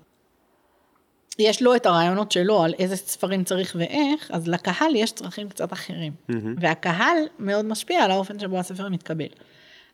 יש 1.38 1.62
לו 1.62 1.76
את 1.76 1.86
הרעיונות 1.86 2.32
שלו 2.32 2.62
על 2.62 2.74
איזה 2.78 2.96
ספרים 2.96 3.44
צריך 3.44 3.76
ואיך, 3.78 4.30
אז 4.30 4.48
לקהל 4.48 4.96
יש 4.96 5.12
צרכים 5.12 5.48
קצת 5.48 5.72
אחרים. 5.72 6.12
Mm-hmm. 6.30 6.34
והקהל 6.60 7.16
מאוד 7.38 7.64
משפיע 7.64 8.04
על 8.04 8.10
האופן 8.10 8.38
שבו 8.38 8.58
הספר 8.58 8.88
מתקבל. 8.88 9.28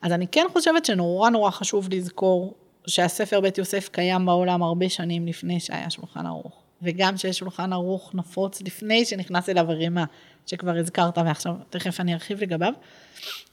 אז 0.03 0.13
אני 0.13 0.27
כן 0.27 0.47
חושבת 0.53 0.85
שנורא 0.85 1.31
נורא 1.31 1.51
חשוב 1.51 1.89
לזכור 1.91 2.55
שהספר 2.87 3.41
בית 3.41 3.59
יוסף 3.59 3.89
קיים 3.93 4.26
בעולם 4.26 4.62
הרבה 4.62 4.89
שנים 4.89 5.26
לפני 5.26 5.61
שהיה 5.61 5.91
שולחן 5.91 6.26
ערוך. 6.26 6.62
וגם 6.83 7.16
שיש 7.16 7.39
שולחן 7.39 7.72
ערוך 7.72 8.14
נפוץ 8.14 8.62
לפני 8.62 9.05
שנכנס 9.05 9.49
אליו 9.49 9.70
הרימה, 9.70 10.05
שכבר 10.47 10.76
הזכרת 10.76 11.18
ועכשיו 11.18 11.53
תכף 11.70 12.01
אני 12.01 12.14
ארחיב 12.14 12.43
לגביו, 12.43 12.72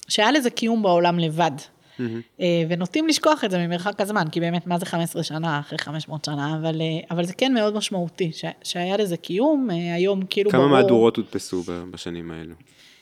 שהיה 0.07 0.31
לזה 0.31 0.49
קיום 0.49 0.83
בעולם 0.83 1.19
לבד. 1.19 1.51
Mm-hmm. 1.99 2.41
ונוטים 2.69 3.07
לשכוח 3.07 3.43
את 3.43 3.51
זה 3.51 3.57
ממרחק 3.57 4.01
הזמן, 4.01 4.25
כי 4.31 4.39
באמת 4.39 4.67
מה 4.67 4.79
זה 4.79 4.85
15 4.85 5.23
שנה 5.23 5.59
אחרי 5.59 5.77
500 5.77 6.25
שנה, 6.25 6.57
אבל, 6.59 6.81
אה, 6.81 6.99
אבל 7.11 7.25
זה 7.25 7.33
כן 7.33 7.53
מאוד 7.53 7.75
משמעותי, 7.75 8.31
ש, 8.33 8.45
שהיה 8.63 8.97
לזה 8.97 9.17
קיום, 9.17 9.67
אה, 9.71 9.93
היום 9.93 10.21
כאילו 10.29 10.51
כמה 10.51 10.59
ברור... 10.59 10.71
כמה 10.71 10.81
מהדורות 10.81 11.17
הודפסו 11.17 11.63
בשנים 11.91 12.31
האלו? 12.31 12.55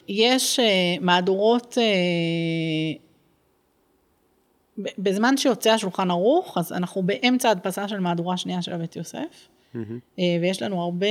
יש 0.07 0.59
מהדורות 1.01 1.77
בזמן 4.77 5.37
שיוצא 5.37 5.69
השולחן 5.71 6.11
ערוך, 6.11 6.57
אז 6.57 6.73
אנחנו 6.73 7.03
באמצע 7.03 7.49
הדפסה 7.49 7.87
של 7.87 7.99
מהדורה 7.99 8.37
שנייה 8.37 8.61
של 8.61 8.73
הבית 8.73 8.95
יוסף, 8.95 9.47
mm-hmm. 9.75 10.19
ויש 10.41 10.61
לנו 10.61 10.81
הרבה 10.81 11.07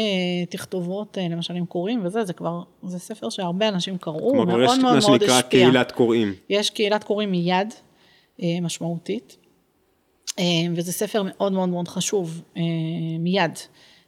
תכתובות, 0.51 1.19
אה, 1.19 1.29
למשל 1.29 1.55
עם 1.55 1.67
קוראים 1.67 2.07
וזה, 2.07 2.25
זה 2.25 2.33
כבר, 2.33 2.63
זה 2.83 2.99
ספר 2.99 3.31
שהרבה 3.31 3.69
אנשים 3.69 3.99
קראו, 3.99 4.35
מאוד 4.35 4.49
מאוד 4.49 4.81
מאוד 4.81 4.97
השפיע. 4.97 5.13
מה 5.13 5.19
שנקרא 5.19 5.41
קהילת 5.41 5.93
קוראים. 5.93 6.35
יש 6.51 6.71
קהילת 6.71 7.05
קוראים 7.05 7.31
מיד, 7.31 7.75
אה, 8.43 8.61
משמעותית. 8.63 9.37
וזה 10.77 10.93
ספר 10.93 11.23
מאוד 11.25 11.53
מאוד 11.53 11.69
מאוד 11.69 11.89
חשוב, 11.89 12.43
מיד. 13.19 13.59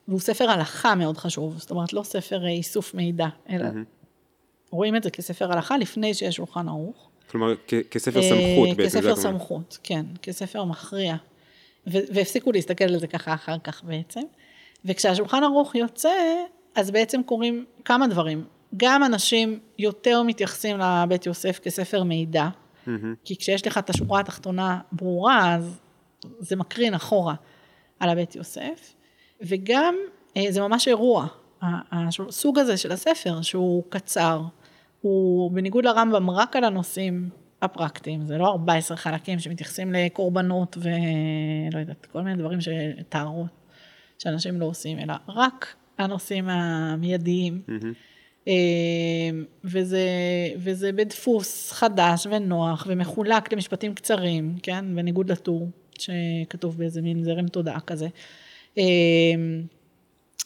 והוא 0.09 0.21
ספר 0.21 0.51
הלכה 0.51 0.95
מאוד 0.95 1.17
חשוב, 1.17 1.59
זאת 1.59 1.71
אומרת 1.71 1.93
לא 1.93 2.03
ספר 2.03 2.47
איסוף 2.47 2.95
מידע, 2.95 3.27
אלא 3.51 3.65
רואים 4.71 4.97
את 4.97 5.03
זה 5.03 5.11
כספר 5.11 5.53
הלכה 5.53 5.79
לפני 5.79 6.15
שיש 6.15 6.37
שולחן 6.37 6.69
ערוך. 6.69 7.11
כלומר, 7.31 7.55
כספר 7.91 8.23
סמכות 8.23 8.69
אה, 8.69 8.75
בעצם. 8.75 8.89
זה 8.89 8.99
כספר. 8.99 9.17
סמכות, 9.17 9.79
כן, 9.83 10.07
כספר 10.23 10.65
מכריע. 10.65 11.17
והפסיקו 11.87 12.53
להסתכל 12.53 12.85
על 12.85 12.99
זה 12.99 13.07
ככה 13.07 13.35
אחר 13.35 13.57
כך 13.65 13.85
בעצם. 13.85 14.21
וכשהשולחן 14.85 15.45
ערוך 15.45 15.75
יוצא, 15.75 16.15
אז 16.75 16.91
בעצם 16.91 17.23
קורים 17.23 17.65
כמה 17.85 18.07
דברים. 18.07 18.45
גם 18.77 19.05
אנשים 19.05 19.59
יותר 19.79 20.23
מתייחסים 20.23 20.79
לבית 20.79 21.27
יוסף 21.27 21.59
כספר 21.59 22.03
מידע, 22.03 22.49
מהמם. 22.87 23.15
כי 23.25 23.37
כשיש 23.37 23.67
לך 23.67 23.79
את 23.79 23.91
השורה 23.91 24.21
התחתונה 24.21 24.81
ברורה, 24.93 25.55
אז 25.55 25.79
זה 26.39 26.57
מקרין 26.57 26.95
אחורה 26.95 27.35
על 28.01 28.09
הבית 28.09 28.37
יוסף, 28.37 28.95
וגם 29.41 29.95
אה, 30.37 30.45
זה 30.51 30.61
ממש 30.61 30.89
אירוע. 30.89 31.27
הסוג 31.63 32.59
הזה 32.59 32.77
של 32.77 32.93
הספר, 32.93 33.43
שהוא 33.43 33.83
קצר, 33.89 34.41
הוא 35.01 35.51
בניגוד 35.53 35.85
לרמב"ם 35.85 36.31
רק 36.31 36.57
על 36.57 36.65
הנושאים 36.65 37.29
הפרקטיים, 37.63 38.27
זה 38.27 38.39
לא 38.39 38.49
14 38.49 38.97
חלקים 38.97 39.39
שמתייחסים 39.39 39.93
לקורבנות 39.93 40.79
ולא 40.81 41.79
יודעת, 41.79 42.07
כל 42.07 42.23
מיני 42.23 42.37
דברים, 42.37 42.61
ש- 42.61 42.69
טהרות, 43.09 43.47
שאנשים 44.19 44.61
לא 44.61 44.67
עושים, 44.67 44.99
אלא 44.99 45.15
רק 45.29 45.75
הנושאים 45.99 46.49
המיידיים. 46.49 47.63
אה, 48.49 48.53
וזה, 49.65 50.09
וזה 50.57 50.93
בדפוס 50.93 51.73
חדש 51.73 52.27
ונוח 52.31 52.87
ומחולק 52.91 53.53
למשפטים 53.53 53.95
קצרים, 53.95 54.57
כן? 54.63 54.85
בניגוד 54.97 55.33
לטור 55.33 55.69
שכתוב 55.99 56.79
באיזה 56.79 57.03
מין 57.03 57.25
זרם 57.25 57.49
תודעה 57.49 57.81
כזה. 57.81 58.09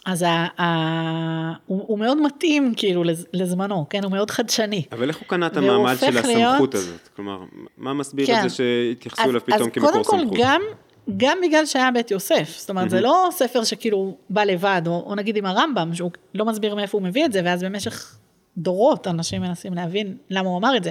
אז 0.06 0.22
ה, 0.22 0.28
ה, 0.60 0.64
הוא, 1.66 1.84
הוא 1.86 1.98
מאוד 1.98 2.20
מתאים 2.22 2.72
כאילו 2.76 3.04
לז- 3.04 3.26
לזמנו, 3.32 3.86
כן? 3.90 4.04
הוא 4.04 4.12
מאוד 4.12 4.30
חדשני. 4.30 4.82
אבל 4.92 5.08
איך 5.08 5.16
הוא 5.18 5.26
קנה 5.28 5.46
את 5.46 5.56
המעמד 5.56 5.96
של 6.00 6.06
הסמכות 6.06 6.24
להיות- 6.34 6.74
הזאת? 6.74 7.08
כלומר, 7.16 7.38
מה 7.78 7.94
מסביר 7.94 8.26
כן. 8.26 8.38
את 8.44 8.50
זה 8.50 8.56
שהתייחסו 8.56 9.22
אז, 9.22 9.28
אליו 9.30 9.40
פתאום 9.44 9.60
אז 9.62 9.68
כמקור 9.72 9.90
קודם 9.90 10.04
סמכות? 10.04 10.28
כל 10.30 10.42
גם, 10.42 10.60
גם 11.16 11.38
בגלל 11.42 11.66
שהיה 11.66 11.90
בית 11.90 12.10
יוסף, 12.10 12.54
זאת 12.58 12.70
אומרת 12.70 12.90
זה 12.90 13.00
לא 13.00 13.28
ספר 13.32 13.64
שכאילו 13.64 14.16
בא 14.30 14.44
לבד, 14.44 14.82
או, 14.86 15.02
או 15.06 15.14
נגיד 15.14 15.36
עם 15.36 15.46
הרמב"ם, 15.46 15.94
שהוא 15.94 16.10
לא 16.34 16.44
מסביר 16.44 16.74
מאיפה 16.74 16.98
הוא 16.98 17.04
מביא 17.04 17.24
את 17.24 17.32
זה, 17.32 17.40
ואז 17.44 17.62
במשך 17.64 18.16
דורות 18.58 19.06
אנשים 19.06 19.42
מנסים 19.42 19.74
להבין 19.74 20.16
למה 20.30 20.48
הוא 20.48 20.58
אמר 20.58 20.76
את 20.76 20.84
זה. 20.84 20.90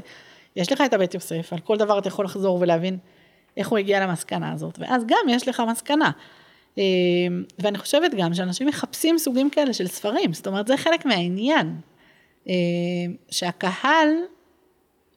יש 0.56 0.72
לך 0.72 0.82
את 0.86 0.94
הבית 0.94 1.14
יוסף, 1.14 1.54
על 1.54 1.60
כל 1.60 1.78
דבר 1.78 2.00
אתה 2.00 2.08
יכול 2.08 2.26
לחזור 2.26 2.58
ולהבין 2.62 2.98
איך 3.58 3.68
הוא 3.70 3.78
הגיע 3.78 4.00
למסקנה 4.08 4.52
הזאת, 4.52 4.80
ואז 4.82 5.04
גם 5.08 5.30
יש 5.30 5.48
לך 5.48 5.64
מסקנה. 5.72 6.12
אה, 6.80 6.84
ואני 7.60 7.78
חושבת 7.78 8.12
גם 8.18 8.34
שאנשים 8.34 8.68
מחפשים 8.68 9.18
סוגים 9.18 9.50
כאלה 9.50 9.74
של 9.74 9.88
ספרים, 9.88 10.34
זאת 10.34 10.48
אומרת 10.48 10.68
זה 10.68 10.78
חלק 10.78 11.06
מהעניין, 11.06 11.76
אה, 12.48 12.54
שהקהל 13.30 14.10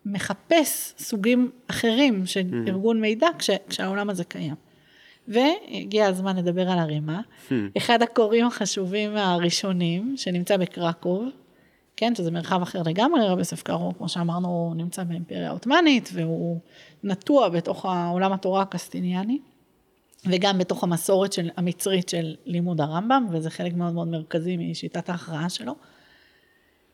מחפש 0.07 0.95
סוגים 0.99 1.51
אחרים 1.67 2.27
של 2.27 2.65
ארגון 2.69 3.01
מידע 3.01 3.29
כש, 3.39 3.51
כשהעולם 3.69 4.11
הזה 4.11 4.25
קיים. 4.25 4.55
והגיע 5.29 6.07
הזמן 6.07 6.37
לדבר 6.37 6.71
על 6.71 6.79
הרימה, 6.79 7.21
אחד 7.77 8.03
הקוראים 8.03 8.47
החשובים 8.47 9.17
הראשונים 9.17 10.15
שנמצא 10.17 10.57
בקרקוב, 10.57 11.29
כן, 11.97 12.15
שזה 12.15 12.31
מרחב 12.31 12.63
אחר 12.63 12.83
לגמרי, 12.83 13.29
רבי 13.29 13.41
יוסף 13.41 13.63
קארו, 13.63 13.93
כמו 13.99 14.09
שאמרנו, 14.09 14.49
הוא 14.49 14.75
נמצא 14.75 15.05
באימפריה 15.05 15.49
העות'מאנית, 15.49 16.11
והוא 16.13 16.59
נטוע 17.05 17.49
בתוך 17.49 17.87
העולם 17.87 18.33
התורה 18.33 18.63
הקסטיניאני, 18.63 19.39
וגם 20.27 20.59
בתוך 20.59 20.85
המסורת 20.85 21.33
של, 21.33 21.51
המצרית 21.57 22.09
של 22.09 22.37
לימוד 22.45 22.81
הרמב"ם, 22.81 23.27
וזה 23.31 23.51
חלק 23.51 23.73
מאוד 23.75 23.93
מאוד 23.93 24.09
מרכזי 24.09 24.57
משיטת 24.57 25.09
ההכרעה 25.09 25.49
שלו. 25.49 25.75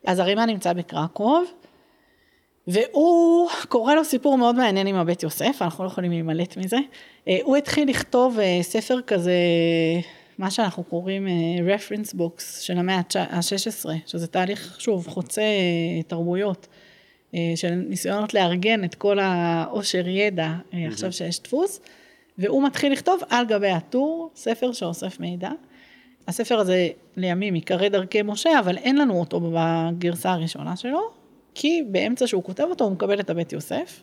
אז 0.07 0.19
הרימה 0.19 0.45
נמצא 0.45 0.73
בקרקוב, 0.73 1.45
והוא, 2.67 3.49
קורא 3.69 3.95
לו 3.95 4.03
סיפור 4.03 4.37
מאוד 4.37 4.55
מעניין 4.55 4.87
עם 4.87 4.95
הבית 4.95 5.23
יוסף, 5.23 5.57
אנחנו 5.61 5.83
לא 5.83 5.89
יכולים 5.89 6.11
להימלט 6.11 6.57
מזה. 6.57 6.77
אה, 7.27 7.37
הוא 7.43 7.57
התחיל 7.57 7.89
לכתוב 7.89 8.39
אה, 8.39 8.59
ספר 8.61 9.01
כזה, 9.01 9.33
מה 10.37 10.51
שאנחנו 10.51 10.83
קוראים 10.83 11.27
אה, 11.27 11.75
reference 11.75 12.15
books 12.15 12.61
של 12.61 12.77
המאה 12.77 13.01
ה-16, 13.15 13.89
שזה 14.05 14.27
תהליך, 14.27 14.75
שוב, 14.79 15.07
חוצה 15.07 15.41
תרבויות, 16.07 16.67
של 17.55 17.69
ניסיונות 17.69 18.33
לארגן 18.33 18.83
את 18.83 18.95
כל 18.95 19.19
העושר 19.19 20.07
ידע, 20.07 20.53
עכשיו 20.87 21.11
שיש 21.13 21.39
דפוס, 21.41 21.79
והוא 22.39 22.63
מתחיל 22.63 22.91
לכתוב 22.91 23.21
על 23.29 23.45
גבי 23.45 23.69
הטור, 23.69 24.31
ספר 24.35 24.71
שאוסף 24.71 25.19
מידע. 25.19 25.49
הספר 26.27 26.59
הזה 26.59 26.87
לימים 27.17 27.55
ייקרא 27.55 27.87
דרכי 27.87 28.21
משה, 28.21 28.59
אבל 28.59 28.77
אין 28.77 28.97
לנו 28.97 29.19
אותו 29.19 29.41
בגרסה 29.53 30.31
הראשונה 30.31 30.75
שלו, 30.75 31.11
כי 31.55 31.83
באמצע 31.91 32.27
שהוא 32.27 32.43
כותב 32.43 32.63
אותו 32.69 32.83
הוא 32.83 32.91
מקבל 32.91 33.19
את 33.19 33.29
הבית 33.29 33.53
יוסף. 33.53 34.01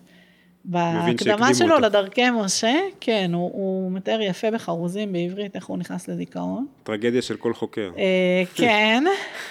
בהקדמה 0.68 1.55
שלו 1.55 1.74
אותו. 1.74 1.87
לדרכי 1.87 2.30
משה, 2.30 2.74
כן, 3.01 3.30
הוא, 3.34 3.51
הוא 3.53 3.93
מתאר 3.93 4.20
יפה 4.20 4.51
בחרוזים 4.51 5.12
בעברית 5.12 5.57
איך 5.57 5.66
הוא 5.66 5.78
נכנס 5.78 6.09
לדיכאון. 6.09 6.66
טרגדיה 6.82 7.22
של 7.22 7.37
כל 7.37 7.55
חוקר. 7.55 7.91
אה, 7.99 8.43
כן, 8.55 9.05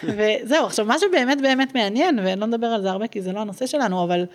וזהו, 0.04 0.66
עכשיו 0.66 0.86
מה 0.86 0.96
שבאמת 1.00 1.42
באמת 1.42 1.76
מעניין, 1.76 2.20
ולא 2.20 2.46
נדבר 2.46 2.68
על 2.68 2.82
זה 2.82 2.92
הרבה 2.92 3.08
כי 3.08 3.22
זה 3.22 3.32
לא 3.32 3.40
הנושא 3.40 3.66
שלנו, 3.66 4.04
אבל 4.04 4.26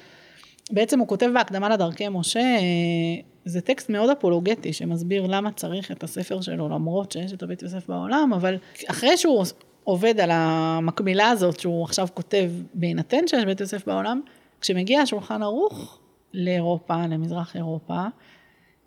בעצם 0.70 0.98
הוא 0.98 1.09
כותב 1.09 1.30
בהקדמה 1.34 1.68
לדרכי 1.68 2.09
משה, 2.09 2.40
אה, 2.40 3.20
זה 3.45 3.61
טקסט 3.61 3.91
מאוד 3.91 4.11
אפולוגטי, 4.11 4.72
שמסביר 4.72 5.26
למה 5.26 5.53
צריך 5.53 5.91
את 5.93 6.03
הספר 6.03 6.41
שלו, 6.41 6.68
למרות 6.68 7.12
שיש 7.12 7.32
את 7.32 7.43
הבית 7.43 7.62
יוסף 7.62 7.88
בעולם, 7.88 8.32
אבל 8.36 8.57
אחרי 8.86 9.16
שהוא 9.16 9.45
עובד 9.84 10.20
על 10.20 10.30
המקבילה 10.32 11.28
הזאת, 11.28 11.61
שהוא 11.61 11.84
עכשיו 11.84 12.09
כותב 12.14 12.51
בהינתן 12.74 13.26
שיש 13.26 13.45
בית 13.45 13.61
יוסף 13.61 13.86
בעולם, 13.86 14.20
כשמגיע 14.61 15.01
השולחן 15.01 15.43
ערוך 15.43 15.99
לאירופה, 16.34 17.07
למזרח 17.07 17.57
אירופה, 17.57 18.05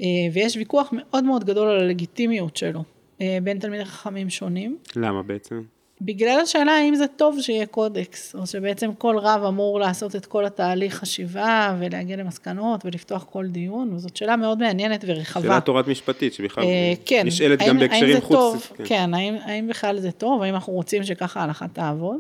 אה, 0.02 0.08
ויש 0.34 0.58
ויכוח 0.58 0.90
מאוד 0.92 1.24
מאוד 1.24 1.44
גדול 1.44 1.68
על 1.70 1.80
הלגיטימיות 1.80 2.58
שלו 2.58 2.84
אה, 3.22 3.38
בין 3.44 3.60
תלמידי 3.60 3.86
חכמים 3.86 4.30
שונים. 4.30 4.78
למה 4.96 5.24
בעצם? 5.24 5.62
בגלל 6.06 6.40
השאלה 6.44 6.72
האם 6.72 6.96
זה 6.96 7.08
טוב 7.08 7.42
שיהיה 7.42 7.66
קודקס, 7.66 8.36
או 8.36 8.48
שבעצם 8.48 8.94
כל 8.98 9.18
רב 9.18 9.44
אמור 9.44 9.80
לעשות 9.80 10.16
את 10.16 10.26
כל 10.26 10.46
התהליך 10.46 10.96
חשיבה 10.96 11.76
ולהגיע 11.80 12.16
למסקנות 12.18 12.86
ולפתוח 12.86 13.24
כל 13.24 13.48
דיון, 13.48 13.94
וזאת 13.94 14.18
שאלה 14.18 14.36
מאוד 14.36 14.60
מעניינת 14.60 15.06
ורחבה. 15.08 15.44
שאלה 15.44 15.62
תורת 15.62 15.88
משפטית 15.88 16.34
שבכלל 16.34 16.64
אה, 16.64 16.94
כן, 17.06 17.24
נשאלת 17.28 17.62
האם- 17.62 17.70
גם 17.70 17.80
בהקשרים 17.80 18.14
זה 18.14 18.22
חוץ. 18.22 18.36
טוב, 18.36 18.68
כן, 18.86 19.14
האם, 19.14 19.36
האם 19.44 19.68
בכלל 19.68 20.00
זה 20.00 20.12
טוב, 20.12 20.42
האם 20.42 20.54
אנחנו 20.54 20.74
רוצים 20.74 21.04
שככה 21.04 21.40
ההלכה 21.40 21.68
תעבוד. 21.68 22.18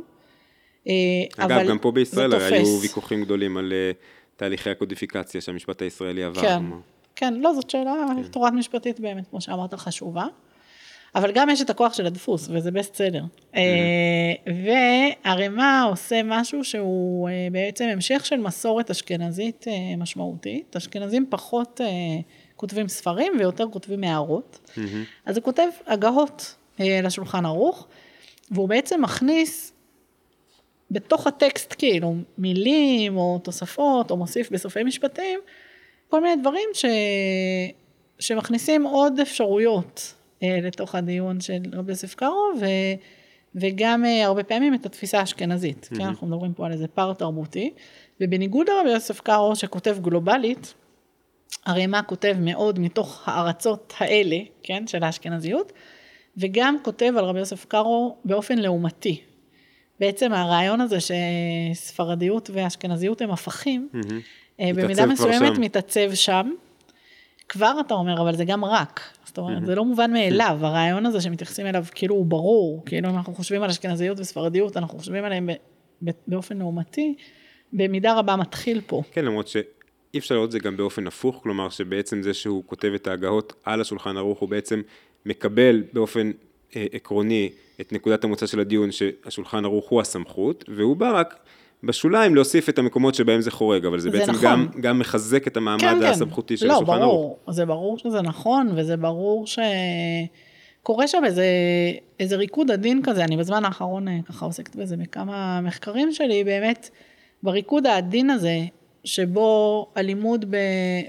אה, 0.88 0.94
אגב, 1.38 1.52
אבל 1.52 1.70
גם 1.70 1.80
פה 1.80 1.92
בישראל 1.92 2.34
היו. 2.34 2.80
ויכוחים 2.82 3.24
גדולים 3.24 3.58
על 3.58 3.74
אה, 3.74 3.92
תהליכי 4.36 4.70
הקודיפיקציה 4.70 5.42
שהמשפט 5.42 5.82
הישראלי 5.82 6.24
עבר. 6.24 6.42
כן, 6.42 6.58
כלומר. 6.58 6.78
כן, 7.16 7.34
לא, 7.34 7.54
זאת 7.54 7.70
שאלה 7.70 7.94
תורת 8.32 8.54
משפטית 8.54 9.00
באמת, 9.00 9.24
כמו 9.30 9.42
שאמרת, 9.42 9.74
חשובה. 9.74 10.26
אבל 11.16 11.32
גם 11.32 11.50
יש 11.50 11.62
את 11.62 11.70
הכוח 11.70 11.94
של 11.94 12.06
הדפוס, 12.06 12.48
וזה 12.52 12.72
בסט 12.72 12.96
סלר. 12.96 13.24
Mm-hmm. 13.24 13.58
והרימה 15.26 15.84
עושה 15.84 16.22
משהו 16.24 16.64
שהוא 16.64 17.30
אה, 17.30 17.48
בעצם 17.52 17.86
המשך 17.86 18.26
של 18.26 18.38
מסורת 18.38 18.90
אשכנזית 18.90 19.66
אה, 19.68 19.96
משמעותית. 19.98 20.76
אשכנזים 20.76 21.26
פחות 21.30 21.82
אה, 21.82 21.88
כותבים 22.56 22.88
ספרים 22.88 23.34
ויותר 23.40 23.66
כותבים 23.72 24.04
הערות. 24.04 24.60
אז 25.26 25.38
הוא 25.38 25.44
כותב 25.44 25.68
הגהות 25.88 26.56
אה, 26.80 27.00
לשולחן 27.04 27.46
ערוך, 27.46 27.88
והוא 28.52 28.70
בעצם 28.70 29.02
מכניס 29.02 29.74
בתוך 30.92 31.28
הטקסט 31.28 31.76
כאילו 31.78 32.16
מילים 32.38 33.18
או 33.18 33.40
תוספות 33.44 34.12
או 34.12 34.18
מוסיף 34.18 34.52
בסופי 34.52 34.84
משפטים 34.84 35.40
כל 36.10 36.22
מיני 36.22 36.42
דברים 36.42 36.70
ש... 36.74 36.86
שמכניסים 38.20 38.84
עוד 38.84 39.20
אפשרויות 39.20 40.14
אה, 40.14 40.23
לתוך 40.44 40.96
הדיון 40.96 41.42
של 41.42 41.60
רבי 41.74 41.92
יוסף 41.92 42.16
קארו 42.16 42.52
ו... 42.60 42.66
וגם 43.56 44.06
אה, 44.06 44.26
הרבה 44.26 44.44
פעמים 44.44 44.74
את 44.74 44.86
התפיסה 44.86 45.20
האשכנזית, 45.20 45.90
mm-hmm. 45.92 45.98
כן, 45.98 46.04
אנחנו 46.04 46.28
מדברים 46.28 46.54
פה 46.54 46.66
על 46.66 46.72
איזה 46.72 46.88
פער 46.88 47.14
תרבותי, 47.14 47.74
ובניגוד 48.22 48.70
לרבי 48.70 48.90
יוסף 48.90 49.20
קארו 49.20 49.56
שכותב 49.56 49.98
גלובלית, 50.02 50.74
הרי 51.66 51.88
מה 51.88 52.04
כותב 52.04 52.36
מאוד 52.40 52.80
מתוך 52.80 53.24
הארצות 53.26 53.94
האלה, 53.98 54.38
כן, 54.64 54.88
של 54.88 55.04
האשכנזיות, 55.04 55.72
וגם 56.38 56.78
כותב 56.84 57.14
על 57.18 57.26
רבי 57.26 57.40
יוסף 57.40 57.66
קארו 57.66 58.18
באופן 58.26 58.58
לעומתי. 58.58 59.22
בעצם 60.00 60.34
הרעיון 60.34 60.82
הזה 60.82 60.98
שספרדיות 61.00 62.50
ואשכנזיות 62.54 63.22
הם 63.22 63.32
הפכים. 63.32 63.90
אה, 64.60 64.72
מתעצב 64.72 64.82
במידה 64.86 65.06
מסוימת. 65.06 65.58
מתעצב 65.58 66.14
שם. 66.14 66.52
כבר 67.50 67.74
אתה 67.86 67.94
אומר, 67.94 68.22
אבל 68.22 68.36
זה 68.36 68.46
גם 68.46 68.66
רק. 68.66 69.02
זאת 69.26 69.38
אומרת, 69.38 69.66
זה 69.66 69.76
לא 69.76 69.86
מובן 69.86 70.14
מאליו, 70.14 70.58
הרעיון 70.62 71.06
הזה 71.06 71.22
שמתייחסים 71.22 71.66
אליו 71.66 71.86
כאילו 71.96 72.16
הוא 72.16 72.26
ברור, 72.26 72.84
כאילו 72.86 73.10
אם 73.10 73.16
אנחנו 73.16 73.36
חושבים 73.36 73.64
על 73.64 73.70
אשכנזיות 73.70 74.20
וספרדיות, 74.20 74.78
אנחנו 74.78 75.00
חושבים 75.00 75.24
עליהם 75.24 75.48
ב- 75.48 76.10
ב- 76.10 76.12
באופן 76.28 76.58
לעומתי, 76.58 77.16
במידה 77.74 78.14
רבה 78.20 78.36
מתחיל 78.36 78.82
פה. 78.88 79.02
כן, 79.12 79.26
למרות 79.26 79.48
אי 80.14 80.20
אפשר 80.20 80.36
לראות 80.36 80.48
את 80.48 80.52
זה 80.52 80.60
גם 80.60 80.78
באופן 80.78 81.08
הפוך, 81.08 81.40
כלומר 81.44 81.70
שבעצם 81.70 82.22
זה 82.22 82.34
שהוא 82.34 82.64
כותב 82.66 82.92
את 82.96 83.08
ההגהות 83.08 83.54
על 83.64 83.82
השולחן 83.82 84.18
ערוך, 84.18 84.40
הוא 84.40 84.50
בעצם 84.50 84.82
מקבל 85.26 85.84
באופן 85.94 86.32
אה, 86.76 86.86
עקרוני 86.92 87.50
את 87.82 87.94
נקודת 87.94 88.24
המוצא 88.24 88.48
של 88.48 88.60
הדיון 88.60 88.92
שהשולחן 88.92 89.66
ערוך 89.66 89.90
הוא 89.90 90.02
הסמכות, 90.02 90.64
והוא 90.68 90.98
בא 90.98 91.20
רק 91.20 91.40
בשוליים 91.84 92.36
להוסיף 92.36 92.70
את 92.70 92.80
המקומות 92.80 93.16
שבהם 93.16 93.42
זה 93.42 93.52
חורג, 93.52 93.86
אבל 93.86 94.00
זה, 94.00 94.10
זה 94.10 94.18
בעצם 94.18 94.32
נכון. 94.32 94.44
גם, 94.44 94.68
גם 94.82 95.00
מחזק 95.00 95.48
את 95.48 95.58
המעמד 95.58 95.82
כן, 95.82 96.00
כן. 96.00 96.06
הסמכותי 96.06 96.54
כן. 96.54 96.60
של 96.60 96.68
לא, 96.68 96.74
השולחן 96.74 97.00
ברור, 97.00 97.38
ערוך. 97.46 97.56
זה 97.56 97.66
ברור 97.66 97.98
שזה 97.98 98.22
נכון, 98.22 98.72
וזה 98.76 98.98
ברור 98.98 99.46
שקורה 99.48 101.08
שם 101.08 101.22
איזה, 101.26 101.46
איזה 102.20 102.36
ריקוד 102.36 102.72
עדין 102.72 103.02
כזה, 103.04 103.24
אני 103.24 103.38
בזמן 103.38 103.66
האחרון 103.66 104.08
אה, 104.08 104.20
ככה 104.30 104.46
עוסקת 104.46 104.76
בזה 104.76 104.98
בכמה 104.98 105.62
מחקרים 105.62 106.12
שלי, 106.12 106.44
באמת, 106.44 106.90
בריקוד 107.44 107.88
העדין 107.88 108.30
הזה, 108.30 108.60
שבו 109.04 109.88
הלימוד 109.96 110.46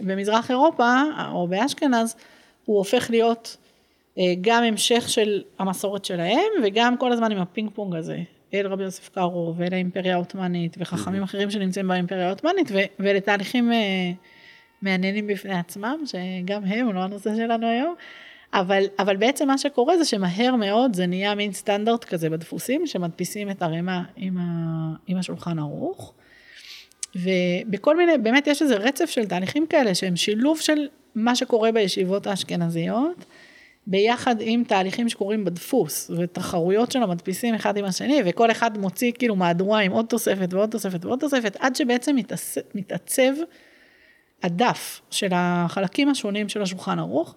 במזרח 0.01 0.51
אירופה, 0.51 1.03
או 1.33 1.49
באשכנז, 1.49 2.17
הוא 2.65 2.79
הופך 2.79 3.11
להיות 3.11 3.57
אה, 4.19 4.35
גם 4.41 4.63
המשך 4.63 5.09
של 5.09 5.43
המסורת 5.59 6.05
שלהם, 6.05 6.47
וגם 6.65 6.97
כל 6.97 7.13
הזמן 7.13 7.33
עם 7.33 7.39
הפינג 7.39 7.71
פונג 7.75 7.95
הזה, 7.95 8.19
אל 8.55 8.67
רבי 8.67 8.83
יוסף 8.85 9.09
קארו, 9.09 9.55
ואל 9.57 9.73
האימפריה 9.73 10.15
העות'מאנית, 10.15 10.77
וחכמים 10.79 11.23
אחרים 11.23 11.51
שנמצאים 11.51 11.89
באימפריה 11.89 12.27
העות'מאנית, 12.27 12.71
ואלה 12.99 13.21
תהליכים 13.21 13.73
אה, 13.73 14.13
מעניינים 14.83 15.27
בפני 15.27 15.59
עצמם, 15.59 15.97
שגם 16.07 16.65
הם, 16.65 16.93
לא 16.93 17.01
הנושא 17.01 17.37
שלנו 17.37 17.67
היום. 17.67 17.95
אבל, 18.55 18.85
אבל 18.99 19.17
בעצם 19.17 19.47
מה 19.47 19.59
שקורה 19.59 19.99
זה 19.99 20.05
שמהר 20.05 20.57
מאוד 20.57 20.95
זה 20.95 21.07
נהיה 21.07 21.35
מין 21.35 21.53
סטנדרט 21.53 22.05
כזה 22.05 22.31
בדפוסים, 22.31 22.87
שמדפיסים 22.87 23.51
את 23.51 23.63
הרמ"א 23.63 24.03
עם, 24.17 24.39
ה, 24.39 24.43
עם 25.07 25.19
השולחן 25.19 25.59
ערוך. 25.59 26.15
ובכל 27.17 27.97
מיני, 27.97 28.19
באמת 28.19 28.47
יש 28.47 28.63
איזה 28.63 28.77
רצף 28.77 29.11
של 29.11 29.27
תהליכים 29.27 29.67
כאלה 29.67 29.95
שהם 29.95 30.17
שילוב 30.17 30.61
של 30.61 30.89
מה 31.15 31.37
שקורה 31.37 31.73
בישיבות 31.73 32.27
האשכנזיות, 32.27 33.25
ביחד 33.87 34.37
עם 34.41 34.65
תהליכים 34.65 35.09
שקורים 35.09 35.45
בדפוס, 35.45 36.11
ותחרויות 36.17 36.93
של 36.93 37.03
המדפיסים 37.03 37.55
אחד 37.55 37.77
עם 37.77 37.85
השני, 37.85 38.23
וכל 38.25 38.51
אחד 38.51 38.79
מוציא 38.79 39.13
כאילו 39.13 39.37
מהדורה 39.37 39.81
עם 39.81 39.93
עוד 39.93 40.07
תוספת 40.07 40.55
ועוד 40.55 40.71
תוספת 40.71 41.05
ועוד 41.05 41.19
תוספת, 41.19 41.57
עד 41.61 41.77
שבעצם 41.77 42.17
מתעצב 42.75 43.33
הדף 44.43 45.01
של 45.11 45.29
החלקים 45.33 46.09
השונים 46.09 46.49
של 46.49 46.63
השולחן 46.63 46.99
ערוך. 46.99 47.35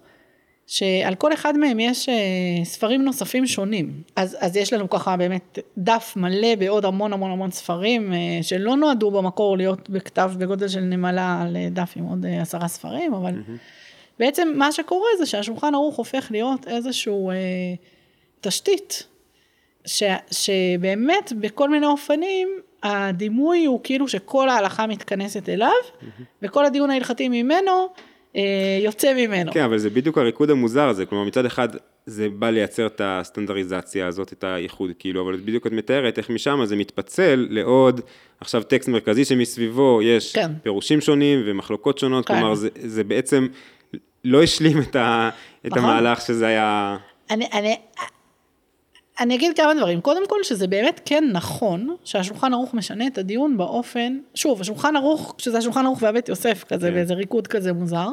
שעל 0.68 1.14
כל 1.14 1.32
אחד 1.32 1.56
מהם 1.56 1.80
יש 1.80 2.08
אה, 2.08 2.64
ספרים 2.64 3.04
נוספים 3.04 3.46
שונים. 3.46 4.02
אז, 4.16 4.36
אז 4.40 4.56
יש 4.56 4.72
לנו 4.72 4.90
ככה 4.90 5.16
באמת 5.16 5.58
דף 5.78 6.12
מלא 6.16 6.54
בעוד 6.58 6.84
המון 6.84 7.12
המון 7.12 7.30
המון 7.30 7.50
ספרים 7.50 8.12
אה, 8.12 8.18
שלא 8.42 8.76
נועדו 8.76 9.10
במקור 9.10 9.56
להיות 9.56 9.90
בכתב 9.90 10.32
בגודל 10.38 10.68
של 10.68 10.80
נמלה 10.80 11.42
על 11.42 11.56
אה, 11.56 11.68
דף 11.70 11.92
עם 11.96 12.04
עוד 12.04 12.26
עשרה 12.40 12.68
ספרים, 12.68 13.14
אבל 13.14 13.32
mm-hmm. 13.32 13.77
בעצם 14.18 14.52
מה 14.56 14.72
שקורה 14.72 15.08
זה 15.18 15.26
שהשולחן 15.26 15.74
ערוך 15.74 15.96
הופך 15.96 16.28
להיות 16.30 16.68
איזשהו 16.68 17.30
אה, 17.30 17.36
תשתית, 18.40 19.06
ש, 19.86 20.02
שבאמת 20.30 21.32
בכל 21.40 21.68
מיני 21.68 21.86
אופנים 21.86 22.48
הדימוי 22.82 23.64
הוא 23.64 23.80
כאילו 23.82 24.08
שכל 24.08 24.48
ההלכה 24.48 24.86
מתכנסת 24.86 25.48
אליו, 25.48 25.70
mm-hmm. 25.70 26.22
וכל 26.42 26.64
הדיון 26.64 26.90
ההלכתי 26.90 27.28
ממנו 27.28 27.88
אה, 28.36 28.78
יוצא 28.84 29.14
ממנו. 29.14 29.52
כן, 29.52 29.64
אבל 29.64 29.78
זה 29.78 29.90
בדיוק 29.90 30.18
הריקוד 30.18 30.50
המוזר 30.50 30.88
הזה, 30.88 31.06
כלומר 31.06 31.24
מצד 31.24 31.44
אחד 31.44 31.68
זה 32.06 32.28
בא 32.28 32.50
לייצר 32.50 32.86
את 32.86 33.00
הסטנדרטיזציה 33.04 34.06
הזאת, 34.06 34.32
את 34.32 34.44
הייחוד 34.44 34.90
כאילו, 34.98 35.22
אבל 35.22 35.36
בדיוק 35.36 35.66
את 35.66 35.72
מתארת 35.72 36.18
איך 36.18 36.30
משם 36.30 36.60
זה 36.64 36.76
מתפצל 36.76 37.46
לעוד, 37.50 38.00
עכשיו 38.40 38.62
טקסט 38.62 38.88
מרכזי 38.88 39.24
שמסביבו 39.24 40.00
יש 40.02 40.32
כן. 40.32 40.52
פירושים 40.62 41.00
שונים 41.00 41.42
ומחלוקות 41.46 41.98
שונות, 41.98 42.26
כן. 42.26 42.34
כלומר 42.34 42.54
זה, 42.54 42.68
זה 42.74 43.04
בעצם 43.04 43.46
לא 44.24 44.42
השלים 44.42 44.80
את, 44.80 44.96
ה, 44.96 45.30
את 45.66 45.70
נכון. 45.70 45.84
המהלך 45.84 46.20
שזה 46.20 46.46
היה... 46.46 46.96
אני, 47.30 47.48
אני, 47.52 47.76
אני 49.20 49.34
אגיד 49.34 49.56
כמה 49.56 49.74
דברים. 49.74 50.00
קודם 50.00 50.28
כל, 50.28 50.42
שזה 50.42 50.66
באמת 50.66 51.00
כן 51.04 51.24
נכון 51.32 51.96
שהשולחן 52.04 52.54
ערוך 52.54 52.74
משנה 52.74 53.06
את 53.06 53.18
הדיון 53.18 53.56
באופן, 53.56 54.18
שוב, 54.34 54.60
השולחן 54.60 54.96
ערוך, 54.96 55.34
שזה 55.38 55.58
השולחן 55.58 55.86
ערוך 55.86 56.02
והבית 56.02 56.28
יוסף 56.28 56.64
כזה, 56.68 56.88
כן. 56.88 56.94
באיזה 56.94 57.14
ריקוד 57.14 57.46
כזה 57.46 57.72
מוזר, 57.72 58.08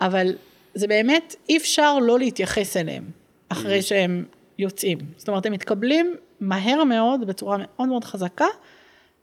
אבל 0.00 0.32
זה 0.74 0.86
באמת, 0.86 1.34
אי 1.48 1.56
אפשר 1.56 1.98
לא 1.98 2.18
להתייחס 2.18 2.76
אליהם 2.76 3.04
אחרי 3.48 3.78
mm-hmm. 3.78 3.82
שהם 3.82 4.24
יוצאים. 4.58 4.98
זאת 5.16 5.28
אומרת, 5.28 5.46
הם 5.46 5.52
מתקבלים 5.52 6.14
מהר 6.40 6.84
מאוד, 6.84 7.26
בצורה 7.26 7.56
מאוד 7.58 7.88
מאוד 7.88 8.04
חזקה 8.04 8.46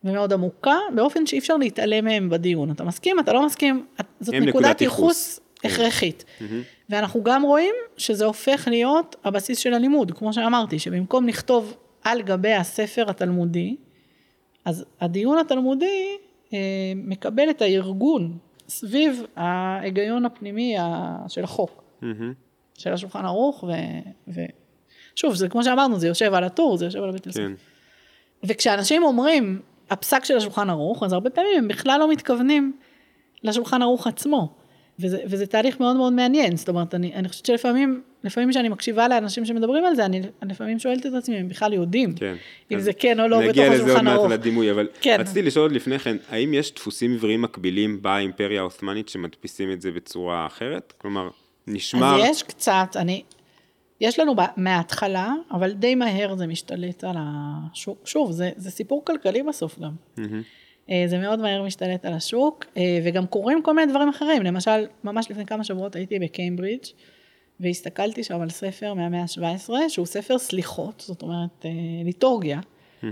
ומאוד 0.03 0.33
עמוקה, 0.33 0.75
באופן 0.95 1.25
שאי 1.25 1.39
אפשר 1.39 1.57
להתעלם 1.57 2.05
מהם 2.05 2.29
בדיון. 2.29 2.71
אתה 2.71 2.83
מסכים, 2.83 3.19
אתה 3.19 3.33
לא 3.33 3.45
מסכים, 3.45 3.85
זאת 4.19 4.35
נקודת 4.35 4.81
ייחוס 4.81 5.39
הכרחית. 5.63 6.25
ואנחנו 6.89 7.23
גם 7.23 7.43
רואים 7.43 7.75
שזה 7.97 8.25
הופך 8.25 8.67
להיות 8.67 9.15
הבסיס 9.23 9.59
של 9.59 9.73
הלימוד, 9.73 10.11
כמו 10.11 10.33
שאמרתי, 10.33 10.79
שבמקום 10.79 11.27
לכתוב 11.27 11.77
על 12.03 12.21
גבי 12.21 12.53
הספר 12.53 13.09
התלמודי, 13.09 13.75
אז 14.65 14.85
הדיון 15.01 15.37
התלמודי 15.37 16.17
אה, 16.53 16.57
מקבל 16.95 17.49
את 17.49 17.61
הארגון 17.61 18.37
סביב 18.67 19.25
ההיגיון 19.35 20.25
הפנימי 20.25 20.75
של 21.27 21.43
החוק, 21.43 21.83
mm-hmm. 22.01 22.05
של 22.77 22.93
השולחן 22.93 23.25
ערוך, 23.25 23.63
ו, 23.63 23.71
ושוב, 24.27 25.35
זה 25.35 25.49
כמו 25.49 25.63
שאמרנו, 25.63 25.99
זה 25.99 26.07
יושב 26.07 26.33
על 26.33 26.43
הטור, 26.43 26.77
זה 26.77 26.85
יושב 26.85 27.03
על 27.03 27.09
הבית 27.09 27.27
כן. 27.27 27.51
וכשאנשים 28.43 29.03
אומרים, 29.03 29.61
הפסק 29.89 30.25
של 30.25 30.37
השולחן 30.37 30.69
ערוך, 30.69 31.03
אז 31.03 31.13
הרבה 31.13 31.29
פעמים 31.29 31.51
הם 31.57 31.67
בכלל 31.67 31.99
לא 31.99 32.11
מתכוונים 32.11 32.77
לשולחן 33.43 33.81
ערוך 33.81 34.07
עצמו. 34.07 34.53
וזה, 35.03 35.17
וזה 35.25 35.45
תהליך 35.45 35.79
מאוד 35.79 35.95
מאוד 35.95 36.13
מעניין, 36.13 36.57
זאת 36.57 36.69
אומרת, 36.69 36.95
אני, 36.95 37.13
אני 37.13 37.29
חושבת 37.29 37.45
שלפעמים, 37.45 38.01
לפעמים 38.23 38.49
כשאני 38.49 38.69
מקשיבה 38.69 39.07
לאנשים 39.07 39.45
שמדברים 39.45 39.85
על 39.85 39.95
זה, 39.95 40.05
אני, 40.05 40.21
אני 40.41 40.51
לפעמים 40.51 40.79
שואלת 40.79 41.05
את 41.05 41.13
עצמי, 41.13 41.37
הם 41.37 41.49
בכלל 41.49 41.73
יודעים, 41.73 42.13
כן. 42.15 42.35
אם 42.71 42.79
זה 42.79 42.93
כן 42.93 43.19
או 43.19 43.27
לא 43.27 43.39
בתוך 43.39 43.57
השולחן 43.57 43.77
ערוך. 43.77 43.89
נגיע 43.89 44.03
לזה 44.03 44.13
עוד 44.15 44.29
מעט 44.29 44.39
לדימוי, 44.39 44.71
אבל 44.71 44.87
כן. 45.01 45.17
רציתי 45.19 45.41
לשאול 45.41 45.63
עוד 45.63 45.71
לפני 45.71 45.99
כן, 45.99 46.17
האם 46.29 46.53
יש 46.53 46.73
דפוסים 46.73 47.13
עבריים 47.13 47.41
מקבילים 47.41 48.01
באימפריה 48.01 48.59
העות'מאנית 48.59 49.09
שמדפיסים 49.09 49.71
את 49.71 49.81
זה 49.81 49.91
בצורה 49.91 50.45
אחרת? 50.45 50.93
כלומר, 50.97 51.29
נשמע... 51.67 52.15
אז 52.15 52.21
יש 52.23 52.43
קצת, 52.43 52.87
אני, 52.95 53.23
יש 54.01 54.19
לנו 54.19 54.35
מההתחלה, 54.57 55.33
אבל 55.51 55.71
די 55.71 55.95
מהר 55.95 56.35
זה 56.35 56.47
משתלט 56.47 57.03
על 57.03 57.15
השוק, 57.19 58.07
שוב, 58.07 58.31
זה, 58.31 58.49
זה 58.55 58.71
סיפור 58.71 59.05
כלכלי 59.05 59.43
בסוף 59.43 59.79
גם. 59.79 59.91
Mm-hmm. 60.17 60.21
אה, 60.89 61.03
זה 61.07 61.17
מאוד 61.17 61.39
מהר 61.39 61.63
משתלט 61.63 62.05
על 62.05 62.13
השוק, 62.13 62.65
אה, 62.77 62.99
וגם 63.03 63.27
קורים 63.27 63.61
כל 63.63 63.75
מיני 63.75 63.91
דברים 63.91 64.09
אחרים, 64.09 64.43
למשל, 64.43 64.85
ממש 65.03 65.31
לפני 65.31 65.45
כמה 65.45 65.63
שבועות 65.63 65.95
הייתי 65.95 66.19
בקיימברידג', 66.19 66.85
והסתכלתי 67.59 68.23
שם 68.23 68.41
על 68.41 68.49
ספר 68.49 68.93
מהמאה 68.93 69.21
ה-17, 69.21 69.69
שהוא 69.89 70.05
ספר 70.05 70.37
סליחות, 70.37 71.03
זאת 71.07 71.21
אומרת, 71.21 71.65
אה, 71.65 71.71
ליטורגיה, 72.05 72.59
mm-hmm. 73.01 73.05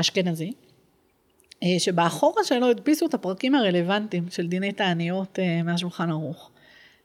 אשכנזי, 0.00 0.52
שבאחורה 1.78 2.44
שלו 2.44 2.70
הדפיסו 2.70 3.06
את 3.06 3.14
הפרקים 3.14 3.54
הרלוונטיים 3.54 4.24
של 4.30 4.46
דיני 4.46 4.72
תעניות 4.72 5.38
מהשולחן 5.64 6.10
ערוך. 6.10 6.50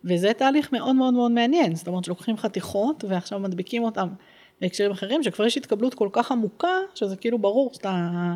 וזה 0.03 0.33
תהליך 0.33 0.73
מאוד 0.73 0.95
מאוד 0.95 1.13
מאוד 1.13 1.31
מעניין, 1.31 1.75
זאת 1.75 1.87
אומרת 1.87 2.03
שלוקחים 2.03 2.37
חתיכות 2.37 3.03
ועכשיו 3.07 3.39
מדביקים 3.39 3.83
אותם 3.83 4.07
בהקשרים 4.61 4.91
אחרים, 4.91 5.23
שכבר 5.23 5.45
יש 5.45 5.57
התקבלות 5.57 5.93
כל 5.93 6.09
כך 6.11 6.31
עמוקה, 6.31 6.77
שזה 6.95 7.15
כאילו 7.15 7.39
ברור 7.39 7.73
שאתה 7.73 8.35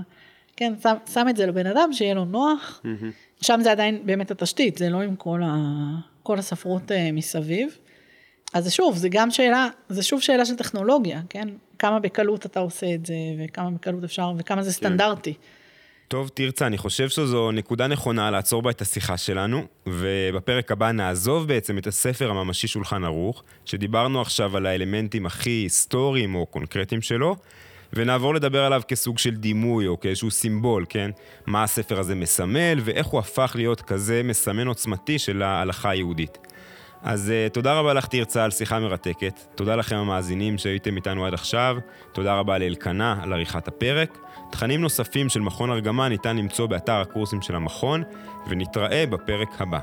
כן, 0.56 0.74
שם, 0.84 0.96
שם 1.14 1.26
את 1.30 1.38
זה 1.38 1.46
לבן 1.46 1.68
אדם, 1.68 1.94
שיהיה 1.94 2.14
לו 2.14 2.26
נוח. 2.26 2.82
Mm-hmm. 2.86 3.44
שם 3.44 3.60
זה 3.64 3.72
עדיין 3.72 4.02
באמת 4.06 4.32
התשתית, 4.32 4.78
זה 4.78 4.90
לא 4.90 5.02
עם 5.02 5.16
כל, 5.16 5.42
ה, 5.44 5.56
כל 6.24 6.40
הספרות 6.40 6.92
uh, 6.92 6.94
מסביב. 7.14 7.78
אז 8.54 8.72
שוב, 8.74 8.98
זה 8.98 9.10
גם 9.10 9.32
שאלה, 9.32 9.68
זה 9.90 10.04
שוב 10.04 10.22
שאלה 10.22 10.46
של 10.46 10.56
טכנולוגיה, 10.56 11.22
כן? 11.30 11.48
כמה 11.80 12.00
בקלות 12.00 12.46
אתה 12.46 12.60
עושה 12.60 12.94
את 12.94 13.06
זה, 13.06 13.14
וכמה 13.40 13.72
בקלות 13.72 14.04
אפשר, 14.04 14.32
וכמה 14.38 14.64
זה 14.64 14.70
כן. 14.70 14.74
סטנדרטי. 14.74 15.34
טוב, 16.08 16.30
תרצה, 16.34 16.68
אני 16.68 16.78
חושב 16.78 17.10
שזו 17.10 17.52
נקודה 17.52 17.88
נכונה 17.88 18.32
לעצור 18.32 18.62
בה 18.62 18.70
את 18.70 18.82
השיחה 18.82 19.18
שלנו, 19.18 19.64
ובפרק 19.88 20.72
הבא 20.72 20.92
נעזוב 20.92 21.48
בעצם 21.48 21.78
את 21.78 21.88
הספר 21.88 22.30
הממשי 22.30 22.68
שולחן 22.68 23.04
ערוך, 23.04 23.44
שדיברנו 23.66 24.22
עכשיו 24.22 24.58
על 24.58 24.66
האלמנטים 24.66 25.26
הכי 25.26 25.50
היסטוריים 25.50 26.36
או 26.36 26.46
קונקרטיים 26.46 27.02
שלו, 27.02 27.36
ונעבור 27.96 28.36
לדבר 28.36 28.64
עליו 28.64 28.82
כסוג 28.88 29.18
של 29.18 29.36
דימוי 29.36 29.88
או 29.88 30.00
כאיזשהו 30.00 30.32
סימבול, 30.32 30.86
כן? 30.90 31.12
מה 31.46 31.64
הספר 31.64 32.00
הזה 32.00 32.16
מסמל 32.16 32.80
ואיך 32.84 33.08
הוא 33.08 33.20
הפך 33.20 33.52
להיות 33.56 33.82
כזה 33.82 34.22
מסמן 34.24 34.68
עוצמתי 34.68 35.20
של 35.20 35.42
ההלכה 35.42 35.90
היהודית. 35.90 36.38
אז 37.04 37.32
uh, 37.32 37.54
תודה 37.54 37.74
רבה 37.74 37.94
לך 37.94 38.08
תרצה 38.08 38.44
על 38.44 38.52
שיחה 38.52 38.80
מרתקת, 38.80 39.40
תודה 39.56 39.76
לכם 39.76 39.96
המאזינים 39.96 40.58
שהייתם 40.58 40.96
איתנו 40.96 41.26
עד 41.26 41.34
עכשיו, 41.34 41.78
תודה 42.12 42.36
רבה 42.36 42.58
לאלקנה 42.58 43.16
על 43.22 43.34
עריכת 43.34 43.68
הפרק. 43.68 44.18
תכנים 44.52 44.82
נוספים 44.82 45.30
של 45.30 45.40
מכון 45.40 45.72
ארגמן 45.72 46.10
ניתן 46.10 46.38
למצוא 46.38 46.66
באתר 46.66 46.94
הקורסים 46.96 47.42
של 47.42 47.56
המכון, 47.56 48.04
ונתראה 48.48 49.06
בפרק 49.10 49.50
הבא. 49.60 49.80